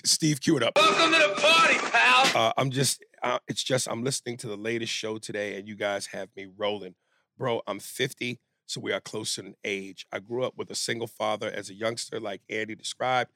Steve, 0.05 0.41
cue 0.41 0.57
it 0.57 0.63
up. 0.63 0.73
Welcome 0.75 1.11
to 1.13 1.27
the 1.27 1.41
party, 1.41 1.77
pal. 1.77 2.47
Uh, 2.47 2.53
I'm 2.57 2.71
just, 2.71 3.03
uh, 3.21 3.39
it's 3.47 3.63
just, 3.63 3.87
I'm 3.87 4.03
listening 4.03 4.37
to 4.37 4.47
the 4.47 4.57
latest 4.57 4.91
show 4.91 5.17
today 5.17 5.55
and 5.57 5.67
you 5.67 5.75
guys 5.75 6.07
have 6.07 6.29
me 6.35 6.47
rolling. 6.57 6.95
Bro, 7.37 7.61
I'm 7.67 7.79
50, 7.79 8.39
so 8.65 8.81
we 8.81 8.91
are 8.91 8.99
closer 8.99 9.43
in 9.43 9.55
age. 9.63 10.07
I 10.11 10.19
grew 10.19 10.43
up 10.43 10.53
with 10.57 10.71
a 10.71 10.75
single 10.75 11.07
father 11.07 11.51
as 11.51 11.69
a 11.69 11.75
youngster, 11.75 12.19
like 12.19 12.41
Andy 12.49 12.75
described. 12.75 13.31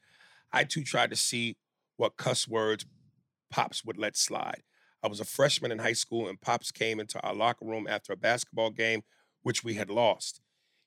I 0.51 0.63
too 0.63 0.83
tried 0.83 1.11
to 1.11 1.15
see 1.15 1.57
what 1.97 2.17
cuss 2.17 2.47
words 2.47 2.85
Pops 3.49 3.85
would 3.85 3.97
let 3.97 4.17
slide. 4.17 4.63
I 5.03 5.07
was 5.07 5.19
a 5.19 5.25
freshman 5.25 5.71
in 5.71 5.79
high 5.79 5.93
school 5.93 6.27
and 6.27 6.41
Pops 6.41 6.71
came 6.71 6.99
into 6.99 7.19
our 7.21 7.35
locker 7.35 7.65
room 7.65 7.87
after 7.87 8.13
a 8.13 8.17
basketball 8.17 8.71
game, 8.71 9.03
which 9.43 9.63
we 9.63 9.75
had 9.75 9.89
lost. 9.89 10.41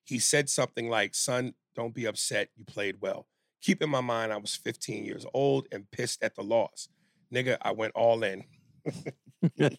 He 0.04 0.18
said 0.18 0.48
something 0.48 0.88
like, 0.88 1.14
Son, 1.14 1.54
don't 1.76 1.94
be 1.94 2.06
upset. 2.06 2.48
You 2.56 2.64
played 2.64 2.96
well. 3.00 3.26
Keep 3.62 3.82
in 3.82 3.90
my 3.90 4.00
mind, 4.00 4.32
I 4.32 4.38
was 4.38 4.54
15 4.54 5.04
years 5.04 5.26
old 5.34 5.68
and 5.70 5.90
pissed 5.90 6.22
at 6.22 6.34
the 6.34 6.42
loss. 6.42 6.88
Nigga, 7.32 7.58
I 7.60 7.72
went 7.72 7.92
all 7.94 8.22
in. 8.22 8.44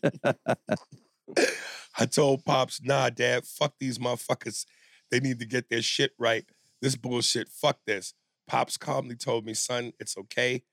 I 1.97 2.05
told 2.05 2.45
Pops, 2.45 2.81
nah, 2.81 3.09
Dad, 3.09 3.45
fuck 3.45 3.73
these 3.79 3.97
motherfuckers. 3.97 4.65
They 5.09 5.19
need 5.19 5.39
to 5.39 5.45
get 5.45 5.69
their 5.69 5.81
shit 5.81 6.11
right. 6.17 6.45
This 6.81 6.95
bullshit, 6.95 7.49
fuck 7.49 7.79
this. 7.85 8.13
Pops 8.47 8.77
calmly 8.77 9.15
told 9.15 9.45
me, 9.45 9.53
son, 9.53 9.93
it's 9.99 10.17
okay. 10.17 10.63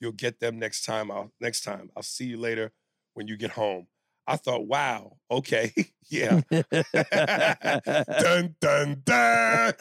You'll 0.00 0.12
get 0.12 0.40
them 0.40 0.58
next 0.58 0.84
time. 0.84 1.10
I'll 1.10 1.30
next 1.40 1.62
time. 1.62 1.90
I'll 1.96 2.02
see 2.02 2.24
you 2.24 2.38
later 2.38 2.72
when 3.14 3.28
you 3.28 3.36
get 3.36 3.50
home. 3.50 3.86
I 4.26 4.36
thought, 4.36 4.66
wow, 4.66 5.16
okay, 5.30 5.72
yeah. 6.08 6.40
dun 8.20 8.56
dun 8.60 9.02
dun. 9.04 9.72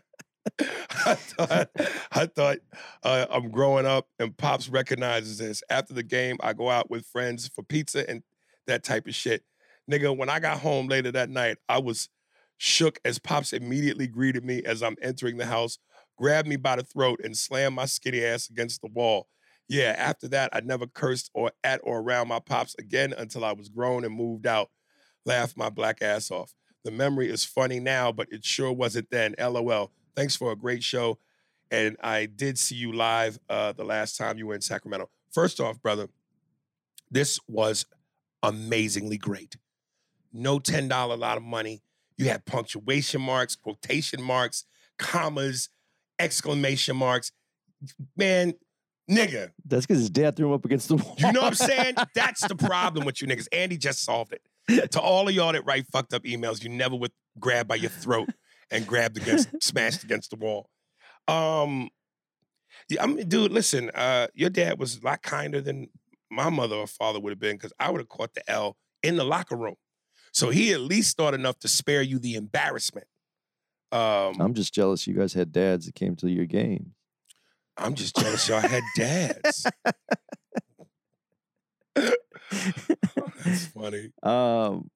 I 0.60 1.16
thought, 1.16 1.70
I 2.12 2.26
thought 2.26 2.58
uh, 3.04 3.26
I'm 3.30 3.50
growing 3.52 3.86
up, 3.86 4.08
and 4.20 4.36
Pops 4.36 4.70
recognizes 4.70 5.38
this. 5.38 5.64
After 5.70 5.94
the 5.94 6.04
game, 6.04 6.38
I 6.42 6.54
go 6.54 6.70
out 6.70 6.90
with 6.90 7.06
friends 7.06 7.48
for 7.48 7.64
pizza 7.64 8.10
and 8.10 8.24
that 8.68 8.84
type 8.84 9.08
of 9.08 9.16
shit. 9.16 9.44
Nigga, 9.90 10.16
when 10.16 10.30
I 10.30 10.40
got 10.40 10.60
home 10.60 10.88
later 10.88 11.12
that 11.12 11.30
night, 11.30 11.58
I 11.68 11.80
was 11.80 12.10
shook 12.58 13.00
as 13.06 13.20
Pops 13.20 13.54
immediately 13.54 14.08
greeted 14.08 14.44
me 14.46 14.62
as 14.64 14.84
I'm 14.84 14.98
entering 15.02 15.38
the 15.38 15.46
house, 15.46 15.80
grabbed 16.18 16.48
me 16.48 16.58
by 16.58 16.76
the 16.76 16.84
throat, 16.84 17.20
and 17.24 17.36
slammed 17.36 17.76
my 17.76 17.86
skinny 17.86 18.24
ass 18.24 18.50
against 18.50 18.82
the 18.82 18.90
wall. 18.90 19.28
Yeah, 19.68 19.96
after 19.98 20.28
that, 20.30 20.50
I 20.52 20.62
never 20.62 20.88
cursed 20.88 21.30
or 21.34 21.52
at 21.64 21.80
or 21.84 22.00
around 22.00 22.28
my 22.28 22.40
Pops 22.40 22.76
again 22.80 23.14
until 23.18 23.46
I 23.46 23.54
was 23.54 23.70
grown 23.70 24.04
and 24.04 24.14
moved 24.14 24.48
out. 24.48 24.70
Laughed 25.26 25.58
my 25.58 25.70
black 25.70 26.02
ass 26.02 26.32
off. 26.32 26.54
The 26.84 26.92
memory 26.92 27.30
is 27.30 27.44
funny 27.44 27.80
now, 27.80 28.12
but 28.12 28.28
it 28.32 28.46
sure 28.46 28.72
wasn't 28.72 29.10
then. 29.12 29.36
LOL. 29.40 29.92
Thanks 30.20 30.36
for 30.36 30.52
a 30.52 30.56
great 30.58 30.84
show. 30.84 31.18
And 31.72 31.96
I 32.04 32.26
did 32.26 32.60
see 32.60 32.76
you 32.76 32.92
live 32.92 33.40
uh, 33.50 33.72
the 33.72 33.86
last 33.86 34.18
time 34.18 34.38
you 34.38 34.48
were 34.48 34.54
in 34.54 34.60
Sacramento. 34.60 35.10
First 35.32 35.62
off, 35.62 35.82
brother, 35.82 36.10
this 37.10 37.40
was 37.48 37.86
amazingly 38.44 39.18
great. 39.18 39.56
No 40.34 40.60
$10 40.60 40.92
a 40.92 41.16
lot 41.16 41.38
of 41.38 41.44
money. 41.44 41.84
You 42.18 42.26
had 42.26 42.44
punctuation 42.44 43.22
marks, 43.22 43.56
quotation 43.56 44.22
marks, 44.22 44.66
commas, 44.98 45.70
exclamation 46.20 46.98
marks. 46.98 47.32
Man, 48.18 48.56
nigga, 49.10 49.52
That's 49.66 49.86
because 49.86 50.00
his 50.02 50.10
dad 50.10 50.36
threw 50.36 50.48
him 50.48 50.54
up 50.54 50.66
against 50.66 50.90
the 50.90 50.96
wall. 50.98 51.16
you 51.18 51.32
know 51.32 51.44
what 51.44 51.48
I'm 51.48 51.54
saying? 51.54 51.96
That's 52.14 52.46
the 52.46 52.58
problem 52.58 53.06
with 53.06 53.22
you 53.22 53.28
niggas. 53.30 53.48
Andy 53.54 53.78
just 53.78 54.04
solved 54.04 54.34
it. 54.34 54.92
To 54.92 55.00
all 55.00 55.30
of 55.30 55.34
y'all 55.34 55.54
that 55.54 55.66
write 55.66 55.88
fucked 55.88 56.14
up 56.14 56.24
emails, 56.24 56.62
you 56.62 56.68
never 56.68 56.98
would 56.98 57.14
grab 57.40 57.70
by 57.70 57.76
your 57.76 57.90
throat 57.90 58.28
and 58.72 58.88
grabbed 58.88 59.18
against, 59.18 59.50
smashed 59.62 60.04
against 60.04 60.32
the 60.32 60.36
wall. 60.36 60.70
Um, 61.28 61.90
yeah, 62.90 63.04
I 63.04 63.08
mean, 63.08 63.28
dude, 63.28 63.52
listen, 63.52 63.90
uh, 63.94 64.28
your 64.34 64.50
dad 64.50 64.80
was 64.80 64.98
a 64.98 65.06
lot 65.06 65.22
kinder 65.22 65.62
than 65.62 65.90
my 66.32 66.50
mother 66.50 66.76
or 66.76 66.88
father 66.88 67.20
would 67.20 67.32
have 67.32 67.40
been 67.40 67.56
because 67.56 67.74
I 67.80 67.92
would 67.92 68.02
have 68.02 68.10
caught 68.10 68.34
the 68.34 68.50
L 68.50 68.78
in 69.04 69.16
the 69.16 69.24
locker 69.24 69.56
room. 69.56 69.76
So 70.32 70.50
he 70.50 70.74
at 70.74 70.82
least 70.82 71.18
thought 71.18 71.34
enough 71.34 71.60
to 71.60 71.68
spare 71.68 72.02
you 72.02 72.20
the 72.20 72.36
embarrassment. 72.36 73.08
Um, 73.92 74.36
I'm 74.40 74.54
just 74.54 74.74
jealous 74.74 75.08
you 75.08 75.16
guys 75.16 75.34
had 75.34 75.52
dads 75.52 75.88
that 75.88 75.96
came 75.96 76.16
to 76.18 76.30
your 76.30 76.46
game. 76.46 76.94
I'm 77.76 77.96
just 77.96 78.16
jealous 78.16 78.48
y'all 78.48 78.60
had 78.60 78.84
dads. 78.96 79.66
That's 83.44 83.66
funny. 83.68 84.12
Um, 84.22 84.90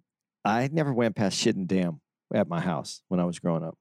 I 0.45 0.69
never 0.71 0.93
went 0.93 1.15
past 1.15 1.38
shit 1.38 1.55
and 1.55 1.67
damn 1.67 2.01
at 2.34 2.47
my 2.47 2.59
house 2.59 3.01
when 3.07 3.19
I 3.19 3.26
was 3.26 3.39
growing 3.39 3.63
up. 3.63 3.78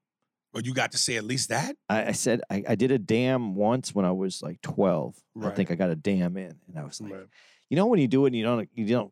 But 0.53 0.67
you 0.67 0.73
got 0.73 0.91
to 0.91 0.99
say 0.99 1.15
at 1.17 1.23
least 1.23 1.49
that? 1.49 1.75
I, 1.89 2.07
I 2.07 2.11
said 2.11 2.41
I, 2.49 2.63
I 2.69 2.75
did 2.75 2.91
a 2.91 2.99
dam 2.99 3.55
once 3.55 3.95
when 3.95 4.05
I 4.05 4.11
was 4.11 4.41
like 4.43 4.61
12. 4.61 5.15
I 5.41 5.49
think 5.49 5.71
I 5.71 5.75
got 5.75 5.89
a 5.89 5.95
dam 5.95 6.37
in, 6.37 6.55
and 6.67 6.77
I 6.77 6.83
was 6.83 7.01
like, 7.01 7.11
Right. 7.11 7.25
you 7.69 7.75
know, 7.75 7.87
when 7.87 7.99
you 7.99 8.07
do 8.07 8.25
it, 8.25 8.29
and 8.29 8.35
you 8.35 8.43
don't, 8.43 8.69
you 8.75 8.85
don't, 8.85 9.11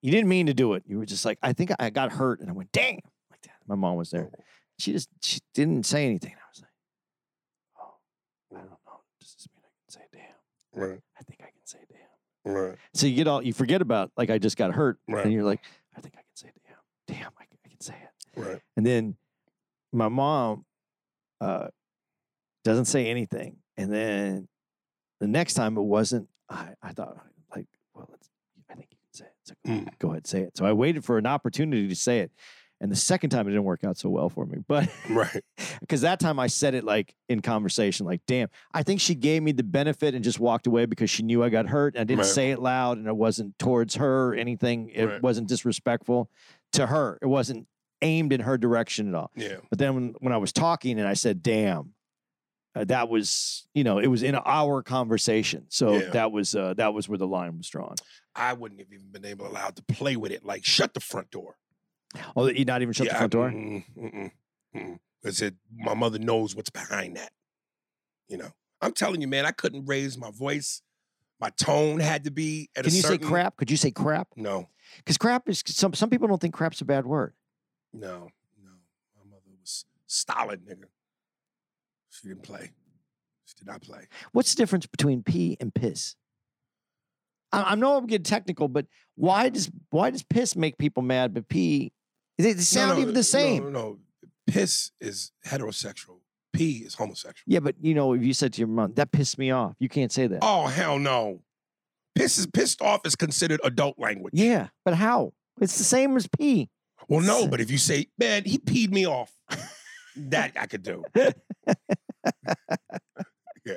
you 0.00 0.10
didn't 0.10 0.30
mean 0.30 0.46
to 0.46 0.54
do 0.54 0.72
it. 0.72 0.84
You 0.86 0.98
were 0.98 1.04
just 1.06 1.26
like, 1.26 1.38
I 1.42 1.52
think 1.52 1.70
I 1.78 1.90
got 1.90 2.12
hurt, 2.12 2.40
and 2.40 2.48
I 2.48 2.54
went, 2.54 2.72
damn, 2.72 2.94
like 3.30 3.42
that. 3.42 3.56
My 3.68 3.74
mom 3.74 3.96
was 3.96 4.10
there. 4.10 4.30
Oh. 4.34 4.42
She 4.78 4.92
just, 4.92 5.10
she 5.20 5.40
didn't 5.52 5.84
say 5.84 6.06
anything. 6.06 6.32
I 6.32 6.48
was 6.50 6.62
like, 6.62 6.70
oh, 7.78 7.94
I 8.52 8.54
mm. 8.54 8.58
don't 8.60 8.70
know. 8.70 9.00
Does 9.20 9.34
this 9.34 9.48
mean 9.54 9.62
I 9.66 9.72
can 9.82 9.90
say 9.90 10.06
damn? 10.10 10.82
Right, 10.82 11.00
I 11.18 11.22
think 11.24 11.40
I 11.42 11.50
can 11.50 11.66
say 11.66 11.78
damn. 11.90 12.52
right, 12.54 12.78
So 12.94 13.06
you 13.06 13.16
get 13.16 13.28
all, 13.28 13.42
you 13.42 13.52
forget 13.52 13.82
about 13.82 14.12
like 14.16 14.30
I 14.30 14.38
just 14.38 14.56
got 14.56 14.72
hurt, 14.72 14.98
Right. 15.06 15.24
and 15.26 15.32
you're 15.34 15.44
like, 15.44 15.60
I 15.94 16.00
think 16.00 16.14
I 16.14 16.22
can 16.22 16.36
say 16.36 16.50
damn, 16.66 17.16
damn, 17.18 17.32
I 17.38 17.44
I 17.64 17.68
can 17.68 17.80
say 17.80 17.94
it. 17.94 18.08
Right. 18.36 18.60
And 18.76 18.84
then 18.86 19.16
my 19.92 20.08
mom 20.08 20.64
uh, 21.40 21.68
doesn't 22.64 22.84
say 22.86 23.06
anything. 23.06 23.56
And 23.76 23.92
then 23.92 24.48
the 25.20 25.26
next 25.26 25.54
time 25.54 25.76
it 25.76 25.82
wasn't. 25.82 26.28
I, 26.48 26.70
I 26.82 26.92
thought 26.92 27.16
like, 27.54 27.66
well, 27.94 28.08
let's, 28.10 28.28
I 28.70 28.74
think 28.74 28.88
you 28.90 28.96
can 28.98 29.14
say 29.14 29.24
it. 29.26 29.34
So 29.44 29.54
Mm. 29.66 29.98
go 29.98 30.10
ahead, 30.10 30.26
say 30.26 30.40
it. 30.42 30.56
So 30.56 30.64
I 30.64 30.72
waited 30.72 31.04
for 31.04 31.18
an 31.18 31.26
opportunity 31.26 31.86
to 31.88 31.94
say 31.96 32.20
it, 32.20 32.30
and 32.80 32.90
the 32.90 32.96
second 32.96 33.30
time 33.30 33.46
it 33.46 33.50
didn't 33.50 33.64
work 33.64 33.84
out 33.84 33.96
so 33.98 34.08
well 34.08 34.28
for 34.28 34.46
me. 34.46 34.58
But 34.68 34.88
Right. 35.08 35.42
because 35.80 36.00
that 36.02 36.18
time 36.20 36.38
I 36.38 36.46
said 36.46 36.74
it 36.74 36.84
like 36.84 37.14
in 37.28 37.40
conversation, 37.40 38.06
like, 38.06 38.20
damn, 38.26 38.48
I 38.72 38.82
think 38.82 39.00
she 39.00 39.14
gave 39.14 39.42
me 39.42 39.52
the 39.52 39.62
benefit 39.62 40.14
and 40.14 40.24
just 40.24 40.40
walked 40.40 40.66
away 40.66 40.86
because 40.86 41.10
she 41.10 41.22
knew 41.22 41.42
I 41.42 41.48
got 41.50 41.66
hurt. 41.68 41.94
And 41.94 42.00
I 42.00 42.04
didn't 42.04 42.20
Right. 42.20 42.28
say 42.28 42.50
it 42.50 42.58
loud 42.60 42.98
and 42.98 43.06
it 43.06 43.16
wasn't 43.16 43.58
towards 43.58 43.96
her 43.96 44.28
or 44.30 44.34
anything. 44.34 44.88
It 44.90 45.04
Right. 45.04 45.22
wasn't 45.22 45.48
disrespectful 45.48 46.30
to 46.72 46.86
her. 46.86 47.18
It 47.22 47.26
wasn't 47.26 47.66
aimed 48.02 48.32
in 48.32 48.40
her 48.40 48.56
direction 48.58 49.08
at 49.08 49.14
all. 49.14 49.30
Yeah. 49.36 49.56
But 49.68 49.78
then 49.78 49.94
when, 49.94 50.14
when 50.20 50.32
I 50.32 50.36
was 50.38 50.52
talking 50.52 50.98
and 50.98 51.06
I 51.08 51.14
said, 51.14 51.42
damn, 51.42 51.94
uh, 52.74 52.84
that 52.84 53.08
was, 53.08 53.66
you 53.74 53.84
know, 53.84 53.98
it 53.98 54.06
was 54.06 54.22
in 54.22 54.34
our 54.36 54.82
conversation. 54.82 55.66
So 55.68 55.98
Yeah. 55.98 56.10
that 56.10 56.32
was 56.32 56.54
uh, 56.54 56.74
that 56.74 56.94
was 56.94 57.08
where 57.08 57.18
the 57.18 57.26
line 57.26 57.56
was 57.56 57.68
drawn. 57.68 57.96
I 58.34 58.52
wouldn't 58.52 58.80
have 58.80 58.92
even 58.92 59.10
been 59.10 59.24
able 59.24 59.46
allowed 59.46 59.76
to 59.76 59.82
play 59.82 60.16
with 60.16 60.30
it. 60.32 60.44
Like, 60.44 60.64
shut 60.64 60.94
the 60.94 61.00
front 61.00 61.30
door. 61.30 61.56
Oh, 62.36 62.46
you 62.48 62.64
not 62.64 62.82
even 62.82 62.92
shut 62.92 63.06
the 63.08 63.12
Yeah, 63.12 63.18
front 63.18 63.32
door? 63.32 63.50
Mm, 63.50 63.84
mm, 63.96 64.30
mm. 64.76 64.98
I 65.24 65.30
said, 65.30 65.56
my 65.76 65.94
mother 65.94 66.18
knows 66.18 66.54
what's 66.56 66.70
behind 66.70 67.16
that. 67.16 67.32
You 68.28 68.38
know, 68.38 68.50
I'm 68.80 68.92
telling 68.92 69.20
you, 69.20 69.28
man, 69.28 69.44
I 69.46 69.50
couldn't 69.50 69.86
raise 69.86 70.16
my 70.16 70.30
voice. 70.30 70.82
My 71.40 71.50
tone 71.50 72.00
had 72.00 72.24
to 72.24 72.30
be 72.30 72.68
at 72.76 72.80
a 72.80 72.82
time. 72.82 72.90
Can 72.90 72.96
you 72.96 73.02
certain. 73.02 73.22
say 73.22 73.28
crap? 73.28 73.56
Could 73.56 73.70
you 73.70 73.76
say 73.76 73.90
crap? 73.90 74.28
No, 74.36 74.68
Because 74.98 75.18
crap 75.18 75.48
is 75.48 75.62
some 75.66 75.92
some 75.94 76.10
people 76.10 76.28
don't 76.28 76.40
think 76.40 76.54
crap's 76.54 76.80
a 76.80 76.84
bad 76.84 77.06
word. 77.06 77.34
No, 77.92 78.28
no. 78.62 78.70
My 79.16 79.24
mother 79.28 79.50
was 79.60 79.84
stolid, 80.06 80.60
nigga. 80.66 80.84
She 82.10 82.28
didn't 82.28 82.42
play. 82.42 82.70
She 83.44 83.54
did 83.58 83.66
not 83.66 83.82
play. 83.82 84.06
What's 84.32 84.54
the 84.54 84.62
difference 84.62 84.86
between 84.86 85.22
pee 85.22 85.56
and 85.60 85.74
piss? 85.74 86.16
I, 87.52 87.72
I 87.72 87.74
know 87.74 87.96
I'm 87.96 88.06
getting 88.06 88.24
technical, 88.24 88.68
but 88.68 88.86
why 89.16 89.48
does 89.48 89.70
why 89.90 90.10
does 90.10 90.22
piss 90.22 90.54
make 90.56 90.78
people 90.78 91.02
mad, 91.02 91.34
but 91.34 91.48
pee 91.48 91.92
they, 92.38 92.52
they 92.52 92.54
No, 92.54 92.60
sound 92.60 92.96
no, 92.96 93.02
even 93.02 93.14
the 93.14 93.24
same? 93.24 93.64
No, 93.64 93.70
no, 93.70 93.98
piss 94.46 94.92
is 95.00 95.32
heterosexual. 95.46 96.18
Pee 96.52 96.78
is 96.78 96.94
homosexual. 96.94 97.44
Yeah, 97.46 97.60
but 97.60 97.76
you 97.80 97.94
know, 97.94 98.12
if 98.12 98.22
you 98.22 98.32
said 98.34 98.52
to 98.54 98.58
your 98.58 98.68
mom, 98.68 98.94
that 98.94 99.12
pissed 99.12 99.38
me 99.38 99.50
off, 99.50 99.74
you 99.78 99.88
can't 99.88 100.12
say 100.12 100.26
that. 100.26 100.40
Oh 100.42 100.66
hell 100.66 100.98
no. 100.98 101.42
Piss 102.16 102.38
is 102.38 102.46
pissed 102.46 102.82
off 102.82 103.00
is 103.04 103.14
considered 103.14 103.60
adult 103.62 103.98
language. 103.98 104.34
Yeah, 104.36 104.68
but 104.84 104.94
how? 104.94 105.32
It's 105.60 105.78
the 105.78 105.84
same 105.84 106.16
as 106.16 106.26
pee. 106.26 106.68
Well, 107.08 107.20
no, 107.20 107.46
but 107.46 107.60
if 107.60 107.70
you 107.70 107.78
say, 107.78 108.08
man, 108.18 108.44
he 108.44 108.58
peed 108.58 108.90
me 108.90 109.06
off, 109.06 109.32
that 110.16 110.52
I 110.58 110.66
could 110.66 110.82
do. 110.82 111.04
yeah. 113.64 113.76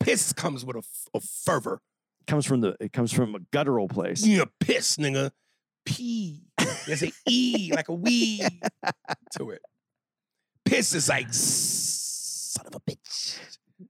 Piss 0.00 0.32
comes 0.32 0.64
with 0.64 0.76
a, 0.76 0.82
a 1.14 1.20
fervor. 1.20 1.80
comes 2.26 2.46
from 2.46 2.60
the 2.60 2.76
it 2.80 2.92
comes 2.92 3.12
from 3.12 3.34
a 3.34 3.40
guttural 3.52 3.88
place. 3.88 4.24
You 4.24 4.46
piss, 4.60 4.96
nigga. 4.96 5.30
Pee. 5.84 6.42
There's 6.86 7.02
an 7.02 7.12
E, 7.26 7.72
like 7.74 7.88
a 7.88 7.94
wee 7.94 8.46
to 9.36 9.50
it. 9.50 9.62
Piss 10.64 10.94
is 10.94 11.08
like, 11.08 11.26
son 11.30 12.66
of 12.66 12.74
a 12.74 12.80
bitch. 12.90 13.38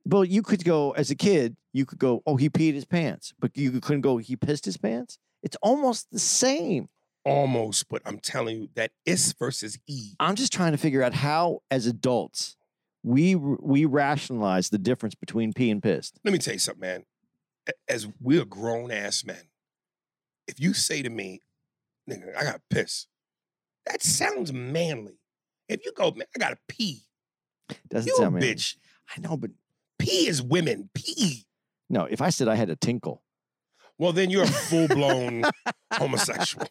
Well, 0.05 0.25
you 0.25 0.43
could 0.43 0.65
go 0.65 0.91
as 0.93 1.11
a 1.11 1.15
kid, 1.15 1.57
you 1.73 1.87
could 1.87 1.99
go, 1.99 2.23
oh, 2.27 2.37
he 2.37 2.51
peed 2.51 2.75
his 2.75 2.85
pants, 2.85 3.33
but 3.39 3.57
you 3.57 3.81
couldn't 3.81 4.01
go, 4.01 4.17
he 4.17 4.35
pissed 4.37 4.65
his 4.65 4.77
pants. 4.77 5.19
It's 5.43 5.57
almost 5.62 6.11
the 6.11 6.19
same. 6.19 6.89
Almost, 7.25 7.89
but 7.89 8.03
I'm 8.05 8.18
telling 8.18 8.61
you 8.62 8.68
that 8.75 8.91
is 9.07 9.33
versus 9.39 9.79
E. 9.87 10.12
I'm 10.20 10.35
just 10.35 10.53
trying 10.53 10.72
to 10.72 10.79
figure 10.79 11.03
out 11.03 11.14
how, 11.14 11.61
as 11.70 11.87
adults, 11.87 12.57
we 13.03 13.35
we 13.35 13.85
rationalize 13.87 14.68
the 14.68 14.79
difference 14.79 15.14
between 15.14 15.53
pee 15.55 15.70
and 15.70 15.83
pissed. 15.83 16.18
Let 16.25 16.33
me 16.33 16.39
tell 16.39 16.53
you 16.55 16.59
something, 16.61 16.81
man. 16.81 17.05
As 17.89 18.07
we're 18.20 18.45
grown 18.45 18.91
ass 18.91 19.25
men, 19.25 19.49
if 20.47 20.61
you 20.61 20.75
say 20.75 21.01
to 21.03 21.09
me, 21.09 21.41
nigga, 22.11 22.37
I 22.37 22.45
got 22.45 22.61
piss, 22.68 23.07
that 23.87 24.03
sounds 24.03 24.53
manly. 24.53 25.18
If 25.66 25.87
you 25.87 25.93
go, 25.97 26.11
man, 26.11 26.27
I 26.37 26.39
gotta 26.39 26.59
pee, 26.68 27.05
Doesn't 27.89 28.07
you 28.07 28.14
a 28.14 28.18
sound 28.18 28.35
manly. 28.35 28.55
bitch. 28.55 28.77
I 29.16 29.20
know, 29.20 29.37
but 29.39 29.51
Pee 29.99 30.27
is 30.29 30.43
women. 30.43 30.91
Pee. 30.95 31.47
no. 31.89 32.05
If 32.05 32.20
I 32.20 32.29
said 32.29 32.49
I 32.49 32.55
had 32.57 32.68
a 32.68 32.77
tinkle, 32.77 33.22
Well, 33.99 34.12
then 34.12 34.29
you're 34.29 34.43
a 34.45 34.47
full 34.47 34.89
blown 34.89 35.45
homosexual. 35.95 36.66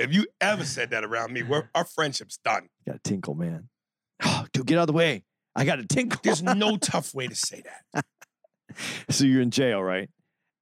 If 0.00 0.14
you 0.14 0.26
ever 0.40 0.64
said 0.64 0.90
that 0.90 1.04
around 1.04 1.32
me, 1.32 1.42
we're, 1.42 1.68
our 1.74 1.84
friendship's 1.84 2.38
done. 2.38 2.68
got 2.86 2.96
a 2.96 3.00
tinkle, 3.00 3.34
man. 3.34 3.68
Oh, 4.24 4.46
dude, 4.52 4.66
get 4.66 4.78
out 4.78 4.82
of 4.82 4.86
the 4.88 4.92
way. 4.94 5.24
I 5.54 5.64
got 5.64 5.78
a 5.78 5.86
tinkle. 5.86 6.20
There's 6.22 6.42
no 6.42 6.76
tough 6.80 7.14
way 7.14 7.26
to 7.26 7.34
say 7.34 7.62
that. 7.94 8.04
so 9.10 9.24
you're 9.24 9.42
in 9.42 9.50
jail, 9.50 9.82
right? 9.82 10.08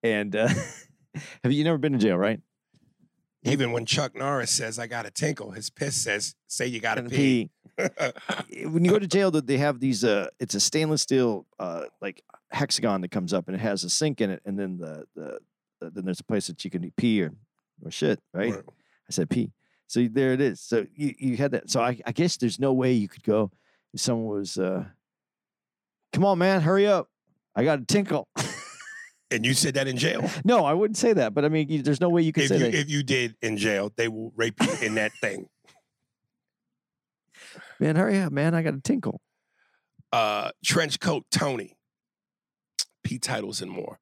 And 0.02 0.34
uh, 0.34 0.48
have 1.44 1.52
you 1.52 1.64
never 1.64 1.78
been 1.78 1.94
in 1.94 2.00
jail, 2.00 2.16
right? 2.16 2.40
Even 3.44 3.70
when 3.72 3.86
Chuck 3.86 4.16
Norris 4.16 4.50
says, 4.50 4.78
I 4.78 4.88
got 4.88 5.04
to 5.04 5.10
tinkle, 5.10 5.52
his 5.52 5.70
piss 5.70 5.94
says, 5.96 6.34
say 6.48 6.66
you 6.66 6.80
got 6.80 6.96
to 6.96 7.04
pee. 7.04 7.50
pee. 7.78 8.66
when 8.66 8.84
you 8.84 8.90
go 8.90 8.98
to 8.98 9.06
jail, 9.06 9.30
they 9.30 9.58
have 9.58 9.78
these. 9.78 10.02
Uh, 10.02 10.28
it's 10.40 10.56
a 10.56 10.60
stainless 10.60 11.02
steel 11.02 11.46
uh, 11.60 11.84
like 12.02 12.22
hexagon 12.50 13.00
that 13.02 13.12
comes 13.12 13.32
up, 13.32 13.46
and 13.46 13.54
it 13.54 13.60
has 13.60 13.84
a 13.84 13.90
sink 13.90 14.20
in 14.20 14.30
it, 14.30 14.42
and 14.44 14.58
then 14.58 14.78
the 14.78 15.04
the, 15.14 15.38
the 15.80 15.90
then 15.90 16.04
there's 16.04 16.18
a 16.18 16.24
place 16.24 16.48
that 16.48 16.64
you 16.64 16.70
can 16.70 16.90
pee 16.96 17.22
or 17.22 17.32
or 17.84 17.92
shit, 17.92 18.18
right? 18.34 18.54
Right. 18.56 18.64
I 19.08 19.12
said 19.12 19.30
pee. 19.30 19.52
So 19.86 20.06
there 20.10 20.32
it 20.32 20.40
is. 20.40 20.60
So 20.60 20.86
you, 20.94 21.14
you 21.18 21.36
had 21.36 21.52
that. 21.52 21.70
So 21.70 21.80
I, 21.80 21.98
I 22.04 22.12
guess 22.12 22.36
there's 22.36 22.58
no 22.58 22.72
way 22.72 22.92
you 22.92 23.08
could 23.08 23.22
go 23.22 23.50
if 23.94 24.00
someone 24.00 24.38
was, 24.38 24.58
uh, 24.58 24.84
come 26.12 26.24
on, 26.24 26.38
man, 26.38 26.60
hurry 26.60 26.86
up. 26.86 27.08
I 27.56 27.64
got 27.64 27.80
a 27.80 27.84
tinkle. 27.84 28.28
And 29.30 29.44
you 29.44 29.52
said 29.52 29.74
that 29.74 29.86
in 29.86 29.98
jail. 29.98 30.28
no, 30.42 30.64
I 30.64 30.72
wouldn't 30.72 30.96
say 30.96 31.12
that. 31.12 31.34
But 31.34 31.44
I 31.44 31.50
mean, 31.50 31.68
you, 31.68 31.82
there's 31.82 32.00
no 32.00 32.08
way 32.08 32.22
you 32.22 32.32
could 32.32 32.44
If 32.44 32.48
say 32.48 32.56
you, 32.56 32.64
that. 32.64 32.74
if 32.74 32.88
you 32.88 33.02
did 33.02 33.36
in 33.42 33.58
jail, 33.58 33.92
they 33.94 34.08
will 34.08 34.32
rape 34.36 34.54
you 34.62 34.72
in 34.80 34.94
that 34.94 35.12
thing. 35.20 35.50
man, 37.80 37.96
hurry 37.96 38.18
up, 38.20 38.32
man. 38.32 38.54
I 38.54 38.62
got 38.62 38.72
a 38.72 38.80
tinkle. 38.80 39.20
Uh, 40.12 40.52
trench 40.64 40.98
coat 40.98 41.26
Tony, 41.30 41.76
P 43.04 43.18
titles 43.18 43.60
and 43.60 43.70
more. 43.70 44.00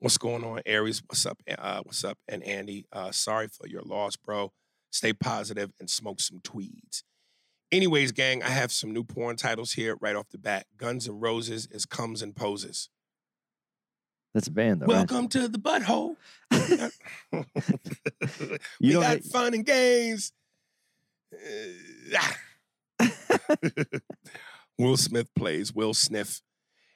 What's 0.00 0.16
going 0.16 0.44
on, 0.44 0.60
Aries? 0.64 1.02
What's 1.08 1.26
up? 1.26 1.42
Uh, 1.58 1.80
what's 1.82 2.04
up? 2.04 2.18
And 2.28 2.44
Andy, 2.44 2.86
uh, 2.92 3.10
sorry 3.10 3.48
for 3.48 3.66
your 3.66 3.82
loss, 3.82 4.14
bro. 4.14 4.52
Stay 4.90 5.12
positive 5.12 5.72
and 5.80 5.90
smoke 5.90 6.20
some 6.20 6.40
tweeds. 6.44 7.02
Anyways, 7.72 8.12
gang, 8.12 8.42
I 8.42 8.50
have 8.50 8.70
some 8.70 8.92
new 8.92 9.02
porn 9.02 9.34
titles 9.34 9.72
here 9.72 9.96
right 10.00 10.14
off 10.14 10.28
the 10.30 10.38
bat. 10.38 10.66
Guns 10.76 11.08
and 11.08 11.20
Roses 11.20 11.66
is 11.72 11.84
comes 11.84 12.22
and 12.22 12.34
poses. 12.36 12.90
That's 14.34 14.46
a 14.46 14.52
band, 14.52 14.82
though. 14.82 14.86
right? 14.86 15.10
Welcome 15.10 15.26
to 15.28 15.48
the 15.48 15.58
butthole. 15.58 16.14
You 18.80 18.98
we 18.98 19.04
got 19.04 19.24
fun 19.24 19.54
and 19.54 19.66
games. 19.66 20.32
Will 24.78 24.96
Smith 24.96 25.28
plays 25.34 25.74
Will 25.74 25.92
Sniff 25.92 26.40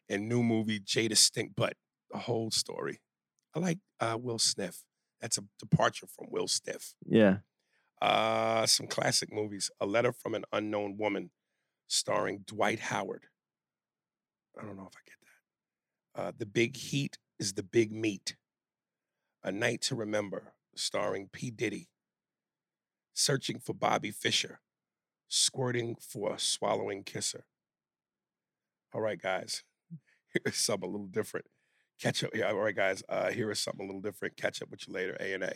in 0.09 0.29
new 0.29 0.43
movie 0.45 0.79
Jada 0.79 1.17
Stink 1.17 1.57
Butt. 1.57 1.75
The 2.13 2.19
whole 2.19 2.51
story. 2.51 3.01
I 3.55 3.59
like 3.59 3.79
uh, 4.01 4.19
Will 4.21 4.39
Smith. 4.39 4.83
That's 5.21 5.39
a 5.39 5.45
departure 5.59 6.07
from 6.07 6.27
Will 6.31 6.49
Smith. 6.49 6.95
Yeah. 7.07 7.39
Uh, 8.01 8.67
some 8.67 8.87
classic 8.87 9.33
movies. 9.33 9.71
A 9.81 9.87
Letter 9.87 10.13
from 10.13 10.35
an 10.35 10.45
Unknown 10.53 10.97
Woman, 10.99 11.31
starring 11.87 12.45
Dwight 12.47 12.81
Howard. 12.81 13.27
I 14.61 14.65
don't 14.65 14.77
know 14.77 14.89
if 14.91 14.97
I 14.97 15.05
get 15.07 15.17
that. 15.23 16.23
Uh, 16.23 16.33
the 16.37 16.47
Big 16.47 16.77
Heat 16.77 17.17
is 17.39 17.55
the 17.55 17.63
Big 17.63 17.93
Meat. 17.93 18.37
A 19.45 19.51
Night 19.53 19.81
to 19.83 19.95
Remember, 19.95 20.53
starring 20.75 21.29
P. 21.33 21.51
Diddy. 21.51 21.89
Searching 23.15 23.59
for 23.59 23.75
Bobby 23.75 24.11
Fischer. 24.11 24.61
Squirting 25.29 25.97
for 26.01 26.35
a 26.35 26.39
Swallowing 26.39 27.05
Kisser. 27.05 27.45
All 28.93 29.01
right, 29.01 29.21
guys. 29.21 29.63
Here's 30.45 30.57
something 30.57 30.89
a 30.89 30.93
little 30.93 31.07
different. 31.07 31.47
Catch 32.03 32.25
up. 32.25 32.31
Yeah, 32.35 32.49
all 32.49 32.57
right, 32.57 32.75
guys. 32.75 33.05
Uh, 33.09 33.31
here 33.31 33.51
is 33.53 33.61
something 33.61 33.85
a 33.85 33.87
little 33.87 34.01
different. 34.03 34.37
Catch 34.37 34.61
up 34.61 34.71
with 34.71 34.89
you 34.89 34.95
later. 34.95 35.17
A 35.21 35.35
and 35.35 35.45
A. 35.45 35.53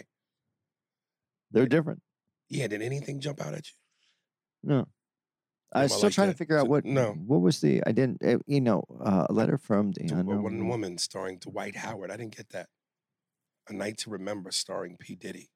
They're 1.50 1.66
different. 1.66 2.02
Yeah, 2.48 2.68
did 2.68 2.82
anything 2.82 3.18
jump 3.18 3.40
out 3.40 3.52
at 3.52 3.66
you? 3.66 3.74
No. 4.62 4.86
I 5.72 5.82
was 5.82 5.92
still 5.92 6.04
like 6.04 6.12
trying 6.12 6.28
that. 6.28 6.34
to 6.34 6.38
figure 6.38 6.56
out 6.56 6.68
what 6.68 6.84
no. 6.84 7.14
what 7.26 7.40
was 7.40 7.60
the 7.60 7.82
I 7.84 7.90
didn't 7.90 8.22
uh, 8.24 8.38
you 8.46 8.60
know 8.60 8.84
uh, 9.04 9.26
a 9.28 9.32
letter 9.32 9.58
from 9.58 9.90
the 9.90 10.06
To 10.06 10.14
unknown 10.14 10.42
One 10.42 10.42
woman. 10.42 10.68
Woman 10.68 10.98
starring 10.98 11.38
Dwight 11.38 11.74
Howard. 11.74 12.12
I 12.12 12.16
didn't 12.16 12.36
get 12.36 12.50
that. 12.50 12.68
A 13.68 13.72
Night 13.72 13.98
to 13.98 14.10
Remember 14.10 14.52
starring 14.52 14.96
P. 14.96 15.16
Diddy. 15.16 15.50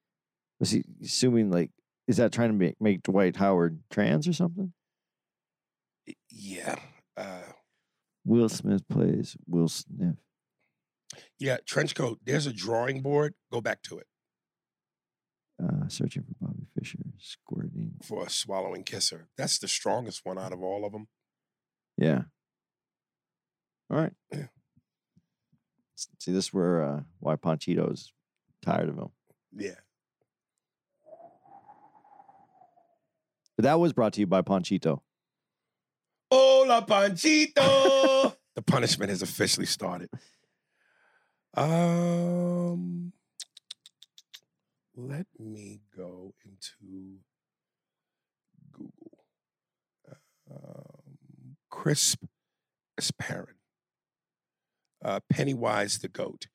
Was 0.59 0.73
he 0.73 0.83
assuming 1.03 1.51
like 1.51 1.71
is 2.09 2.17
that 2.17 2.33
trying 2.33 2.51
to 2.51 2.57
make 2.57 2.81
make 2.81 3.05
Dwight 3.05 3.37
Howard 3.37 3.79
trans 3.91 4.27
or 4.27 4.33
something? 4.33 4.73
Yeah. 6.29 6.75
Uh, 7.17 7.53
Will 8.25 8.49
Smith 8.49 8.83
plays 8.89 9.37
Will 9.47 9.69
Smith. 9.69 10.17
Yeah, 11.39 11.59
trench 11.67 11.95
coat. 11.95 12.19
There's 12.25 12.47
a 12.47 12.53
drawing 12.53 13.03
board. 13.03 13.35
Go 13.53 13.61
back 13.61 13.83
to 13.83 13.99
it 13.99 14.07
Uh, 15.63 15.89
searching 15.89 16.23
for 16.23 16.35
Bobby 16.47 16.67
Fischer, 16.79 16.99
squirting. 17.19 17.95
for 18.03 18.25
a 18.27 18.31
swallowing 18.31 18.85
kisser. 18.85 19.29
That's 19.37 19.59
the 19.59 19.69
strongest 19.69 20.25
one 20.25 20.39
out 20.39 20.53
of 20.53 20.63
all 20.63 20.85
of 20.85 20.93
them. 20.93 21.09
Yeah. 21.99 22.23
All 23.91 23.99
right. 23.99 24.13
Yeah. 24.33 24.47
See, 26.19 26.33
this 26.33 26.47
is 26.47 26.55
where 26.55 26.83
uh, 26.83 27.01
why 27.19 27.37
Ponchito's 27.37 28.13
tired 28.63 28.89
of 28.89 28.97
him. 28.97 29.09
Yeah. 29.55 29.75
But 33.57 33.65
that 33.65 33.79
was 33.81 33.93
brought 33.93 34.15
to 34.15 34.21
you 34.21 34.27
by 34.27 34.43
Ponchito. 34.43 35.03
Hola, 36.31 36.83
Panchito. 36.89 38.35
the 38.55 38.63
punishment 38.63 39.11
has 39.11 39.21
officially 39.23 39.67
started. 39.67 40.09
Um, 41.55 43.13
let 44.97 45.27
me 45.39 45.81
go 45.97 46.35
into 46.45 47.19
Google. 48.73 49.25
Um, 50.51 51.57
crisp 51.71 52.25
aspirin. 52.99 53.57
Uh, 55.05 55.21
Pennywise 55.31 55.99
the 55.99 56.09
goat. 56.09 56.47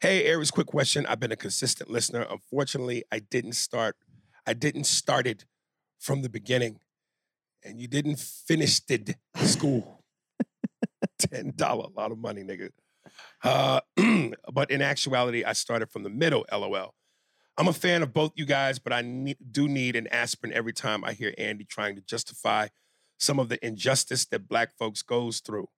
Hey, 0.00 0.24
Aries, 0.24 0.50
quick 0.50 0.66
question. 0.66 1.06
I've 1.06 1.20
been 1.20 1.32
a 1.32 1.36
consistent 1.36 1.90
listener. 1.90 2.26
Unfortunately, 2.28 3.04
I 3.12 3.20
didn't 3.20 3.54
start. 3.54 3.96
I 4.46 4.52
didn't 4.54 4.84
start 4.84 5.26
it 5.26 5.44
from 5.98 6.22
the 6.22 6.28
beginning, 6.28 6.80
and 7.62 7.80
you 7.80 7.88
didn't 7.88 8.18
finish 8.18 8.80
it 8.88 9.16
school. 9.36 10.04
Ten 11.18 11.52
dollar, 11.56 11.86
a 11.86 12.00
lot 12.00 12.12
of 12.12 12.18
money, 12.18 12.42
nigga. 12.42 12.70
Uh, 13.44 13.80
but 14.52 14.70
in 14.70 14.82
actuality, 14.82 15.44
I 15.44 15.52
started 15.52 15.90
from 15.90 16.02
the 16.02 16.10
middle. 16.10 16.46
LOL. 16.50 16.94
I'm 17.56 17.68
a 17.68 17.72
fan 17.72 18.02
of 18.02 18.12
both 18.12 18.32
you 18.34 18.46
guys, 18.46 18.80
but 18.80 18.92
I 18.92 19.02
do 19.52 19.68
need 19.68 19.94
an 19.94 20.08
aspirin 20.08 20.52
every 20.52 20.72
time 20.72 21.04
I 21.04 21.12
hear 21.12 21.32
Andy 21.38 21.64
trying 21.64 21.94
to 21.94 22.02
justify 22.02 22.68
some 23.18 23.38
of 23.38 23.48
the 23.48 23.64
injustice 23.64 24.24
that 24.26 24.48
black 24.48 24.76
folks 24.76 25.02
goes 25.02 25.38
through. 25.38 25.68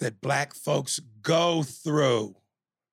That 0.00 0.20
black 0.20 0.54
folks 0.54 1.00
go 1.22 1.62
through, 1.62 2.36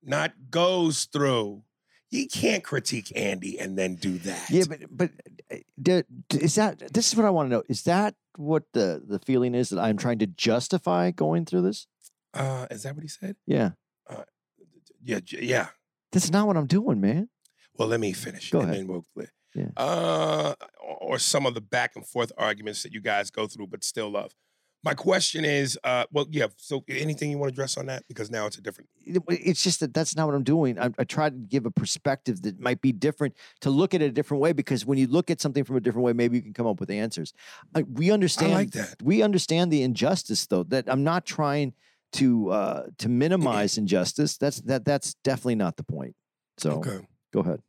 not 0.01 0.31
goes 0.49 1.05
through. 1.05 1.63
You 2.09 2.27
can't 2.27 2.63
critique 2.63 3.11
Andy 3.15 3.59
and 3.59 3.77
then 3.77 3.95
do 3.95 4.19
that. 4.19 4.49
Yeah, 4.49 4.63
but 4.69 4.79
but 4.89 5.09
uh, 5.51 6.03
is 6.29 6.55
that 6.55 6.93
this 6.93 7.11
is 7.11 7.17
what 7.17 7.25
I 7.25 7.31
want 7.31 7.47
to 7.49 7.55
know? 7.57 7.63
Is 7.67 7.83
that 7.83 8.15
what 8.37 8.63
the 8.71 9.03
the 9.05 9.19
feeling 9.19 9.55
is 9.55 9.69
that 9.69 9.79
I'm 9.79 9.97
trying 9.97 10.19
to 10.19 10.27
justify 10.27 11.11
going 11.11 11.45
through 11.45 11.63
this? 11.63 11.87
Uh, 12.33 12.67
is 12.71 12.83
that 12.83 12.95
what 12.95 13.03
he 13.03 13.09
said? 13.09 13.35
Yeah, 13.45 13.71
Uh, 14.09 14.23
Yeah, 15.03 15.19
yeah. 15.25 15.67
that's 16.11 16.31
not 16.31 16.47
what 16.47 16.57
I'm 16.57 16.67
doing, 16.67 17.01
man. 17.01 17.29
Well, 17.77 17.87
let 17.87 17.99
me 17.99 18.13
finish. 18.13 18.51
Go 18.51 18.61
ahead. 18.61 18.87
We'll, 18.87 19.03
Yeah. 19.55 19.67
uh, 19.77 20.53
or 21.01 21.19
some 21.19 21.45
of 21.45 21.53
the 21.53 21.61
back 21.61 21.95
and 21.95 22.05
forth 22.07 22.31
arguments 22.37 22.83
that 22.83 22.91
you 22.93 23.01
guys 23.01 23.29
go 23.31 23.47
through, 23.47 23.67
but 23.67 23.83
still 23.83 24.09
love. 24.11 24.31
My 24.85 24.93
question 24.93 25.45
is, 25.45 25.79
uh, 25.85 26.03
well, 26.11 26.25
yeah. 26.29 26.47
So, 26.57 26.83
anything 26.89 27.31
you 27.31 27.37
want 27.37 27.49
to 27.51 27.53
address 27.53 27.77
on 27.77 27.85
that? 27.85 28.03
Because 28.09 28.29
now 28.29 28.47
it's 28.47 28.57
a 28.57 28.61
different. 28.61 28.89
It's 29.05 29.63
just 29.63 29.79
that 29.79 29.93
that's 29.93 30.13
not 30.13 30.25
what 30.27 30.35
I'm 30.35 30.43
doing. 30.43 30.77
I, 30.77 30.89
I 30.99 31.05
try 31.05 31.29
to 31.29 31.35
give 31.37 31.65
a 31.65 31.71
perspective 31.71 32.41
that 32.41 32.59
might 32.59 32.81
be 32.81 32.91
different 32.91 33.37
to 33.61 33.69
look 33.69 33.93
at 33.93 34.01
it 34.01 34.07
a 34.07 34.11
different 34.11 34.41
way. 34.41 34.51
Because 34.51 34.85
when 34.85 34.97
you 34.97 35.07
look 35.07 35.31
at 35.31 35.39
something 35.39 35.63
from 35.63 35.77
a 35.77 35.79
different 35.79 36.03
way, 36.03 36.11
maybe 36.11 36.35
you 36.35 36.41
can 36.43 36.53
come 36.53 36.67
up 36.67 36.81
with 36.81 36.89
answers. 36.91 37.31
We 37.87 38.11
understand. 38.11 38.51
I 38.51 38.55
like 38.55 38.71
that. 38.71 39.01
we 39.01 39.21
understand 39.21 39.71
the 39.71 39.83
injustice 39.83 40.45
though 40.47 40.63
that 40.63 40.89
i'm 40.89 41.03
not 41.03 41.25
trying 41.25 41.73
to 42.13 42.49
uh 42.49 42.83
to 42.97 43.09
minimize 43.09 43.77
injustice 43.77 44.37
that's 44.37 44.61
that 44.61 44.85
that's 44.85 45.15
definitely 45.23 45.55
not 45.55 45.77
the 45.77 45.83
point 45.83 46.15
so 46.57 46.77
Okay. 46.77 46.99
go 47.33 47.39
ahead 47.41 47.59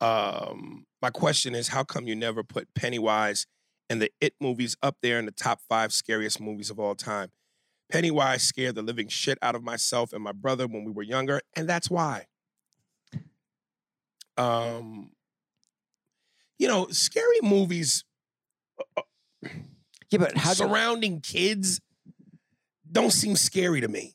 Um, 0.00 0.86
my 1.02 1.10
question 1.10 1.54
is, 1.54 1.68
how 1.68 1.82
come 1.84 2.06
you 2.06 2.14
never 2.16 2.42
put 2.44 2.68
Pennywise 2.74 3.46
and 3.90 4.00
the 4.00 4.10
It 4.20 4.34
movies 4.40 4.76
up 4.82 4.96
there 5.02 5.18
in 5.18 5.26
the 5.26 5.32
top 5.32 5.60
five 5.68 5.92
scariest 5.92 6.40
movies 6.40 6.70
of 6.70 6.78
all 6.78 6.94
time? 6.94 7.30
Pennywise 7.90 8.42
scared 8.42 8.74
the 8.76 8.82
living 8.82 9.08
shit 9.08 9.38
out 9.42 9.54
of 9.54 9.62
myself 9.64 10.12
and 10.12 10.22
my 10.22 10.32
brother 10.32 10.66
when 10.66 10.84
we 10.84 10.92
were 10.92 11.02
younger, 11.02 11.40
and 11.56 11.68
that's 11.68 11.90
why. 11.90 12.26
Um, 14.36 15.10
you 16.58 16.68
know, 16.68 16.86
scary 16.90 17.40
movies 17.42 18.04
yeah 20.10 20.18
but 20.18 20.36
how 20.36 20.50
do, 20.50 20.56
surrounding 20.56 21.20
kids 21.20 21.80
don't 22.90 23.12
seem 23.12 23.36
scary 23.36 23.80
to 23.80 23.88
me. 23.88 24.14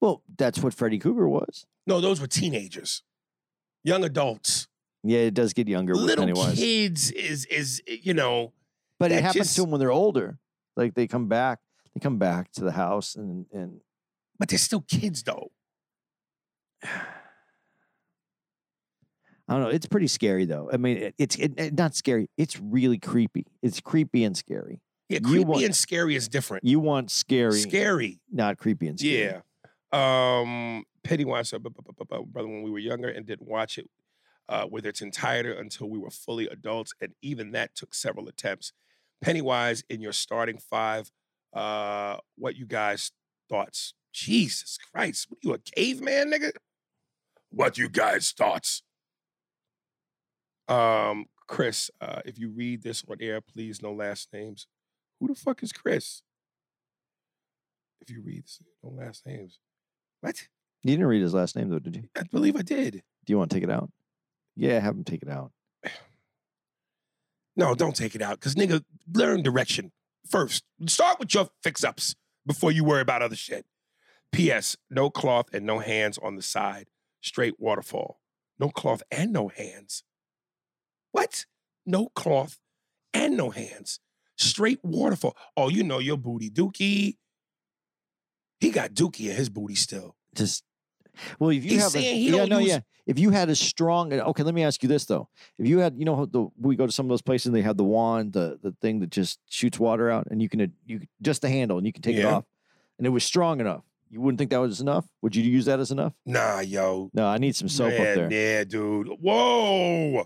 well 0.00 0.22
that's 0.36 0.58
what 0.62 0.74
freddy 0.74 0.98
krueger 0.98 1.28
was. 1.28 1.66
No, 1.86 2.00
those 2.00 2.20
were 2.20 2.26
teenagers, 2.28 3.02
young 3.84 4.04
adults, 4.04 4.68
yeah 5.02 5.18
it 5.20 5.34
does 5.34 5.52
get 5.52 5.68
younger 5.68 5.94
little 5.94 6.26
kids. 6.52 7.10
Is 7.12 7.44
is 7.46 7.82
you 7.86 8.14
know 8.14 8.52
but 8.98 9.10
it 9.12 9.22
happens 9.22 9.46
just- 9.46 9.56
to 9.56 9.62
them 9.62 9.70
when 9.70 9.80
they're 9.80 9.90
older. 9.92 10.38
Like 10.76 10.94
they 10.94 11.06
come 11.06 11.28
back 11.28 11.58
they 11.94 12.00
come 12.00 12.18
back 12.18 12.52
to 12.52 12.64
the 12.64 12.72
house 12.72 13.14
and 13.16 13.46
and 13.52 13.80
But 14.38 14.48
they're 14.48 14.58
still 14.58 14.80
kids, 14.82 15.22
though. 15.22 15.50
i 19.48 19.54
don't 19.54 19.60
know. 19.62 19.68
It's 19.68 19.86
pretty 19.86 20.06
scary 20.06 20.44
though. 20.46 20.70
I 20.72 20.76
mean 20.76 20.96
it, 20.98 21.14
it's 21.18 21.36
it, 21.36 21.52
it- 21.58 21.74
not 21.74 21.94
scary. 21.94 22.28
It's 22.38 22.58
really 22.60 22.98
creepy. 22.98 23.46
It's 23.62 23.80
creepy 23.80 24.24
and 24.24 24.36
scary 24.36 24.80
Yeah, 25.08 25.18
creepy 25.18 25.44
want- 25.44 25.64
and 25.64 25.76
scary 25.76 26.14
is 26.16 26.28
different. 26.28 26.64
you 26.64 26.80
want 26.80 27.10
scary 27.10 27.60
Scary, 27.60 28.20
not 28.30 28.58
creepy 28.58 28.88
and 28.88 28.98
scary 28.98 29.34
yeah. 29.34 29.40
Um, 29.92 30.84
Pennywise, 31.04 31.50
said, 31.50 31.62
"Bu- 31.62 31.70
bu- 31.70 31.82
bu- 31.82 31.92
bu- 31.92 32.04
bu- 32.04 32.24
brother, 32.26 32.48
when 32.48 32.62
we 32.62 32.70
were 32.70 32.78
younger 32.78 33.08
and 33.08 33.26
didn't 33.26 33.46
watch 33.48 33.76
it 33.76 33.90
uh, 34.48 34.66
with 34.70 34.86
its 34.86 35.02
entirety 35.02 35.50
until 35.58 35.90
we 35.90 35.98
were 35.98 36.10
fully 36.10 36.46
adults, 36.48 36.92
and 37.00 37.14
even 37.22 37.52
that 37.52 37.74
took 37.74 37.94
several 37.94 38.28
attempts. 38.28 38.72
Pennywise, 39.20 39.84
in 39.90 40.00
your 40.00 40.12
starting 40.12 40.58
five, 40.58 41.10
uh, 41.52 42.16
what 42.36 42.56
you 42.56 42.64
guys 42.66 43.12
thoughts? 43.48 43.94
Jesus 44.12 44.78
Christ, 44.92 45.26
what 45.28 45.36
are 45.38 45.48
you 45.48 45.54
a 45.54 45.58
caveman, 45.58 46.30
nigga? 46.32 46.52
What 47.50 47.76
you 47.78 47.88
guys 47.88 48.32
thoughts? 48.32 48.82
Um, 50.68 51.26
Chris, 51.46 51.90
uh, 52.00 52.20
if 52.24 52.38
you 52.38 52.48
read 52.50 52.82
this 52.82 53.04
on 53.08 53.16
air, 53.20 53.40
please 53.40 53.82
no 53.82 53.92
last 53.92 54.32
names. 54.32 54.66
Who 55.22 55.28
the 55.28 55.36
fuck 55.36 55.62
is 55.62 55.70
Chris? 55.70 56.22
If 58.00 58.10
you 58.10 58.20
read 58.26 58.42
this, 58.42 58.58
no 58.82 58.90
last 58.90 59.24
names. 59.24 59.60
What? 60.20 60.48
you 60.82 60.90
didn't 60.96 61.06
read 61.06 61.22
his 61.22 61.32
last 61.32 61.54
name 61.54 61.68
though 61.68 61.78
did 61.78 61.94
you 61.94 62.08
I 62.16 62.24
believe 62.24 62.56
I 62.56 62.62
did. 62.62 62.94
do 63.24 63.32
you 63.32 63.38
want 63.38 63.52
to 63.52 63.56
take 63.56 63.62
it 63.62 63.70
out 63.70 63.88
yeah 64.56 64.80
have 64.80 64.96
him 64.96 65.04
take 65.04 65.22
it 65.22 65.28
out 65.28 65.52
No, 67.54 67.74
don't 67.74 67.94
take 67.94 68.14
it 68.14 68.22
out. 68.22 68.40
Cause 68.40 68.54
nigga, 68.54 68.82
learn 69.12 69.42
direction 69.42 69.92
first. 70.26 70.64
Start 70.86 71.20
with 71.20 71.34
your 71.34 71.50
fix-ups 71.62 72.14
before 72.46 72.72
you 72.72 72.82
worry 72.82 73.02
about 73.02 73.20
other 73.20 73.36
shit. 73.36 73.66
P.S. 74.32 74.76
No 74.90 75.10
cloth 75.10 75.52
and 75.52 75.66
no 75.66 75.78
hands 75.78 76.18
on 76.18 76.36
the 76.36 76.42
side. 76.42 76.86
Straight 77.20 77.60
waterfall. 77.60 78.20
No 78.58 78.70
cloth 78.70 79.02
and 79.10 79.34
no 79.34 79.48
hands. 79.48 80.02
What? 81.10 81.44
No 81.84 82.08
cloth 82.14 82.58
and 83.12 83.36
no 83.36 83.50
hands. 83.50 84.00
Straight 84.38 84.80
waterfall. 84.82 85.36
Oh, 85.56 85.68
you 85.68 85.82
know 85.84 85.98
your 85.98 86.16
booty 86.16 86.50
dookie. 86.50 87.16
He 88.60 88.70
got 88.70 88.94
dookie 88.94 89.28
in 89.30 89.36
his 89.36 89.48
booty 89.48 89.74
still. 89.74 90.14
just 90.34 90.64
well 91.38 91.50
if 91.50 91.62
you 91.64 91.72
He's 91.72 91.82
have 91.82 91.94
a, 91.94 92.14
yeah 92.16 92.44
no 92.46 92.58
use- 92.58 92.68
yeah 92.70 92.80
if 93.06 93.18
you 93.18 93.28
had 93.30 93.50
a 93.50 93.54
strong 93.54 94.12
okay 94.14 94.42
let 94.42 94.54
me 94.54 94.62
ask 94.64 94.82
you 94.82 94.88
this 94.88 95.04
though 95.04 95.28
if 95.58 95.66
you 95.68 95.78
had 95.78 95.94
you 95.98 96.06
know 96.06 96.24
the 96.24 96.48
we 96.58 96.74
go 96.74 96.86
to 96.86 96.92
some 96.92 97.04
of 97.04 97.10
those 97.10 97.20
places 97.20 97.46
and 97.48 97.54
they 97.54 97.60
have 97.60 97.76
the 97.76 97.84
wand 97.84 98.32
the 98.32 98.58
the 98.62 98.74
thing 98.80 99.00
that 99.00 99.10
just 99.10 99.38
shoots 99.50 99.78
water 99.78 100.10
out 100.10 100.26
and 100.30 100.40
you 100.40 100.48
can 100.48 100.72
you 100.86 101.00
just 101.20 101.42
the 101.42 101.50
handle 101.50 101.76
and 101.76 101.86
you 101.86 101.92
can 101.92 102.00
take 102.00 102.16
it 102.16 102.24
off 102.24 102.44
and 102.96 103.06
it 103.06 103.10
was 103.10 103.24
strong 103.24 103.60
enough 103.60 103.82
you 104.10 104.22
wouldn't 104.22 104.38
think 104.38 104.50
that 104.52 104.56
was 104.60 104.80
enough 104.80 105.04
would 105.20 105.36
you 105.36 105.42
use 105.42 105.66
that 105.66 105.78
as 105.80 105.90
enough 105.90 106.14
Nah, 106.24 106.60
yo. 106.60 107.10
no 107.12 107.26
i 107.26 107.36
need 107.36 107.54
some 107.54 107.68
soap 107.68 107.92
yeah, 107.92 107.98
up 107.98 108.14
there 108.14 108.32
Yeah, 108.32 108.64
dude. 108.64 109.08
Whoa. 109.20 110.24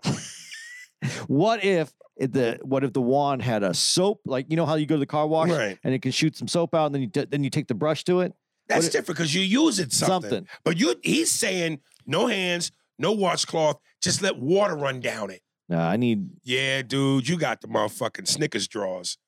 what 1.27 1.65
if 1.65 1.93
the 2.19 2.59
what 2.62 2.83
if 2.85 2.93
the 2.93 3.01
wand 3.01 3.43
had 3.43 3.62
a 3.62 3.75
soap 3.75 4.21
like 4.25 4.47
you 4.49 4.57
know 4.57 4.64
how 4.67 4.75
you 4.75 4.87
go 4.87 4.95
to 4.97 5.01
the 5.01 5.07
car 5.07 5.27
wash 5.27 5.51
Right. 5.51 5.79
and 5.85 5.93
it 5.95 6.01
can 6.03 6.12
shoot 6.12 6.37
some 6.37 6.49
soap 6.49 6.75
out 6.75 6.87
and 6.87 6.95
then 6.95 7.03
you 7.03 7.09
then 7.27 7.45
you 7.45 7.51
take 7.51 7.69
the 7.69 7.75
brush 7.75 8.05
to 8.05 8.21
it 8.21 8.33
That's 8.69 8.87
if- 8.87 8.93
different 8.93 9.19
because 9.19 9.35
you 9.35 9.43
use 9.43 9.79
it 9.79 9.93
something. 9.93 10.31
something 10.31 10.49
But 10.64 10.79
you 10.79 10.95
he's 11.03 11.31
saying 11.31 11.81
no 12.07 12.27
hands, 12.27 12.73
no 12.99 13.12
washcloth, 13.12 13.79
just 14.03 14.23
let 14.23 14.39
water 14.39 14.77
run 14.77 15.01
down 15.01 15.31
it. 15.31 15.43
no 15.69 15.79
i 15.79 15.97
need 15.97 16.31
Yeah, 16.43 16.83
dude, 16.83 17.29
you 17.29 17.37
got 17.39 17.61
the 17.61 17.69
motherfucking 17.69 18.27
Snickers 18.29 18.67
draws. 18.69 19.19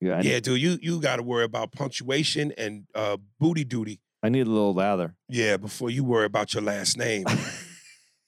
yeah, 0.00 0.20
need, 0.20 0.30
Yeah, 0.30 0.40
dude, 0.40 0.60
you 0.60 0.78
you 0.80 1.00
got 1.00 1.16
to 1.16 1.22
worry 1.22 1.44
about 1.44 1.72
punctuation 1.72 2.52
and 2.56 2.84
uh, 2.94 3.16
booty 3.40 3.64
duty. 3.64 4.00
I 4.22 4.28
need 4.28 4.46
a 4.46 4.50
little 4.50 4.74
lather 4.74 5.14
Yeah, 5.28 5.56
before 5.56 5.90
you 5.90 6.04
worry 6.04 6.26
about 6.26 6.54
your 6.54 6.62
last 6.62 6.96
name. 6.96 7.24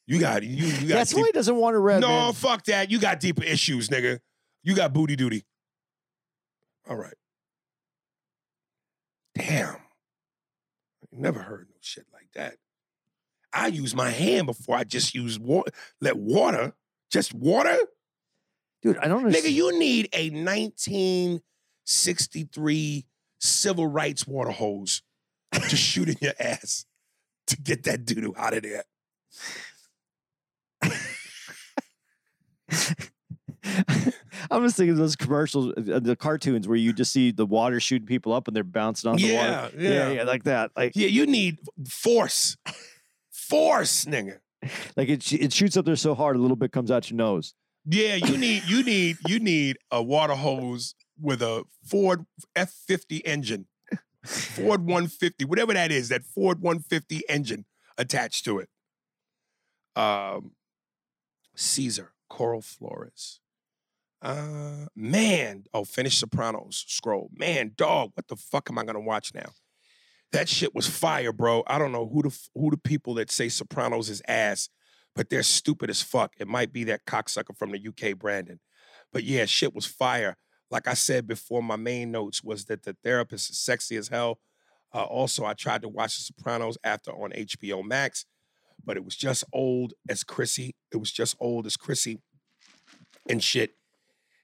you 0.08 0.18
got 0.18 0.42
you 0.42 0.66
you 0.66 0.88
got. 0.88 0.96
that's 0.96 1.10
deep- 1.10 1.18
why 1.20 1.26
he 1.26 1.32
doesn't 1.32 1.54
want 1.56 1.74
to 1.74 1.78
red 1.78 2.00
no, 2.00 2.08
man. 2.08 2.32
fuck 2.32 2.64
that. 2.64 2.90
You 2.90 2.98
got 2.98 3.20
deeper 3.20 3.44
issues, 3.44 3.90
nigga. 3.90 4.20
You 4.62 4.74
got 4.74 4.94
booty 4.94 5.16
duty. 5.16 5.44
All 6.88 6.96
right. 6.96 7.12
Damn. 9.36 9.74
I 9.76 9.80
never 11.12 11.40
heard 11.40 11.66
no 11.68 11.74
shit 11.80 12.06
like 12.12 12.28
that. 12.34 12.54
I 13.52 13.66
use 13.66 13.94
my 13.94 14.08
hand 14.10 14.46
before 14.46 14.76
I 14.76 14.84
just 14.84 15.14
use 15.14 15.38
water. 15.38 15.70
Let 16.00 16.16
water, 16.16 16.72
just 17.10 17.34
water. 17.34 17.76
dude 18.82 18.96
i 18.98 19.08
don't 19.08 19.24
Nigga, 19.24 19.50
you 19.52 19.78
need 19.78 20.08
a 20.14 20.30
1963 20.30 23.04
civil 23.40 23.86
rights 23.86 24.26
water 24.26 24.50
hose 24.52 25.02
to 25.52 25.76
shoot 25.76 26.08
in 26.08 26.16
your 26.20 26.32
ass 26.40 26.86
to 27.46 27.56
get 27.60 27.82
that 27.84 28.06
doo 28.06 28.20
doo 28.22 28.34
out 28.38 28.54
of 28.56 28.62
there. 28.62 28.84
I'm 34.50 34.62
just 34.62 34.76
thinking 34.76 34.92
of 34.92 34.98
those 34.98 35.16
commercials, 35.16 35.72
uh, 35.76 35.98
the 36.00 36.16
cartoons 36.16 36.68
where 36.68 36.76
you 36.76 36.92
just 36.92 37.12
see 37.12 37.30
the 37.30 37.46
water 37.46 37.80
shooting 37.80 38.06
people 38.06 38.32
up 38.32 38.46
and 38.46 38.56
they're 38.56 38.64
bouncing 38.64 39.10
on 39.10 39.16
the 39.16 39.34
water. 39.34 39.70
yeah. 39.76 40.10
yeah, 40.10 40.22
like 40.22 40.44
that. 40.44 40.70
Like, 40.76 40.92
Yeah, 40.94 41.08
you 41.08 41.26
need 41.26 41.58
force. 41.88 42.56
Force, 43.30 44.04
nigga. 44.04 44.38
like 44.96 45.08
it, 45.08 45.32
it 45.32 45.52
shoots 45.52 45.76
up 45.76 45.84
there 45.84 45.96
so 45.96 46.14
hard, 46.14 46.36
a 46.36 46.38
little 46.38 46.56
bit 46.56 46.72
comes 46.72 46.90
out 46.90 47.10
your 47.10 47.16
nose. 47.16 47.54
Yeah, 47.84 48.16
you 48.16 48.36
need 48.38 48.64
you 48.66 48.82
need 48.82 49.16
you 49.26 49.38
need 49.38 49.78
a 49.90 50.02
water 50.02 50.34
hose 50.34 50.94
with 51.20 51.42
a 51.42 51.64
Ford 51.84 52.26
F 52.54 52.70
fifty 52.70 53.24
engine, 53.26 53.66
Ford 54.24 54.84
one 54.84 55.06
fifty, 55.06 55.44
whatever 55.44 55.72
that 55.72 55.90
is, 55.90 56.08
that 56.08 56.24
Ford 56.24 56.60
one 56.60 56.80
fifty 56.80 57.22
engine 57.28 57.64
attached 57.96 58.44
to 58.44 58.58
it. 58.58 58.68
Um, 59.96 60.52
Caesar 61.56 62.12
Coral 62.28 62.62
Flores. 62.62 63.40
Uh, 64.20 64.86
man, 64.96 65.64
oh, 65.72 65.84
finish 65.84 66.18
Sopranos 66.18 66.84
scroll. 66.88 67.30
Man, 67.34 67.72
dog, 67.76 68.10
what 68.14 68.26
the 68.28 68.36
fuck 68.36 68.68
am 68.70 68.78
I 68.78 68.84
gonna 68.84 69.00
watch 69.00 69.32
now? 69.34 69.50
That 70.32 70.48
shit 70.48 70.74
was 70.74 70.86
fire, 70.86 71.32
bro. 71.32 71.62
I 71.66 71.78
don't 71.78 71.92
know 71.92 72.06
who 72.06 72.22
the 72.22 72.38
who 72.54 72.70
the 72.70 72.76
people 72.76 73.14
that 73.14 73.30
say 73.30 73.48
Sopranos 73.48 74.10
is 74.10 74.22
ass 74.26 74.68
but 75.18 75.30
they're 75.30 75.42
stupid 75.42 75.90
as 75.90 76.00
fuck. 76.00 76.32
It 76.38 76.46
might 76.46 76.72
be 76.72 76.84
that 76.84 77.04
cocksucker 77.04 77.56
from 77.58 77.72
the 77.72 77.88
UK, 77.88 78.16
Brandon. 78.16 78.60
But 79.12 79.24
yeah, 79.24 79.46
shit 79.46 79.74
was 79.74 79.84
fire. 79.84 80.36
Like 80.70 80.86
I 80.86 80.94
said 80.94 81.26
before, 81.26 81.60
my 81.60 81.74
main 81.74 82.12
notes 82.12 82.44
was 82.44 82.66
that 82.66 82.84
the 82.84 82.96
therapist 83.02 83.50
is 83.50 83.58
sexy 83.58 83.96
as 83.96 84.06
hell. 84.06 84.38
Uh, 84.94 85.02
also, 85.02 85.44
I 85.44 85.54
tried 85.54 85.82
to 85.82 85.88
watch 85.88 86.16
The 86.16 86.22
Sopranos 86.22 86.78
after 86.84 87.10
on 87.10 87.32
HBO 87.32 87.84
Max, 87.84 88.26
but 88.84 88.96
it 88.96 89.04
was 89.04 89.16
just 89.16 89.44
old 89.52 89.94
as 90.08 90.24
Chrissy. 90.24 90.74
It 90.92 90.96
was 90.96 91.10
just 91.10 91.36
old 91.40 91.66
as 91.66 91.76
Chrissy 91.76 92.20
and 93.28 93.42
shit. 93.42 93.74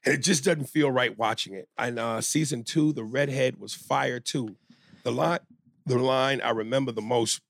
And 0.05 0.13
it 0.13 0.19
just 0.19 0.43
doesn't 0.43 0.69
feel 0.69 0.91
right 0.91 1.17
watching 1.17 1.53
it. 1.55 1.67
And 1.77 1.97
uh, 1.97 2.21
season 2.21 2.63
two, 2.63 2.93
the 2.93 3.03
redhead 3.03 3.59
was 3.59 3.73
fire 3.73 4.19
too. 4.19 4.55
The 5.03 5.11
line, 5.11 5.39
the 5.85 5.97
line 5.97 6.41
I 6.41 6.51
remember 6.51 6.91
the 6.91 7.01
most 7.01 7.41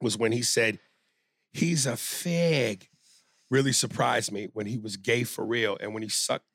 was 0.00 0.18
when 0.18 0.32
he 0.32 0.42
said, 0.42 0.78
he's 1.52 1.86
a 1.86 1.92
fag. 1.92 2.88
Really 3.50 3.72
surprised 3.72 4.32
me 4.32 4.48
when 4.52 4.66
he 4.66 4.78
was 4.78 4.96
gay 4.96 5.24
for 5.24 5.44
real 5.44 5.76
and 5.80 5.94
when 5.94 6.02
he 6.02 6.08
sucked 6.08 6.46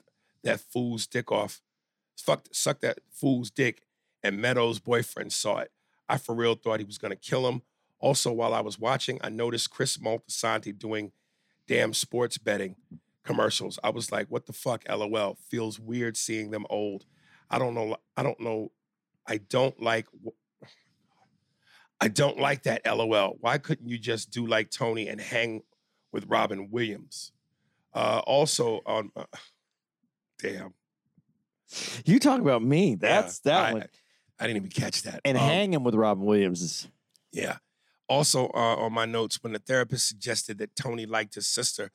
that 0.44 0.60
fool's 0.60 1.08
dick 1.08 1.32
off, 1.32 1.62
fucked, 2.18 2.56
sucked 2.56 2.82
that 2.82 3.00
fool's 3.12 3.50
dick, 3.50 3.84
and 4.24 4.42
Meadows' 4.42 4.80
boyfriend 4.80 5.32
saw 5.32 5.60
it. 5.60 5.72
I 6.08 6.18
for 6.18 6.36
real 6.36 6.56
thought 6.56 6.80
he 6.80 6.86
was 6.86 6.98
gonna 6.98 7.16
kill 7.16 7.48
him. 7.48 7.62
Also, 8.00 8.32
while 8.32 8.54
I 8.54 8.62
was 8.62 8.80
watching, 8.80 9.20
I 9.22 9.30
noticed 9.30 9.70
Chris 9.70 9.98
Moltisanti 9.98 10.78
doing 10.78 11.12
damn 11.68 11.94
sports 11.94 12.38
betting 12.38 12.76
commercials. 13.24 13.78
I 13.84 13.90
was 13.90 14.12
like, 14.12 14.28
what 14.30 14.46
the 14.46 14.54
fuck? 14.54 14.84
LOL. 14.90 15.38
Feels 15.50 15.80
weird 15.80 16.18
seeing 16.18 16.52
them 16.52 16.66
old. 16.70 17.06
I 17.50 17.60
don't 17.60 17.74
know. 17.74 17.98
I 18.16 18.24
don't 18.24 18.40
know. 18.40 18.72
I 19.28 19.38
don't 19.38 19.80
like 19.82 20.08
I 22.02 22.08
don't 22.08 22.40
like 22.40 22.64
that 22.64 22.82
LOL. 22.86 23.38
Why 23.42 23.58
couldn't 23.58 23.90
you 23.90 23.98
just 24.00 24.32
do 24.32 24.48
like 24.48 24.70
Tony 24.72 25.10
and 25.10 25.20
hang 25.20 25.64
with 26.12 26.26
Robin 26.28 26.70
Williams? 26.72 27.34
Uh, 27.94 28.22
also 28.26 28.82
on, 28.86 29.12
uh, 29.16 29.26
damn, 30.42 30.74
You 32.06 32.20
talk 32.20 32.40
about 32.40 32.64
me. 32.64 32.96
That's 32.96 33.42
Yeah, 33.44 33.52
that 33.52 33.66
I, 33.66 33.74
one. 33.74 33.86
I 34.40 34.48
didn't 34.48 34.58
even 34.58 34.70
catch 34.70 35.04
that. 35.04 35.20
And 35.26 35.38
Um, 35.38 35.44
hanging 35.44 35.84
with 35.84 35.96
Robin 35.96 36.24
Williams 36.26 36.62
is 36.62 36.88
Yeah. 37.32 37.58
Also 38.10 38.48
uh, 38.56 38.76
on 38.76 38.92
my 38.92 39.06
notes, 39.06 39.38
when 39.42 39.54
the 39.54 39.60
therapist 39.60 40.08
suggested 40.08 40.58
that 40.58 40.76
Tony 40.76 41.06
liked 41.06 41.36
his 41.36 41.48
sister 41.48 41.92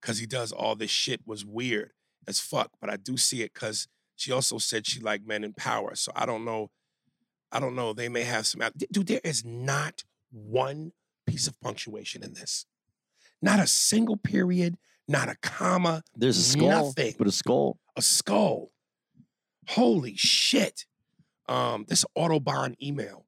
because 0.00 0.18
he 0.18 0.26
does 0.26 0.52
all 0.52 0.76
this 0.76 0.90
shit 0.90 1.22
was 1.26 1.44
weird 1.44 1.92
as 2.28 2.38
fuck. 2.38 2.70
But 2.80 2.90
I 2.90 2.96
do 2.96 3.16
see 3.16 3.42
it 3.42 3.54
because 3.54 3.88
she 4.16 4.30
also 4.30 4.58
said 4.58 4.86
she 4.86 5.00
liked 5.00 5.26
men 5.26 5.42
in 5.42 5.54
power. 5.54 5.94
So 5.94 6.12
I 6.14 6.26
don't 6.26 6.44
know. 6.44 6.70
I 7.50 7.58
don't 7.58 7.74
know. 7.74 7.92
They 7.94 8.08
may 8.10 8.22
have 8.24 8.46
some. 8.46 8.60
Dude, 8.92 9.06
there 9.06 9.20
is 9.24 9.44
not 9.44 10.04
one 10.30 10.92
piece 11.26 11.46
of 11.46 11.58
punctuation 11.60 12.22
in 12.22 12.34
this. 12.34 12.66
Not 13.40 13.58
a 13.58 13.66
single 13.66 14.16
period. 14.16 14.76
Not 15.08 15.28
a 15.28 15.36
comma. 15.40 16.02
there's 16.16 16.36
a 16.36 16.42
skull, 16.42 16.86
Nothing. 16.86 17.14
but 17.16 17.28
a 17.28 17.32
skull. 17.32 17.78
A 17.96 18.02
skull. 18.02 18.72
Holy 19.68 20.16
shit. 20.16 20.84
Um, 21.48 21.86
this 21.88 22.04
Autobahn 22.18 22.74
email. 22.82 23.24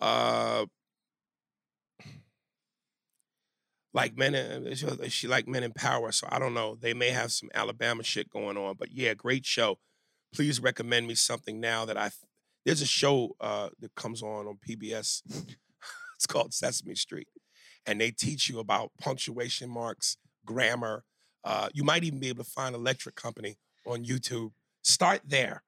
Uh 0.00 0.64
like 3.94 4.16
men 4.18 4.34
in, 4.34 4.74
she- 4.74 5.08
she 5.08 5.28
like 5.28 5.48
men 5.48 5.62
in 5.62 5.72
power. 5.72 6.12
So 6.12 6.26
I 6.30 6.38
don't 6.38 6.52
know. 6.52 6.76
They 6.78 6.92
may 6.92 7.10
have 7.10 7.32
some 7.32 7.48
Alabama 7.54 8.02
shit 8.02 8.28
going 8.28 8.58
on. 8.58 8.74
But 8.78 8.92
yeah, 8.92 9.14
great 9.14 9.46
show. 9.46 9.78
Please 10.34 10.60
recommend 10.60 11.06
me 11.06 11.14
something 11.14 11.60
now 11.60 11.84
that 11.86 11.96
I 11.96 12.10
there's 12.66 12.82
a 12.82 12.86
show 12.86 13.36
uh 13.40 13.70
that 13.80 13.94
comes 13.94 14.22
on 14.22 14.46
on 14.46 14.58
PBS. 14.68 15.22
it's 16.16 16.26
called 16.26 16.52
Sesame 16.52 16.96
Street. 16.96 17.28
And 17.86 18.00
they 18.00 18.10
teach 18.10 18.48
you 18.48 18.58
about 18.58 18.90
punctuation 19.00 19.70
marks, 19.70 20.16
grammar. 20.44 21.04
Uh, 21.44 21.68
you 21.74 21.84
might 21.84 22.02
even 22.02 22.18
be 22.18 22.28
able 22.28 22.42
to 22.42 22.50
find 22.50 22.74
Electric 22.74 23.14
Company 23.14 23.58
on 23.86 24.04
YouTube. 24.04 24.52
Start 24.82 25.20
there. 25.26 25.62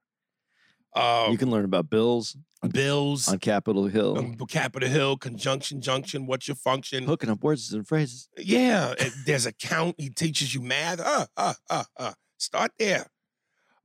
Um, 0.97 1.31
you 1.31 1.39
can 1.39 1.51
learn 1.51 1.67
about 1.67 1.91
bills 1.91 2.37
bills, 2.69 3.29
on 3.29 3.39
Capitol 3.39 3.87
Hill, 3.87 4.35
Capitol 4.49 4.89
Hill, 4.89 5.17
conjunction, 5.17 5.81
junction, 5.81 6.27
what's 6.27 6.49
your 6.49 6.55
function? 6.55 7.05
hooking 7.05 7.31
up 7.31 7.43
words 7.43 7.73
and 7.73 7.87
phrases. 7.87 8.29
Yeah, 8.37 8.95
there's 9.27 9.47
a 9.47 9.53
count. 9.53 9.97
He 9.99 10.09
teaches 10.09 10.55
you 10.55 10.63
math. 10.63 11.01
Uh, 11.01 11.27
uh, 11.37 11.55
uh, 11.69 11.85
uh. 11.97 12.13
Start 12.39 12.73
there. 12.79 13.07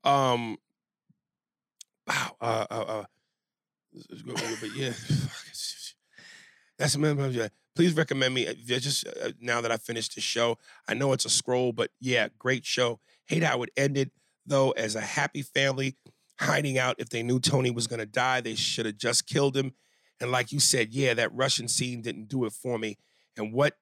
Um. 0.04 0.58
Wow. 2.08 2.36
Uh. 2.40 2.66
Uh. 2.70 2.74
uh 2.74 3.04
but 4.62 4.76
yeah, 4.76 4.94
that's 6.78 6.96
a 6.96 7.52
Please 7.76 7.94
recommend 7.94 8.34
me. 8.34 8.48
uh, 8.48 8.54
Just 8.66 9.08
uh, 9.08 9.32
now 9.40 9.62
that 9.62 9.72
I 9.72 9.78
finished 9.78 10.16
the 10.16 10.22
show, 10.22 10.58
I 10.88 10.94
know 10.94 11.14
it's 11.14 11.26
a 11.26 11.30
scroll, 11.30 11.72
but 11.72 11.92
yeah, 12.00 12.30
great 12.38 12.66
show. 12.66 13.00
Hate 13.26 13.44
how 13.44 13.64
it 13.64 13.70
ended 13.78 14.12
though. 14.46 14.72
As 14.72 14.96
a 14.96 15.02
happy 15.02 15.42
family 15.42 15.96
hiding 16.42 16.78
out, 16.78 16.96
if 16.98 17.10
they 17.10 17.24
knew 17.24 17.40
Tony 17.40 17.72
was 17.72 17.88
gonna 17.88 18.06
die, 18.06 18.42
they 18.42 18.56
should 18.56 18.86
have 18.86 18.98
just 18.98 19.28
killed 19.28 19.56
him. 19.56 19.74
And 20.20 20.32
like 20.32 20.52
you 20.52 20.60
said, 20.60 20.94
yeah, 20.94 21.14
that 21.14 21.34
Russian 21.34 21.68
scene 21.68 22.02
didn't 22.02 22.28
do 22.28 22.46
it 22.46 22.54
for 22.54 22.78
me. 22.78 22.98
And 23.38 23.54
what 23.54 23.76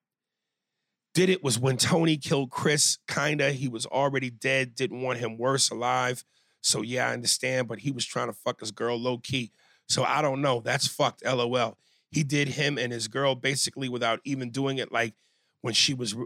did 1.14 1.30
it 1.30 1.44
was 1.44 1.60
when 1.60 1.78
Tony 1.78 2.18
killed 2.18 2.52
Chris, 2.52 2.98
kinda. 3.08 3.52
He 3.52 3.68
was 3.68 3.86
already 3.86 4.30
dead, 4.30 4.76
didn't 4.76 5.02
want 5.02 5.20
him 5.20 5.38
worse 5.38 5.70
alive. 5.70 6.24
So 6.62 6.82
yeah, 6.82 7.10
I 7.10 7.14
understand, 7.14 7.68
but 7.68 7.80
he 7.80 7.92
was 7.92 8.06
trying 8.06 8.28
to 8.28 8.34
fuck 8.34 8.60
his 8.60 8.72
girl 8.72 9.00
low 9.00 9.18
key. 9.18 9.52
So 9.88 10.04
I 10.04 10.22
don't 10.22 10.42
know. 10.42 10.62
That's 10.62 10.88
fucked. 10.88 11.26
LOL. 11.26 11.78
He 12.12 12.24
did 12.24 12.50
him 12.50 12.78
and 12.78 12.92
his 12.92 13.08
girl 13.08 13.36
basically 13.36 13.90
without 13.90 14.20
even 14.24 14.50
doing 14.52 14.78
it. 14.78 14.92
Like 14.92 15.16
when 15.62 15.74
she 15.74 15.94
was 15.94 16.16
r- 16.16 16.26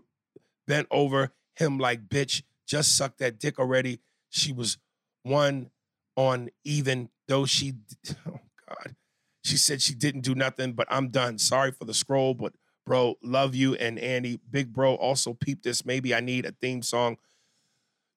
bent 0.67 0.87
over, 0.91 1.31
him 1.55 1.77
like, 1.77 2.07
bitch, 2.07 2.43
just 2.67 2.97
suck 2.97 3.17
that 3.17 3.39
dick 3.39 3.59
already. 3.59 3.99
She 4.29 4.51
was 4.51 4.77
one 5.23 5.69
on 6.15 6.49
even 6.63 7.09
though 7.27 7.45
she, 7.45 7.73
oh 8.27 8.39
God. 8.67 8.95
She 9.43 9.57
said 9.57 9.81
she 9.81 9.93
didn't 9.93 10.21
do 10.21 10.35
nothing, 10.35 10.73
but 10.73 10.87
I'm 10.89 11.09
done. 11.09 11.37
Sorry 11.37 11.71
for 11.71 11.83
the 11.85 11.93
scroll, 11.93 12.33
but 12.33 12.53
bro, 12.85 13.15
love 13.21 13.55
you 13.55 13.75
and 13.75 13.99
Andy. 13.99 14.39
Big 14.49 14.71
bro, 14.71 14.95
also 14.95 15.33
peep 15.33 15.63
this. 15.63 15.85
Maybe 15.85 16.15
I 16.15 16.21
need 16.21 16.45
a 16.45 16.51
theme 16.51 16.81
song. 16.81 17.17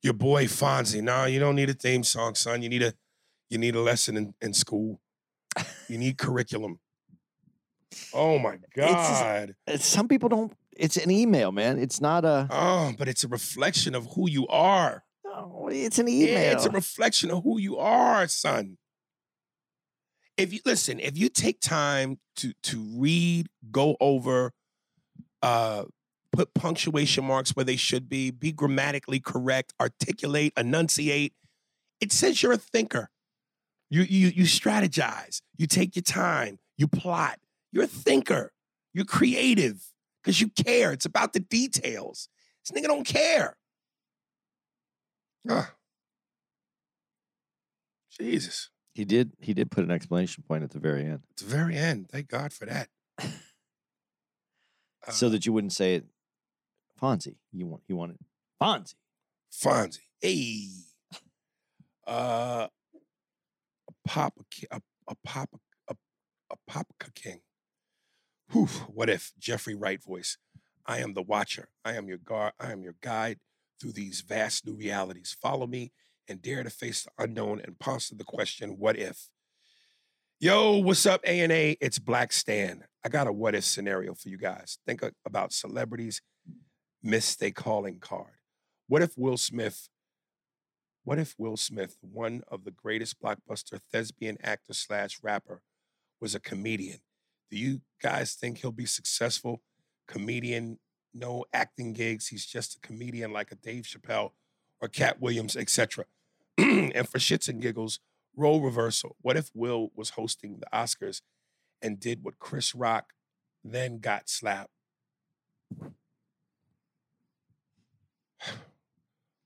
Your 0.03 0.13
boy 0.13 0.45
Fonzie. 0.45 1.03
No, 1.03 1.25
you 1.25 1.41
don't 1.41 1.57
need 1.57 1.71
a 1.71 1.75
theme 1.75 2.05
song, 2.05 2.37
son. 2.37 2.63
You 2.63 2.69
need 2.69 2.83
a 2.83 2.95
you 3.49 3.59
need 3.59 3.75
a 3.75 3.81
lesson 3.81 4.17
in, 4.17 4.35
in 4.41 4.55
school. 4.55 5.01
You 5.89 5.99
need 5.99 6.19
curriculum. 6.19 6.81
Oh 8.13 8.39
my 8.39 8.59
God. 8.75 9.55
Uh, 9.67 9.77
Some 9.77 10.09
people 10.09 10.29
don't. 10.29 10.53
It's 10.77 10.97
an 10.97 11.11
email, 11.11 11.53
man. 11.53 11.79
It's 11.79 12.01
not 12.01 12.25
a. 12.25 12.49
Oh, 12.51 12.93
but 12.99 13.09
it's 13.09 13.25
a 13.25 13.29
reflection 13.29 13.95
of 13.95 14.07
who 14.15 14.29
you 14.29 14.47
are. 14.49 15.05
No, 15.37 15.69
it's 15.71 15.99
an 15.99 16.09
email. 16.09 16.29
Yeah, 16.29 16.53
it's 16.53 16.65
a 16.65 16.71
reflection 16.71 17.31
of 17.31 17.43
who 17.45 17.59
you 17.59 17.77
are, 17.77 18.27
son. 18.27 18.79
If 20.37 20.53
you 20.53 20.61
listen, 20.65 21.01
if 21.01 21.17
you 21.17 21.29
take 21.29 21.61
time 21.61 22.19
to 22.37 22.53
to 22.65 22.81
read, 22.97 23.49
go 23.71 23.97
over, 24.01 24.53
uh, 25.43 25.85
put 26.33 26.55
punctuation 26.55 27.25
marks 27.25 27.57
where 27.57 27.65
they 27.65 27.77
should 27.77 28.09
be, 28.09 28.31
be 28.31 28.53
grammatically 28.53 29.21
correct, 29.21 29.73
articulate, 29.81 30.53
enunciate, 30.57 31.33
it 32.01 32.13
says 32.13 32.43
you're 32.43 32.53
a 32.53 32.59
thinker. 32.59 33.11
You 33.91 34.03
you 34.03 34.29
you 34.29 34.45
strategize, 34.45 35.41
you 35.57 35.67
take 35.67 35.97
your 35.97 36.03
time, 36.03 36.59
you 36.77 36.89
plot. 36.89 37.39
You're 37.73 37.85
a 37.85 37.89
thinker. 37.89 38.53
You're 38.95 39.05
creative 39.05 39.93
because 40.23 40.41
you 40.41 40.49
care. 40.49 40.93
It's 40.93 41.05
about 41.05 41.33
the 41.35 41.41
details. 41.41 42.29
This 42.65 42.79
nigga 42.79 42.87
don't 42.87 43.07
care. 43.07 43.57
Ah. 45.49 45.73
Jesus. 48.11 48.71
He 48.95 49.05
did. 49.05 49.33
He 49.41 49.53
did 49.53 49.71
put 49.71 49.85
an 49.85 49.91
explanation 49.91 50.43
point 50.47 50.65
at 50.65 50.71
the 50.71 50.79
very 50.79 51.03
end, 51.05 51.21
At 51.31 51.37
the 51.37 51.45
very 51.45 51.77
end. 51.77 52.09
Thank 52.11 52.29
God 52.29 52.53
for 52.53 52.65
that. 52.67 52.89
so 55.11 55.27
Uh, 55.27 55.31
that 55.31 55.45
you 55.47 55.53
wouldn't 55.53 55.73
say 55.75 55.97
it, 55.97 56.07
Fonzie. 57.01 57.37
You 57.53 57.67
want. 57.67 57.83
You 57.89 57.97
wanted 57.97 58.19
Fonzie. 58.61 58.95
Fonzie. 59.53 59.99
Hey. 60.21 60.69
Uh, 62.07 62.69
a 64.17 64.31
Ki- 64.51 64.67
a, 64.71 64.81
a 65.09 65.15
Papa, 65.25 65.59
a, 65.89 65.95
a 66.51 66.57
Papa 66.67 66.95
King. 67.15 67.41
Whew, 68.53 68.67
what 68.89 69.11
if 69.11 69.33
Jeffrey 69.39 69.75
Wright 69.75 70.03
voice? 70.03 70.39
I 70.87 70.99
am 71.01 71.15
the 71.15 71.23
watcher. 71.23 71.69
I 71.85 71.95
am 71.95 72.09
your 72.09 72.19
guard. 72.19 72.53
I 72.61 72.71
am 72.71 72.83
your 72.83 72.95
guide 73.03 73.41
through 73.81 73.93
these 73.93 74.21
vast 74.21 74.67
new 74.67 74.75
realities. 74.75 75.37
Follow 75.41 75.67
me 75.67 75.93
and 76.29 76.43
dare 76.43 76.63
to 76.63 76.71
face 76.71 77.05
the 77.05 77.25
unknown 77.25 77.61
and 77.65 77.79
ponder 77.79 78.15
the 78.15 78.25
question, 78.25 78.79
what 78.79 78.99
if? 78.99 79.29
Yo, 80.39 80.79
what's 80.79 81.07
up, 81.07 81.23
A 81.25 81.41
and 81.41 81.53
A? 81.53 81.77
It's 81.81 81.99
Black 81.99 82.33
Stan. 82.33 82.85
I 83.05 83.09
got 83.09 83.27
a 83.27 83.33
what 83.33 83.55
if 83.55 83.65
scenario 83.65 84.15
for 84.15 84.29
you 84.29 84.37
guys. 84.37 84.79
Think 84.87 85.03
about 85.25 85.53
celebrities 85.53 86.21
missed 87.03 87.43
a 87.43 87.51
calling 87.53 88.01
card. 88.01 88.35
What 88.89 89.03
if 89.03 89.17
Will 89.17 89.37
Smith? 89.37 89.89
What 91.05 91.19
if 91.19 91.35
Will 91.39 91.57
Smith, 91.57 91.97
one 92.01 92.43
of 92.49 92.65
the 92.65 92.73
greatest 92.73 93.21
blockbuster 93.23 93.81
thespian 93.93 94.37
actor 94.43 94.75
slash 94.75 95.21
rapper, 95.23 95.63
was 96.21 96.35
a 96.35 96.41
comedian? 96.41 96.99
Do 97.51 97.57
you 97.57 97.81
guys 98.03 98.35
think 98.35 98.59
he'll 98.59 98.73
be 98.73 98.87
successful? 98.87 99.63
Comedian, 100.09 100.79
no 101.17 101.45
acting 101.53 101.93
gigs. 101.93 102.29
He's 102.29 102.47
just 102.47 102.77
a 102.77 102.81
comedian 102.81 103.33
like 103.33 103.51
a 103.53 103.57
Dave 103.57 103.85
Chappelle 103.85 104.33
or 104.81 104.89
Katt 104.89 105.21
Williams, 105.21 105.57
etc. 105.57 106.05
and 106.59 107.09
for 107.09 107.19
shits 107.19 107.49
and 107.49 107.61
giggles, 107.61 108.01
role 108.37 108.61
reversal. 108.61 109.17
What 109.23 109.37
if 109.37 109.51
Will 109.55 109.91
was 109.95 110.11
hosting 110.11 110.61
the 110.61 110.67
Oscars 110.73 111.23
and 111.83 111.99
did 111.99 112.23
what 112.23 112.39
Chris 112.39 112.75
Rock 112.75 113.13
then 113.65 113.99
got 113.99 114.29
slapped? 114.29 114.71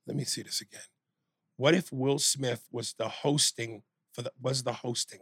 Let 0.06 0.16
me 0.16 0.24
see 0.24 0.42
this 0.42 0.60
again. 0.60 0.82
What 1.56 1.74
if 1.74 1.92
Will 1.92 2.18
Smith 2.18 2.66
was 2.72 2.94
the 2.98 3.08
hosting 3.08 3.82
for 4.12 4.22
the 4.22 4.32
was 4.40 4.62
the 4.62 4.72
hosting 4.72 5.20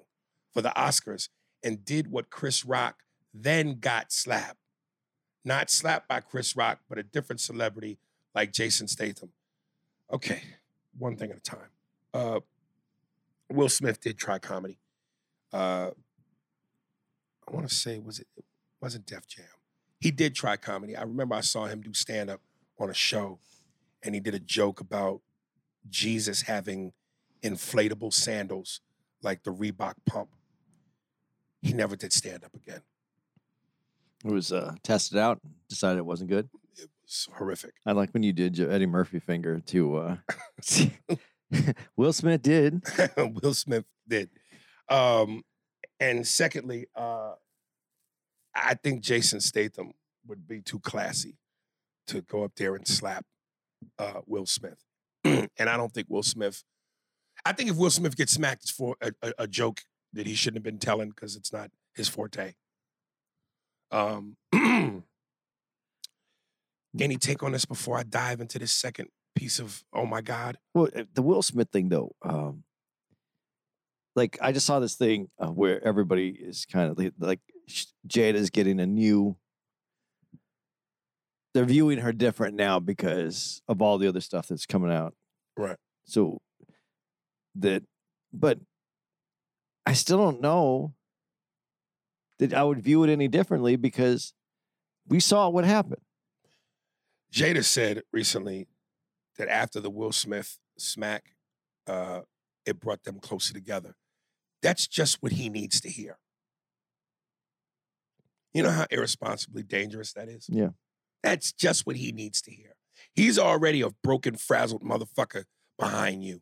for 0.52 0.62
the 0.62 0.72
Oscars 0.76 1.28
and 1.62 1.84
did 1.84 2.10
what 2.10 2.30
Chris 2.30 2.64
Rock 2.64 3.02
then 3.34 3.80
got 3.80 4.12
slapped? 4.12 4.67
Not 5.48 5.70
slapped 5.70 6.08
by 6.08 6.20
Chris 6.20 6.54
Rock, 6.54 6.80
but 6.90 6.98
a 6.98 7.02
different 7.02 7.40
celebrity 7.40 7.96
like 8.34 8.52
Jason 8.52 8.86
Statham. 8.86 9.30
Okay, 10.12 10.42
one 10.98 11.16
thing 11.16 11.30
at 11.30 11.38
a 11.38 11.40
time. 11.40 11.70
Uh, 12.12 12.40
Will 13.50 13.70
Smith 13.70 13.98
did 13.98 14.18
try 14.18 14.38
comedy. 14.38 14.76
Uh, 15.50 15.92
I 17.48 17.50
want 17.50 17.66
to 17.66 17.74
say 17.74 17.98
was 17.98 18.18
it, 18.18 18.26
it 18.36 18.44
wasn't 18.82 19.06
Def 19.06 19.26
Jam. 19.26 19.46
He 19.98 20.10
did 20.10 20.34
try 20.34 20.58
comedy. 20.58 20.94
I 20.94 21.04
remember 21.04 21.34
I 21.34 21.40
saw 21.40 21.64
him 21.64 21.80
do 21.80 21.94
stand 21.94 22.28
up 22.28 22.42
on 22.78 22.90
a 22.90 22.94
show, 22.94 23.38
and 24.02 24.14
he 24.14 24.20
did 24.20 24.34
a 24.34 24.38
joke 24.38 24.80
about 24.80 25.22
Jesus 25.88 26.42
having 26.42 26.92
inflatable 27.42 28.12
sandals 28.12 28.82
like 29.22 29.44
the 29.44 29.54
Reebok 29.54 29.94
pump. 30.04 30.28
He 31.62 31.72
never 31.72 31.96
did 31.96 32.12
stand 32.12 32.44
up 32.44 32.54
again. 32.54 32.82
It 34.24 34.30
was 34.30 34.52
uh, 34.52 34.74
tested 34.82 35.18
out. 35.18 35.40
Decided 35.68 35.98
it 35.98 36.06
wasn't 36.06 36.30
good. 36.30 36.48
It 36.76 36.88
was 37.04 37.28
horrific. 37.36 37.74
I 37.86 37.92
like 37.92 38.12
when 38.12 38.22
you 38.22 38.32
did 38.32 38.58
your 38.58 38.70
Eddie 38.70 38.86
Murphy 38.86 39.18
finger 39.20 39.60
to. 39.60 39.96
Uh, 39.96 40.16
Will 41.96 42.12
Smith 42.12 42.42
did. 42.42 42.82
Will 43.16 43.54
Smith 43.54 43.84
did. 44.06 44.30
Um, 44.88 45.42
and 46.00 46.26
secondly, 46.26 46.86
uh, 46.94 47.32
I 48.54 48.74
think 48.74 49.02
Jason 49.02 49.40
Statham 49.40 49.92
would 50.26 50.46
be 50.46 50.60
too 50.60 50.80
classy 50.80 51.36
to 52.08 52.22
go 52.22 52.44
up 52.44 52.52
there 52.56 52.74
and 52.74 52.86
slap 52.86 53.24
uh, 53.98 54.20
Will 54.26 54.46
Smith. 54.46 54.82
and 55.24 55.48
I 55.58 55.76
don't 55.76 55.92
think 55.92 56.08
Will 56.08 56.22
Smith. 56.22 56.64
I 57.44 57.52
think 57.52 57.70
if 57.70 57.76
Will 57.76 57.90
Smith 57.90 58.16
gets 58.16 58.32
smacked, 58.32 58.62
it's 58.62 58.70
for 58.70 58.96
a, 59.00 59.12
a, 59.22 59.32
a 59.40 59.46
joke 59.46 59.82
that 60.12 60.26
he 60.26 60.34
shouldn't 60.34 60.58
have 60.58 60.64
been 60.64 60.78
telling 60.78 61.10
because 61.10 61.36
it's 61.36 61.52
not 61.52 61.70
his 61.94 62.08
forte. 62.08 62.54
Um, 63.90 64.36
any 67.00 67.16
take 67.16 67.42
on 67.42 67.52
this 67.52 67.64
before 67.64 67.98
I 67.98 68.02
dive 68.02 68.40
into 68.40 68.58
this 68.58 68.72
second 68.72 69.08
piece 69.34 69.58
of 69.58 69.84
oh 69.92 70.06
my 70.06 70.20
god? 70.20 70.58
Well, 70.74 70.88
uh, 70.94 71.04
the 71.14 71.22
Will 71.22 71.42
Smith 71.42 71.68
thing 71.72 71.88
though, 71.88 72.12
um, 72.22 72.64
like 74.16 74.38
I 74.42 74.52
just 74.52 74.66
saw 74.66 74.80
this 74.80 74.96
thing 74.96 75.28
uh, 75.38 75.48
where 75.48 75.82
everybody 75.86 76.28
is 76.28 76.66
kind 76.66 76.90
of 76.90 76.98
like, 77.18 77.40
sh- 77.66 77.86
Jada's 78.06 78.50
getting 78.50 78.80
a 78.80 78.86
new. 78.86 79.36
They're 81.54 81.64
viewing 81.64 81.98
her 81.98 82.12
different 82.12 82.56
now 82.56 82.78
because 82.78 83.62
of 83.68 83.80
all 83.80 83.98
the 83.98 84.06
other 84.08 84.20
stuff 84.20 84.48
that's 84.48 84.66
coming 84.66 84.92
out. 84.92 85.14
Right. 85.56 85.78
So 86.04 86.40
that, 87.56 87.82
but 88.32 88.58
I 89.86 89.94
still 89.94 90.18
don't 90.18 90.40
know 90.40 90.94
that 92.38 92.54
I 92.54 92.62
would 92.62 92.80
view 92.80 93.04
it 93.04 93.10
any 93.10 93.28
differently 93.28 93.76
because 93.76 94.32
we 95.06 95.20
saw 95.20 95.48
what 95.48 95.64
happened. 95.64 96.02
Jada 97.32 97.64
said 97.64 98.02
recently 98.12 98.68
that 99.36 99.48
after 99.48 99.80
the 99.80 99.90
Will 99.90 100.12
Smith 100.12 100.58
smack, 100.78 101.34
uh, 101.86 102.20
it 102.64 102.80
brought 102.80 103.04
them 103.04 103.18
closer 103.18 103.52
together. 103.52 103.96
That's 104.62 104.86
just 104.86 105.22
what 105.22 105.32
he 105.32 105.48
needs 105.48 105.80
to 105.80 105.88
hear. 105.88 106.18
You 108.52 108.62
know 108.62 108.70
how 108.70 108.86
irresponsibly 108.90 109.62
dangerous 109.62 110.12
that 110.14 110.28
is? 110.28 110.46
Yeah. 110.48 110.70
That's 111.22 111.52
just 111.52 111.86
what 111.86 111.96
he 111.96 112.12
needs 112.12 112.40
to 112.42 112.50
hear. 112.50 112.74
He's 113.14 113.38
already 113.38 113.82
a 113.82 113.90
broken, 114.02 114.36
frazzled 114.36 114.82
motherfucker 114.82 115.44
behind 115.78 116.24
you. 116.24 116.40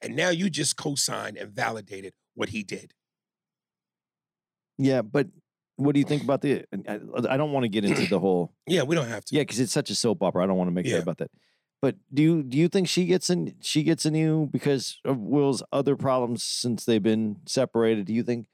And 0.00 0.14
now 0.14 0.28
you 0.28 0.50
just 0.50 0.76
co 0.76 0.94
signed 0.94 1.36
and 1.36 1.50
validated 1.50 2.12
what 2.34 2.50
he 2.50 2.62
did. 2.62 2.92
Yeah, 4.78 5.02
but 5.02 5.28
what 5.76 5.92
do 5.92 5.98
you 6.00 6.04
think 6.06 6.22
about 6.22 6.40
the? 6.42 6.64
I, 6.88 7.00
I 7.28 7.36
don't 7.36 7.52
want 7.52 7.64
to 7.64 7.68
get 7.68 7.84
into 7.84 8.06
the 8.06 8.18
whole. 8.18 8.52
Yeah, 8.66 8.82
we 8.82 8.94
don't 8.96 9.08
have 9.08 9.24
to. 9.26 9.34
Yeah, 9.36 9.42
because 9.42 9.60
it's 9.60 9.72
such 9.72 9.90
a 9.90 9.94
soap 9.94 10.22
opera. 10.22 10.42
I 10.44 10.46
don't 10.46 10.56
want 10.56 10.68
to 10.68 10.72
make 10.74 10.86
Yeah. 10.86 10.94
that 10.96 11.02
about 11.02 11.18
that. 11.18 11.30
But 11.82 11.96
do 12.12 12.22
you 12.22 12.42
do 12.42 12.56
you 12.56 12.68
think 12.68 12.88
she 12.88 13.04
gets 13.06 13.30
in? 13.30 13.54
She 13.60 13.82
gets 13.82 14.04
a 14.06 14.10
new 14.10 14.46
because 14.46 14.98
of 15.04 15.18
Will's 15.18 15.62
other 15.72 15.94
problems 15.96 16.42
since 16.42 16.84
they've 16.84 17.02
been 17.02 17.36
separated. 17.46 18.06
Do 18.06 18.14
you 18.14 18.22
think 18.22 18.46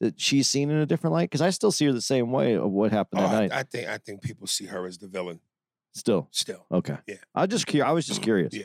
that 0.00 0.18
she's 0.20 0.48
seen 0.48 0.70
in 0.70 0.78
a 0.78 0.86
different 0.86 1.12
light? 1.12 1.28
Because 1.30 1.42
I 1.42 1.50
still 1.50 1.70
see 1.70 1.84
her 1.86 1.92
the 1.92 2.00
same 2.00 2.32
way 2.32 2.54
of 2.56 2.70
what 2.70 2.90
happened 2.90 3.20
Oh, 3.20 3.28
that 3.28 3.34
I, 3.34 3.40
night. 3.40 3.52
I 3.52 3.62
think 3.64 3.88
I 3.88 3.98
think 3.98 4.22
people 4.22 4.46
see 4.46 4.64
her 4.66 4.86
as 4.86 4.96
the 4.98 5.08
villain 5.08 5.40
still, 5.92 6.28
still. 6.30 6.64
okay. 6.72 6.96
Yeah. 7.06 7.16
I 7.34 7.46
just 7.46 7.66
cur- 7.66 7.84
I 7.84 7.92
was 7.92 8.06
just 8.06 8.22
curious. 8.22 8.54
Yeah. 8.54 8.64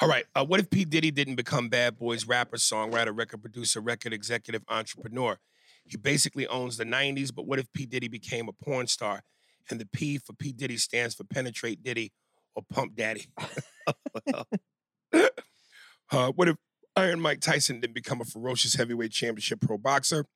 All 0.00 0.08
right. 0.08 0.24
Uh, 0.34 0.44
what 0.44 0.58
if 0.60 0.68
P. 0.70 0.84
Diddy 0.84 1.10
didn't 1.10 1.36
become 1.36 1.68
Bad 1.68 1.98
Boys 1.98 2.26
rapper, 2.26 2.56
songwriter, 2.56 3.16
record 3.16 3.42
producer, 3.42 3.80
record 3.80 4.12
executive, 4.14 4.62
entrepreneur? 4.68 5.38
He 5.86 5.96
basically 5.96 6.46
owns 6.48 6.76
the 6.76 6.84
90s, 6.84 7.34
but 7.34 7.46
what 7.46 7.58
if 7.58 7.72
P. 7.72 7.86
Diddy 7.86 8.08
became 8.08 8.48
a 8.48 8.52
porn 8.52 8.86
star 8.86 9.22
and 9.70 9.80
the 9.80 9.86
P 9.86 10.18
for 10.18 10.32
P. 10.32 10.52
Diddy 10.52 10.76
stands 10.76 11.14
for 11.14 11.24
Penetrate 11.24 11.82
Diddy 11.82 12.12
or 12.54 12.62
Pump 12.68 12.96
Daddy? 12.96 13.26
uh, 15.12 16.32
what 16.32 16.48
if 16.48 16.56
Iron 16.96 17.20
Mike 17.20 17.40
Tyson 17.40 17.80
didn't 17.80 17.94
become 17.94 18.20
a 18.20 18.24
ferocious 18.24 18.74
heavyweight 18.74 19.12
championship 19.12 19.60
pro 19.60 19.78
boxer? 19.78 20.26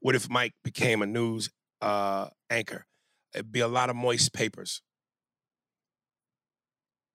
What 0.00 0.14
if 0.14 0.30
Mike 0.30 0.54
became 0.62 1.02
a 1.02 1.06
news 1.06 1.50
uh, 1.82 2.28
anchor? 2.48 2.86
It'd 3.34 3.52
be 3.52 3.60
a 3.60 3.68
lot 3.68 3.90
of 3.90 3.96
moist 3.96 4.32
papers. 4.32 4.80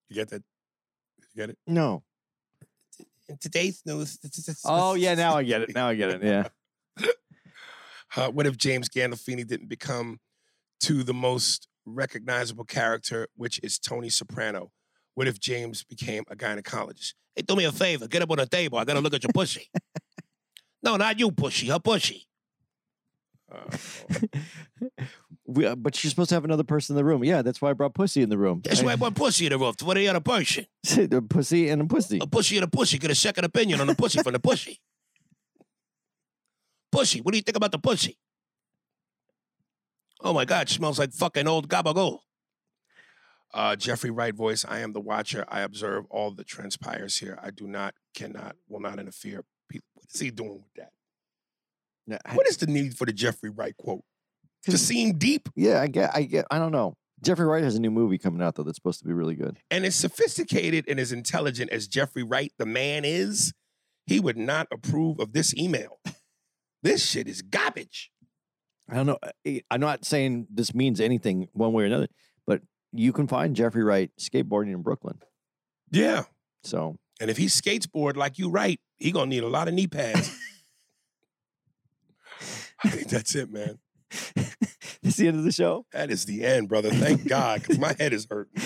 You 0.08 0.16
get 0.16 0.28
that? 0.28 0.42
You 1.18 1.26
get 1.36 1.50
it? 1.50 1.58
No. 1.66 2.04
In 3.28 3.38
today's 3.38 3.82
news. 3.86 4.18
Oh 4.64 4.94
yeah, 4.94 5.14
now 5.14 5.36
I 5.36 5.42
get 5.42 5.62
it. 5.62 5.74
Now 5.74 5.88
I 5.88 5.94
get 5.94 6.10
it. 6.10 6.22
Yeah. 6.22 6.48
Uh, 8.14 8.28
what 8.28 8.46
if 8.46 8.58
James 8.58 8.90
Gandolfini 8.90 9.46
didn't 9.46 9.70
become 9.70 10.20
to 10.80 11.02
the 11.02 11.14
most 11.14 11.66
recognizable 11.86 12.64
character, 12.64 13.26
which 13.36 13.58
is 13.62 13.78
Tony 13.78 14.10
Soprano? 14.10 14.70
What 15.14 15.28
if 15.28 15.40
James 15.40 15.82
became 15.82 16.22
a 16.30 16.36
gynecologist? 16.36 17.14
Hey, 17.34 17.40
do 17.40 17.56
me 17.56 17.64
a 17.64 17.72
favor, 17.72 18.06
get 18.08 18.20
up 18.20 18.30
on 18.30 18.36
the 18.36 18.44
table. 18.44 18.76
I 18.76 18.84
gotta 18.84 19.00
look 19.00 19.14
at 19.14 19.22
your 19.22 19.32
pussy. 19.32 19.70
no, 20.82 20.98
not 20.98 21.18
you, 21.18 21.32
pussy. 21.32 21.68
Her 21.68 21.78
pussy. 21.78 22.26
Uh, 23.50 23.78
We, 25.46 25.66
uh, 25.66 25.74
but 25.74 26.02
you're 26.02 26.08
supposed 26.08 26.30
to 26.30 26.36
have 26.36 26.44
another 26.44 26.64
person 26.64 26.94
in 26.94 26.96
the 26.96 27.04
room. 27.04 27.24
Yeah, 27.24 27.42
that's 27.42 27.60
why 27.60 27.70
I 27.70 27.72
brought 27.72 27.94
pussy 27.94 28.22
in 28.22 28.30
the 28.30 28.38
room. 28.38 28.62
that's 28.64 28.82
why 28.82 28.92
I 28.92 28.96
brought 28.96 29.14
pussy 29.14 29.46
in 29.46 29.52
the 29.52 29.58
roof. 29.58 29.82
What 29.82 29.96
are 29.96 30.00
the 30.00 30.08
other 30.08 30.20
person? 30.20 30.66
the 30.82 31.24
pussy 31.28 31.68
and 31.68 31.82
a 31.82 31.84
pussy. 31.84 32.18
A 32.20 32.26
pussy 32.26 32.56
and 32.56 32.64
a 32.64 32.68
pussy. 32.68 32.98
Get 32.98 33.10
a 33.10 33.14
second 33.14 33.44
opinion 33.44 33.80
on 33.80 33.86
the 33.86 33.94
pussy 33.94 34.22
from 34.22 34.32
the 34.32 34.40
pussy. 34.40 34.80
Pussy. 36.92 37.20
What 37.20 37.32
do 37.32 37.38
you 37.38 37.42
think 37.42 37.56
about 37.56 37.72
the 37.72 37.78
pussy? 37.78 38.18
Oh 40.20 40.32
my 40.32 40.44
God, 40.44 40.68
smells 40.68 40.98
like 40.98 41.12
fucking 41.12 41.48
old 41.48 41.68
gabagool. 41.68 42.18
Uh, 43.52 43.76
Jeffrey 43.76 44.10
Wright 44.10 44.34
voice. 44.34 44.64
I 44.66 44.78
am 44.78 44.92
the 44.92 45.00
watcher. 45.00 45.44
I 45.48 45.60
observe 45.60 46.04
all 46.10 46.30
that 46.32 46.46
transpires 46.46 47.18
here. 47.18 47.38
I 47.42 47.50
do 47.50 47.66
not, 47.66 47.94
cannot, 48.14 48.56
will 48.68 48.80
not 48.80 48.98
interfere. 48.98 49.44
What 49.94 50.06
is 50.14 50.20
he 50.20 50.30
doing 50.30 50.62
with 50.62 50.74
that? 50.76 50.92
I- 52.26 52.34
What 52.34 52.46
is 52.46 52.56
the 52.58 52.66
need 52.66 52.96
for 52.96 53.04
the 53.06 53.12
Jeffrey 53.12 53.50
Wright 53.50 53.76
quote? 53.76 54.04
To 54.66 54.78
seem 54.78 55.18
deep 55.18 55.48
yeah, 55.56 55.80
I 55.80 55.88
get, 55.88 56.10
I 56.14 56.22
get, 56.22 56.46
I 56.50 56.58
don't 56.58 56.70
know. 56.72 56.96
Jeffrey 57.20 57.46
Wright 57.46 57.64
has 57.64 57.74
a 57.74 57.80
new 57.80 57.90
movie 57.90 58.16
coming 58.18 58.40
out 58.42 58.54
though 58.54 58.62
that's 58.62 58.76
supposed 58.78 59.00
to 59.00 59.06
be 59.06 59.12
really 59.12 59.34
good. 59.34 59.58
and 59.72 59.84
as 59.84 59.96
sophisticated 59.96 60.84
and 60.88 61.00
as 61.00 61.10
intelligent 61.12 61.70
as 61.72 61.88
Jeffrey 61.88 62.22
Wright, 62.22 62.52
the 62.58 62.66
man 62.66 63.04
is, 63.04 63.52
he 64.06 64.20
would 64.20 64.36
not 64.36 64.68
approve 64.72 65.18
of 65.20 65.32
this 65.32 65.54
email. 65.56 65.98
This 66.82 67.08
shit 67.08 67.28
is 67.28 67.42
garbage. 67.42 68.10
I 68.90 68.96
don't 68.96 69.06
know. 69.06 69.18
I- 69.46 69.62
I'm 69.70 69.80
not 69.80 70.04
saying 70.04 70.48
this 70.50 70.74
means 70.74 71.00
anything 71.00 71.48
one 71.52 71.72
way 71.72 71.84
or 71.84 71.86
another, 71.86 72.08
but 72.46 72.62
you 72.92 73.12
can 73.12 73.26
find 73.26 73.56
Jeffrey 73.56 73.84
Wright 73.84 74.10
skateboarding 74.20 74.72
in 74.72 74.82
Brooklyn. 74.82 75.18
Yeah. 75.90 76.24
So 76.64 76.96
And 77.20 77.30
if 77.30 77.36
he 77.36 77.46
skateboard 77.46 78.16
like 78.16 78.38
you 78.38 78.50
right, 78.50 78.80
he 78.98 79.12
gonna 79.12 79.26
need 79.26 79.44
a 79.44 79.48
lot 79.48 79.68
of 79.68 79.74
knee 79.74 79.86
pads. 79.86 80.36
I 82.84 82.88
think 82.90 83.08
that's 83.08 83.34
it, 83.36 83.50
man. 83.50 83.78
that's 84.34 85.16
the 85.16 85.28
end 85.28 85.38
of 85.38 85.44
the 85.44 85.52
show. 85.52 85.86
That 85.92 86.10
is 86.10 86.24
the 86.24 86.44
end, 86.44 86.68
brother. 86.68 86.90
Thank 86.90 87.26
God, 87.28 87.62
because 87.62 87.78
my 87.78 87.94
head 87.98 88.12
is 88.12 88.26
hurting. 88.28 88.60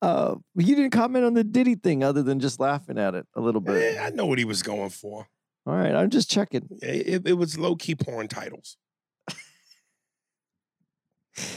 uh, 0.00 0.36
you 0.54 0.76
didn't 0.76 0.92
comment 0.92 1.24
on 1.24 1.34
the 1.34 1.44
Diddy 1.44 1.74
thing 1.74 2.04
other 2.04 2.22
than 2.22 2.38
just 2.40 2.60
laughing 2.60 2.98
at 2.98 3.14
it 3.14 3.26
a 3.34 3.40
little 3.40 3.60
bit. 3.60 3.96
Eh, 3.96 4.00
I 4.00 4.10
know 4.10 4.26
what 4.26 4.38
he 4.38 4.44
was 4.44 4.62
going 4.62 4.90
for. 4.90 5.26
All 5.66 5.74
right, 5.74 5.94
I'm 5.94 6.10
just 6.10 6.30
checking. 6.30 6.68
It, 6.82 7.26
it 7.26 7.32
was 7.34 7.58
low 7.58 7.74
key 7.76 7.94
porn 7.94 8.28
titles. 8.28 8.76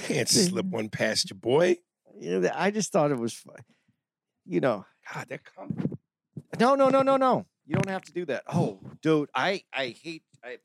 Can't 0.03 0.29
slip 0.29 0.65
one 0.65 0.89
past 0.89 1.29
your 1.29 1.37
boy. 1.37 1.77
You 2.19 2.39
know, 2.39 2.49
I 2.53 2.71
just 2.71 2.91
thought 2.91 3.11
it 3.11 3.17
was, 3.17 3.33
fu- 3.33 3.51
you 4.45 4.59
know, 4.59 4.85
God, 5.13 5.25
they're 5.29 5.37
coming. 5.39 5.97
no, 6.59 6.75
no, 6.75 6.89
no, 6.89 7.01
no, 7.01 7.17
no. 7.17 7.45
You 7.65 7.75
don't 7.75 7.89
have 7.89 8.03
to 8.05 8.13
do 8.13 8.25
that. 8.25 8.43
Oh, 8.47 8.79
dude, 9.01 9.29
I, 9.35 9.63
I 9.73 9.87
hate. 10.01 10.23
I, 10.43 10.57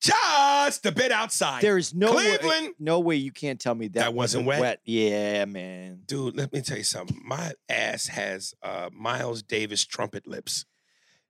Just 0.00 0.86
a 0.86 0.92
bit 0.92 1.10
outside. 1.10 1.60
there 1.62 1.76
is 1.76 1.92
no 1.92 2.14
way, 2.14 2.36
Cleveland! 2.38 2.74
no 2.78 3.00
way 3.00 3.16
you 3.16 3.32
can't 3.32 3.60
tell 3.60 3.74
me 3.74 3.88
that, 3.88 3.94
That 4.00 4.14
wasn't 4.14 4.46
wet? 4.46 4.80
Yeah, 4.84 5.44
man. 5.46 6.02
Dude, 6.06 6.36
let 6.36 6.52
me 6.52 6.60
tell 6.62 6.76
you 6.78 6.84
something. 6.84 7.20
My 7.24 7.52
ass 7.68 8.06
has 8.06 8.54
uh, 8.62 8.90
Miles 8.92 9.42
Davis 9.42 9.84
trumpet 9.84 10.26
lips. 10.28 10.64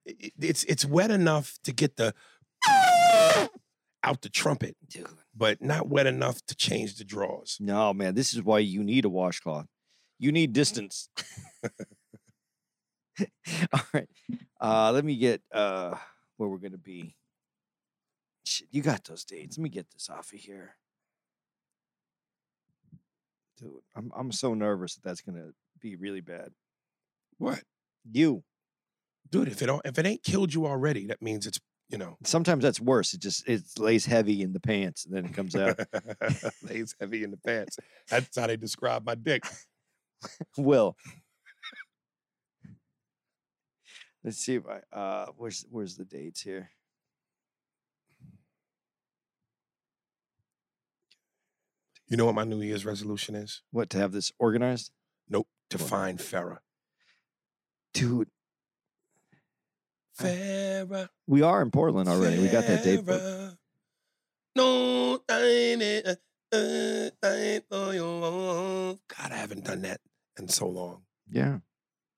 I- 0.07 0.15
I- 0.23 0.31
It's 0.39 0.63
it's 0.65 0.85
wet 0.85 1.11
enough 1.11 1.57
to 1.63 1.71
get 1.73 1.95
the 1.97 2.13
out 4.03 4.21
the 4.21 4.29
trumpet, 4.29 4.77
Dude. 4.87 5.07
but 5.35 5.61
not 5.61 5.89
wet 5.89 6.05
enough 6.07 6.41
to 6.47 6.55
change 6.55 6.95
the 6.95 7.03
draws. 7.03 7.57
No, 7.59 7.93
man, 7.93 8.15
this 8.15 8.33
is 8.33 8.41
why 8.41 8.59
you 8.59 8.83
need 8.83 9.05
a 9.05 9.09
washcloth. 9.09 9.67
You 10.19 10.31
need 10.31 10.53
distance. 10.53 11.09
All 13.73 13.81
right. 13.93 14.07
Uh, 14.61 14.91
let 14.91 15.03
me 15.03 15.15
get 15.17 15.41
uh, 15.51 15.95
where 16.37 16.47
we're 16.49 16.57
going 16.59 16.71
to 16.71 16.77
be. 16.77 17.15
Shit, 18.45 18.67
you 18.71 18.81
got 18.81 19.03
those 19.03 19.25
dates. 19.25 19.57
Let 19.57 19.63
me 19.63 19.69
get 19.69 19.89
this 19.91 20.09
off 20.09 20.31
of 20.33 20.39
here. 20.39 20.75
Dude, 23.59 23.81
I'm, 23.95 24.11
I'm 24.15 24.31
so 24.31 24.53
nervous 24.53 24.95
that 24.95 25.03
that's 25.03 25.21
going 25.21 25.35
to 25.37 25.53
be 25.81 25.95
really 25.95 26.21
bad. 26.21 26.49
What, 27.39 27.61
You. 28.09 28.43
Dude? 29.31 29.47
If 29.47 29.61
it 29.61 29.67
don't, 29.67 29.81
if 29.85 29.97
it 29.97 30.05
ain't 30.05 30.23
killed 30.23 30.53
you 30.53 30.65
already, 30.65 31.07
that 31.07 31.21
means 31.21 31.45
it's 31.47 31.59
you 31.89 31.97
know 31.97 32.17
Sometimes 32.23 32.63
that's 32.63 32.81
worse. 32.81 33.13
It 33.13 33.21
just 33.21 33.47
it 33.47 33.61
lays 33.77 34.05
heavy 34.05 34.41
in 34.41 34.53
the 34.53 34.59
pants 34.59 35.05
and 35.05 35.15
then 35.15 35.25
it 35.25 35.33
comes 35.33 35.55
out. 35.55 35.79
lays 36.63 36.95
heavy 36.99 37.23
in 37.23 37.31
the 37.31 37.37
pants. 37.37 37.77
That's 38.09 38.37
how 38.37 38.47
they 38.47 38.57
describe 38.57 39.05
my 39.05 39.15
dick. 39.15 39.43
Will. 40.57 40.95
Let's 44.23 44.37
see 44.37 44.55
if 44.55 44.63
I 44.67 44.81
uh 44.95 45.27
where's 45.37 45.65
where's 45.69 45.95
the 45.95 46.03
dates 46.05 46.41
here? 46.41 46.71
You 52.09 52.15
know 52.15 52.25
what 52.25 52.35
my 52.35 52.43
New 52.45 52.61
Year's 52.61 52.85
resolution 52.85 53.35
is? 53.35 53.61
What 53.71 53.89
to 53.91 53.97
have 53.97 54.11
this 54.13 54.31
organized? 54.39 54.91
Nope. 55.29 55.47
To 55.71 55.77
What? 55.77 55.89
find 55.89 56.19
Farrah. 56.19 56.59
Dude, 57.93 58.29
Farrah. 60.17 61.09
we 61.27 61.41
are 61.41 61.61
in 61.61 61.71
Portland 61.71 62.09
already. 62.09 62.39
We 62.41 62.47
got 62.49 62.65
that 62.67 62.83
date 62.83 63.05
booked. 63.05 63.55
No, 64.55 65.19
I 65.29 65.41
ain't 65.43 65.81
it, 65.81 66.07
uh, 66.07 66.55
uh, 66.55 67.09
I 67.23 67.35
ain't 67.35 67.65
for 67.69 67.93
your 67.93 68.19
love. 68.19 68.99
God, 69.15 69.31
I 69.31 69.35
haven't 69.35 69.65
done 69.65 69.83
that 69.83 69.99
in 70.39 70.47
so 70.47 70.67
long. 70.67 71.03
Yeah. 71.29 71.59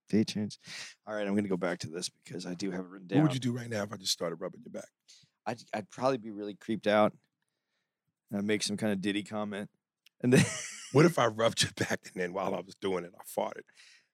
Date 0.10 0.28
change. 0.30 0.58
All 1.06 1.14
right, 1.14 1.28
I'm 1.28 1.36
gonna 1.36 1.50
go 1.50 1.58
back 1.58 1.80
to 1.80 1.90
this 1.90 2.10
because 2.24 2.46
I 2.46 2.54
do 2.54 2.72
have 2.72 2.82
it 2.82 2.88
written 2.88 3.08
down. 3.08 3.20
What 3.20 3.30
would 3.30 3.34
you 3.34 3.40
do 3.40 3.52
right 3.52 3.70
now 3.70 3.84
if 3.84 3.92
I 3.94 3.98
just 3.98 4.14
started 4.14 4.36
rubbing 4.36 4.62
your 4.64 4.72
back? 4.72 4.90
I'd, 5.46 5.62
I'd 5.74 5.90
probably 5.90 6.18
be 6.18 6.32
really 6.32 6.56
creeped 6.56 6.88
out 6.88 7.14
and 8.32 8.40
I'd 8.40 8.46
make 8.46 8.64
some 8.64 8.78
kind 8.78 8.94
of 8.94 9.02
ditty 9.02 9.24
comment. 9.24 9.70
And 10.22 10.34
then 10.34 10.46
What 10.92 11.06
if 11.06 11.20
I 11.20 11.28
rubbed 11.28 11.62
your 11.62 11.72
back 11.76 12.00
and 12.14 12.22
then 12.22 12.34
while 12.34 12.56
I 12.56 12.62
was 12.62 12.76
doing 12.76 13.04
it, 13.04 13.12
I 13.20 13.24
farted? 13.40 13.62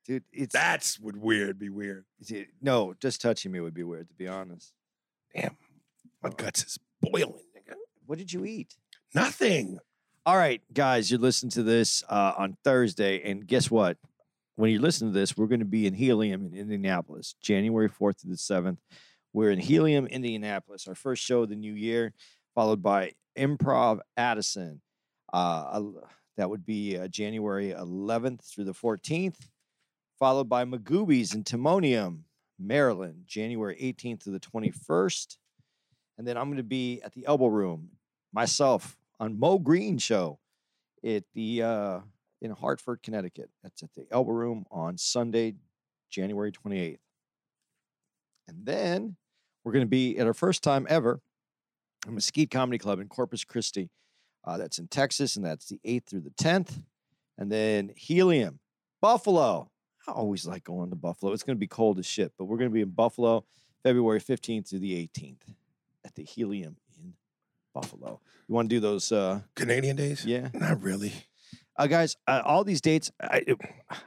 Dude, 0.06 0.24
it's 0.32 0.54
That's 0.54 1.00
would 1.00 1.18
weird 1.18 1.60
be 1.60 1.70
weird. 1.70 2.06
dude, 2.26 2.48
no, 2.62 2.94
just 3.00 3.22
touching 3.22 3.52
me 3.52 3.60
would 3.60 3.74
be 3.74 3.84
weird 3.84 4.08
to 4.10 4.16
be 4.16 4.28
honest. 4.28 4.74
Damn, 5.36 5.58
my 6.24 6.30
guts 6.30 6.64
is 6.64 6.80
boiling, 7.02 7.44
nigga. 7.58 7.76
What 8.06 8.18
did 8.18 8.32
you 8.32 8.46
eat? 8.46 8.76
Nothing. 9.14 9.80
All 10.26 10.38
right, 10.38 10.62
guys, 10.74 11.12
you're 11.12 11.20
listening 11.20 11.52
to 11.52 11.64
this 11.64 12.04
uh, 12.10 12.34
on 12.38 12.58
Thursday, 12.64 13.22
and 13.30 13.46
guess 13.46 13.70
what? 13.70 13.98
When 14.56 14.72
you 14.72 14.80
listen 14.80 15.08
to 15.08 15.14
this, 15.14 15.36
we're 15.38 15.48
going 15.48 15.60
to 15.60 15.66
be 15.66 15.86
in 15.86 15.94
Helium 15.94 16.46
in 16.48 16.58
Indianapolis, 16.58 17.36
January 17.42 17.90
4th 17.90 18.20
to 18.22 18.28
the 18.28 18.36
7th. 18.36 18.78
We're 19.34 19.52
in 19.52 19.60
Helium, 19.60 20.08
Indianapolis, 20.08 20.88
our 20.88 20.96
first 20.96 21.22
show 21.22 21.44
of 21.44 21.50
the 21.50 21.56
new 21.58 21.74
year, 21.74 22.14
followed 22.56 22.82
by 22.82 23.12
Improv 23.38 24.00
Addison. 24.16 24.82
Uh, 25.34 25.82
that 26.38 26.50
would 26.50 26.66
be 26.66 26.98
uh, 26.98 27.08
January 27.10 27.72
11th 27.78 28.50
through 28.50 28.64
the 28.64 28.74
14th, 28.74 29.36
followed 30.20 30.50
by 30.50 30.66
Magooby's 30.66 31.34
in 31.34 31.44
Timonium, 31.44 32.20
Maryland, 32.60 33.24
January 33.26 33.76
18th 33.82 34.24
to 34.24 34.30
the 34.30 34.40
21st. 34.40 35.38
And 36.18 36.28
then 36.28 36.38
I'm 36.38 36.46
going 36.46 36.58
to 36.58 36.64
be 36.64 37.02
at 37.04 37.14
the 37.14 37.26
Elbow 37.26 37.48
Room 37.48 37.90
myself 38.34 38.98
on 39.20 39.40
Mo 39.40 39.58
Green 39.58 39.98
show 39.98 40.40
at 41.04 41.24
the 41.34 41.62
uh, 41.62 42.00
in 42.42 42.52
Hartford, 42.52 43.04
Connecticut. 43.04 43.50
That's 43.64 43.84
at 43.84 43.94
the 43.96 44.06
Elbow 44.12 44.32
Room 44.32 44.66
on 44.72 44.98
Sunday, 44.98 45.56
January 46.10 46.52
28th. 46.52 47.00
And 48.48 48.66
then 48.66 49.16
we're 49.64 49.74
going 49.74 49.86
to 49.86 49.90
be 49.90 50.18
at 50.18 50.28
our 50.28 50.34
first 50.34 50.64
time 50.64 50.86
ever 50.90 51.22
Mesquite 52.08 52.52
Comedy 52.52 52.78
Club 52.78 53.00
in 53.00 53.08
Corpus 53.08 53.44
Christi. 53.44 53.90
Uh, 54.44 54.58
that's 54.58 54.78
in 54.78 54.88
Texas, 54.88 55.36
and 55.36 55.46
that's 55.46 55.68
the 55.68 55.80
8th 55.84 56.06
through 56.06 56.22
the 56.22 56.30
10th. 56.30 56.84
And 57.38 57.52
then 57.52 57.92
Helium, 57.96 58.60
Buffalo. 59.02 59.72
I 60.08 60.12
always 60.12 60.46
like 60.46 60.64
going 60.64 60.90
to 60.92 60.96
Buffalo. 60.96 61.32
It's 61.34 61.44
going 61.44 61.56
to 61.58 61.60
be 61.60 61.68
cold 61.68 62.00
as 62.00 62.06
shit, 62.06 62.34
but 62.38 62.46
we're 62.46 62.58
going 62.58 62.70
to 62.70 62.74
be 62.74 62.82
in 62.82 62.90
Buffalo 62.90 63.46
February 63.84 64.20
15th 64.20 64.70
through 64.70 64.80
the 64.80 64.94
18th 65.08 65.42
at 66.04 66.16
the 66.16 66.24
Helium 66.24 66.78
in 66.98 67.14
Buffalo. 67.74 68.20
You 68.48 68.56
want 68.56 68.70
to 68.70 68.76
do 68.76 68.80
those? 68.80 69.12
Uh, 69.12 69.42
Canadian 69.56 69.96
days? 69.96 70.26
yeah, 70.26 70.50
Not 70.54 70.82
really. 70.82 71.14
uh, 71.78 71.88
guys. 71.88 72.16
Uh, 72.28 72.42
all 72.46 72.64
these 72.64 72.82
dates, 72.82 73.12
I, 73.22 73.44
it- 73.48 73.58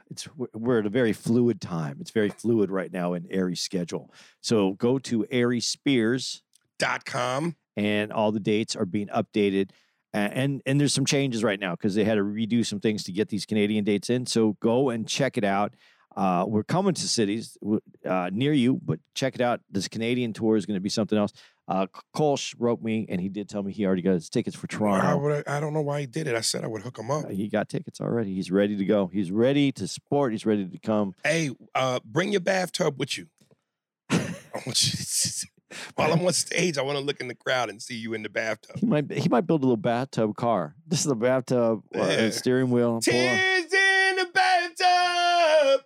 it's 0.09 0.27
we're- 0.35 0.79
at 0.79 0.85
a 0.85 0.89
very 0.89 1.13
fluid 1.13 1.59
time. 1.61 1.97
It's 1.99 2.11
very 2.11 2.29
fluid 2.29 2.71
right 2.71 2.91
now 2.91 3.13
in 3.13 3.27
Aries' 3.29 3.61
schedule. 3.61 4.11
So 4.41 4.73
go 4.73 4.99
to 4.99 5.25
Aries 5.29 5.67
Spears, 5.67 6.41
Dot 6.77 7.03
com. 7.05 7.55
and 7.75 8.11
all 8.13 8.31
the 8.31 8.39
dates 8.39 8.75
are 8.75 8.85
being 8.85 9.07
updated. 9.07 9.71
And 10.13 10.61
and 10.65 10.79
there's 10.79 10.93
some 10.93 11.05
changes 11.05 11.43
right 11.43 11.59
now 11.59 11.71
because 11.75 11.95
they 11.95 12.03
had 12.03 12.15
to 12.15 12.23
redo 12.23 12.65
some 12.65 12.79
things 12.79 13.03
to 13.03 13.11
get 13.11 13.29
these 13.29 13.45
Canadian 13.45 13.83
dates 13.83 14.09
in. 14.09 14.25
So 14.25 14.57
go 14.59 14.89
and 14.89 15.07
check 15.07 15.37
it 15.37 15.43
out. 15.43 15.75
Uh, 16.15 16.43
we're 16.47 16.63
coming 16.63 16.93
to 16.93 17.07
cities 17.07 17.57
uh, 18.05 18.29
near 18.33 18.51
you, 18.51 18.79
but 18.83 18.99
check 19.13 19.35
it 19.35 19.41
out. 19.41 19.61
This 19.69 19.87
Canadian 19.87 20.33
tour 20.33 20.57
is 20.57 20.65
going 20.65 20.75
to 20.75 20.81
be 20.81 20.89
something 20.89 21.17
else. 21.17 21.31
Uh, 21.67 21.85
Kolsch 22.15 22.55
wrote 22.57 22.81
me, 22.81 23.05
and 23.07 23.21
he 23.21 23.29
did 23.29 23.47
tell 23.47 23.61
me 23.61 23.71
he 23.71 23.85
already 23.85 24.01
got 24.01 24.13
his 24.13 24.27
tickets 24.27 24.55
for 24.55 24.65
I, 24.71 24.75
Toronto. 24.75 25.17
would, 25.19 25.47
I 25.47 25.59
don't 25.59 25.71
know 25.71 25.83
why 25.83 26.01
he 26.01 26.07
did 26.07 26.27
it. 26.27 26.35
I 26.35 26.41
said 26.41 26.63
I 26.63 26.67
would 26.67 26.81
hook 26.81 26.97
him 26.97 27.11
up. 27.11 27.25
Uh, 27.25 27.29
he 27.29 27.47
got 27.47 27.69
tickets 27.69 28.01
already. 28.01 28.33
He's 28.33 28.49
ready 28.49 28.75
to 28.75 28.85
go. 28.85 29.05
He's 29.05 29.31
ready 29.31 29.71
to 29.73 29.87
support. 29.87 30.31
He's 30.31 30.47
ready 30.47 30.67
to 30.67 30.79
come. 30.79 31.13
Hey, 31.23 31.51
uh, 31.75 31.99
bring 32.03 32.31
your 32.31 32.41
bathtub 32.41 32.97
with 32.99 33.17
you. 33.19 33.27
I 34.09 34.33
want 34.65 34.83
you 34.83 35.47
while 35.95 36.11
I'm 36.13 36.25
on 36.25 36.33
stage, 36.33 36.77
I 36.77 36.81
want 36.81 36.97
to 36.97 37.03
look 37.03 37.19
in 37.21 37.27
the 37.27 37.35
crowd 37.35 37.69
and 37.69 37.81
see 37.81 37.95
you 37.95 38.13
in 38.13 38.23
the 38.23 38.29
bathtub. 38.29 38.77
He 38.77 38.85
might 38.85 39.11
he 39.11 39.29
might 39.29 39.47
build 39.47 39.61
a 39.61 39.65
little 39.65 39.77
bathtub 39.77 40.35
car. 40.35 40.75
This 40.87 41.01
is 41.05 41.11
a 41.11 41.15
bathtub 41.15 41.83
uh, 41.95 41.99
Yeah. 41.99 42.29
steering 42.31 42.69
wheel. 42.71 42.99
Tears 43.01 43.73
in 43.73 44.15
the 44.17 44.27
bathtub. 44.33 45.81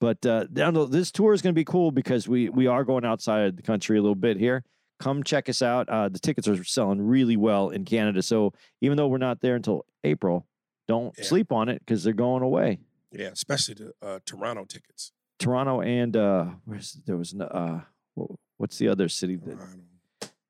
But 0.00 0.26
uh, 0.26 0.46
this 0.88 1.12
tour 1.12 1.32
is 1.32 1.42
going 1.42 1.54
to 1.54 1.58
be 1.58 1.64
cool 1.64 1.92
because 1.92 2.28
we 2.28 2.48
we 2.48 2.66
are 2.66 2.84
going 2.84 3.04
outside 3.04 3.56
the 3.56 3.62
country 3.62 3.98
a 3.98 4.02
little 4.02 4.14
bit 4.16 4.36
here. 4.36 4.64
Come 4.98 5.22
check 5.22 5.48
us 5.48 5.62
out. 5.62 5.88
Uh, 5.88 6.08
the 6.08 6.18
tickets 6.18 6.46
are 6.48 6.62
selling 6.64 7.00
really 7.02 7.36
well 7.36 7.70
in 7.70 7.84
Canada. 7.84 8.22
So 8.22 8.52
even 8.80 8.96
though 8.96 9.08
we're 9.08 9.18
not 9.18 9.40
there 9.40 9.54
until 9.56 9.84
April, 10.04 10.46
don't 10.88 11.14
Yeah. 11.18 11.24
sleep 11.24 11.52
on 11.52 11.68
it 11.68 11.80
because 11.80 12.04
they're 12.04 12.12
going 12.12 12.42
away. 12.42 12.80
Yeah, 13.12 13.28
especially 13.28 13.74
the 13.74 13.92
uh, 14.00 14.18
Toronto 14.24 14.64
tickets. 14.64 15.12
Toronto 15.38 15.80
and 15.80 16.16
uh, 16.16 16.46
where's 16.64 16.92
there 17.06 17.16
was 17.16 17.34
no, 17.34 17.46
uh, 17.46 17.80
what, 18.14 18.30
what's 18.62 18.78
the 18.78 18.86
other 18.86 19.08
city 19.08 19.34
that 19.36 19.58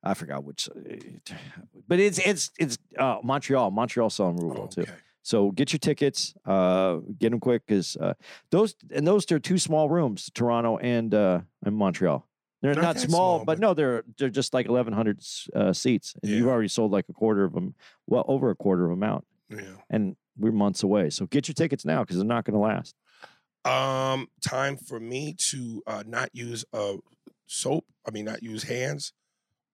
I 0.05 0.13
forgot 0.13 0.45
which, 0.45 0.69
uh, 0.69 1.35
but 1.89 1.99
it's 1.99 2.19
it's 2.19 2.51
it's 2.59 2.77
uh, 2.99 3.17
Montreal. 3.25 3.71
Montreal 3.71 4.11
selling 4.11 4.37
real 4.37 4.55
well 4.55 4.69
too. 4.69 4.83
Okay. 4.83 4.93
So 5.23 5.53
get 5.53 5.73
your 5.73 5.79
tickets, 5.79 6.35
uh, 6.45 6.97
get 7.19 7.31
them 7.31 7.39
quick 7.41 7.63
because 7.67 7.97
uh, 7.97 8.15
those 8.51 8.75
and 8.95 9.07
those 9.07 9.31
are 9.33 9.39
two 9.39 9.57
small 9.59 9.89
rooms, 9.89 10.31
Toronto 10.35 10.77
and 10.79 11.15
uh, 11.15 11.41
and 11.65 11.75
Montreal. 11.77 12.29
They're 12.61 12.75
Not 12.75 12.83
not, 12.83 12.99
small, 12.99 13.09
small, 13.09 13.39
but 13.39 13.45
but- 13.47 13.59
no, 13.61 13.75
they're 13.75 14.03
they're 14.19 14.29
just 14.29 14.53
like 14.53 14.67
eleven 14.67 14.93
hundred 14.93 15.21
uh, 15.55 15.73
seats, 15.73 16.15
and 16.23 16.31
you've 16.31 16.49
already 16.49 16.69
sold 16.69 16.91
like 16.93 17.07
a 17.09 17.13
quarter 17.13 17.45
of 17.45 17.53
them, 17.55 17.75
well 18.07 18.25
over 18.29 18.51
a 18.51 18.55
quarter 18.57 18.85
of 18.85 18.91
them 18.91 19.03
out, 19.05 19.25
Yeah. 19.49 19.63
and 19.89 20.17
we're 20.37 20.53
months 20.53 20.83
away. 20.83 21.11
So 21.11 21.27
get 21.27 21.47
your 21.49 21.55
tickets 21.55 21.85
now 21.85 22.03
because 22.03 22.17
they're 22.17 22.27
not 22.27 22.45
going 22.45 22.55
to 22.55 22.61
last. 22.61 22.95
Um, 23.65 24.27
time 24.45 24.77
for 24.77 24.99
me 24.99 25.35
to 25.51 25.83
uh, 25.87 26.03
not 26.05 26.31
use 26.33 26.65
a 26.73 26.97
soap. 27.47 27.84
I 28.07 28.11
mean, 28.11 28.24
not 28.24 28.43
use 28.43 28.64
hands 28.64 29.12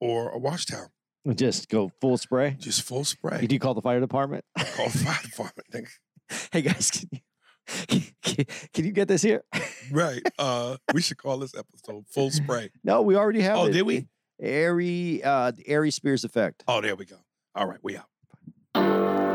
or 0.01 0.31
a 0.31 0.39
wash 0.39 0.67
towel. 0.67 0.93
Just 1.35 1.69
go 1.69 1.91
full 2.01 2.17
spray. 2.17 2.57
Just 2.59 2.83
full 2.83 3.05
spray. 3.05 3.41
Did 3.41 3.53
you 3.53 3.59
call 3.59 3.75
the 3.75 3.83
fire 3.83 4.01
department? 4.01 4.45
Call 4.59 4.89
the 4.89 4.99
fire 4.99 5.19
department. 5.23 5.69
nigga. 5.73 6.49
hey 6.53 6.63
guys, 6.63 6.91
can 6.91 7.09
you, 7.91 8.01
can, 8.23 8.45
can 8.73 8.85
you 8.85 8.93
get 8.93 9.09
this 9.09 9.23
here? 9.23 9.43
Right. 9.91 10.21
Uh, 10.39 10.77
we 10.93 11.01
should 11.01 11.17
call 11.17 11.39
this 11.39 11.55
episode 11.57 12.05
"Full 12.11 12.31
Spray." 12.31 12.71
No, 12.85 13.01
we 13.01 13.17
already 13.17 13.41
have 13.41 13.57
Oh, 13.57 13.67
it. 13.69 13.73
did 13.73 13.83
we? 13.87 14.07
Aries, 14.39 15.23
uh, 15.25 15.51
the 15.51 15.67
Aries 15.67 15.95
Spears 15.95 16.25
effect. 16.25 16.63
Oh, 16.69 16.83
there 16.83 16.95
we 16.95 17.07
go. 17.07 17.17
All 17.55 17.67
right, 17.67 17.79
we 17.83 17.97
out. 17.97 19.28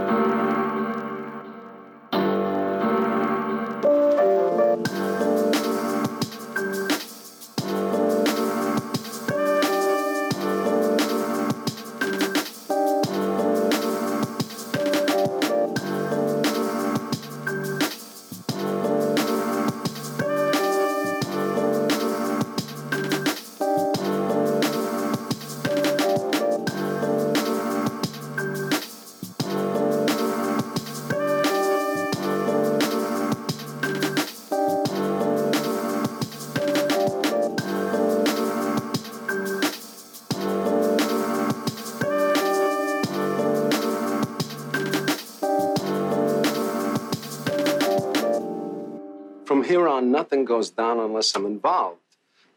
Nothing 50.33 50.45
goes 50.45 50.71
down 50.71 50.99
unless 50.99 51.35
I'm 51.35 51.45
involved. 51.45 51.99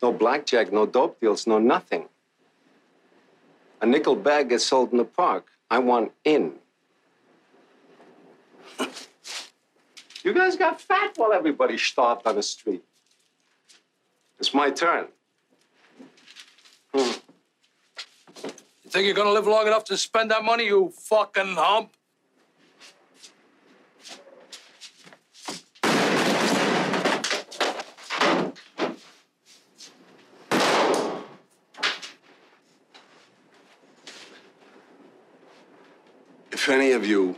No 0.02 0.10
blackjack, 0.10 0.72
no 0.72 0.86
dope 0.86 1.20
deals, 1.20 1.46
no 1.46 1.58
nothing. 1.58 2.08
A 3.82 3.86
nickel 3.86 4.16
bag 4.16 4.48
gets 4.48 4.64
sold 4.64 4.92
in 4.92 4.98
the 4.98 5.04
park. 5.04 5.48
I 5.70 5.78
want 5.78 6.12
in. 6.24 6.54
you 10.24 10.32
guys 10.32 10.56
got 10.56 10.80
fat 10.80 11.12
while 11.16 11.34
everybody 11.34 11.76
starved 11.76 12.26
on 12.26 12.36
the 12.36 12.42
street. 12.42 12.82
It's 14.38 14.54
my 14.54 14.70
turn. 14.70 15.08
Hmm. 16.94 17.12
You 18.84 18.90
think 18.90 19.04
you're 19.04 19.14
gonna 19.14 19.32
live 19.32 19.46
long 19.46 19.66
enough 19.66 19.84
to 19.84 19.98
spend 19.98 20.30
that 20.30 20.44
money, 20.44 20.64
you 20.64 20.94
fucking 21.10 21.56
hump? 21.56 21.90
If 36.66 36.70
any 36.72 36.90
of 36.90 37.06
you 37.06 37.36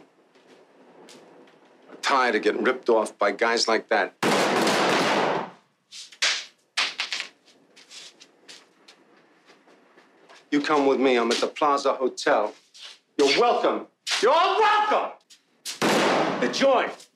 are 1.91 1.97
tired 1.97 2.35
of 2.35 2.41
getting 2.41 2.65
ripped 2.65 2.89
off 2.89 3.19
by 3.19 3.31
guys 3.31 3.69
like 3.69 3.91
that, 3.91 4.15
you 10.51 10.63
come 10.63 10.87
with 10.87 10.99
me. 10.99 11.17
I'm 11.17 11.31
at 11.31 11.43
the 11.43 11.47
Plaza 11.47 11.93
Hotel. 11.93 12.55
You're 13.19 13.39
welcome. 13.39 13.89
You're 14.23 14.33
all 14.33 14.59
welcome. 14.59 15.11
The 16.41 16.49
joint. 16.51 17.08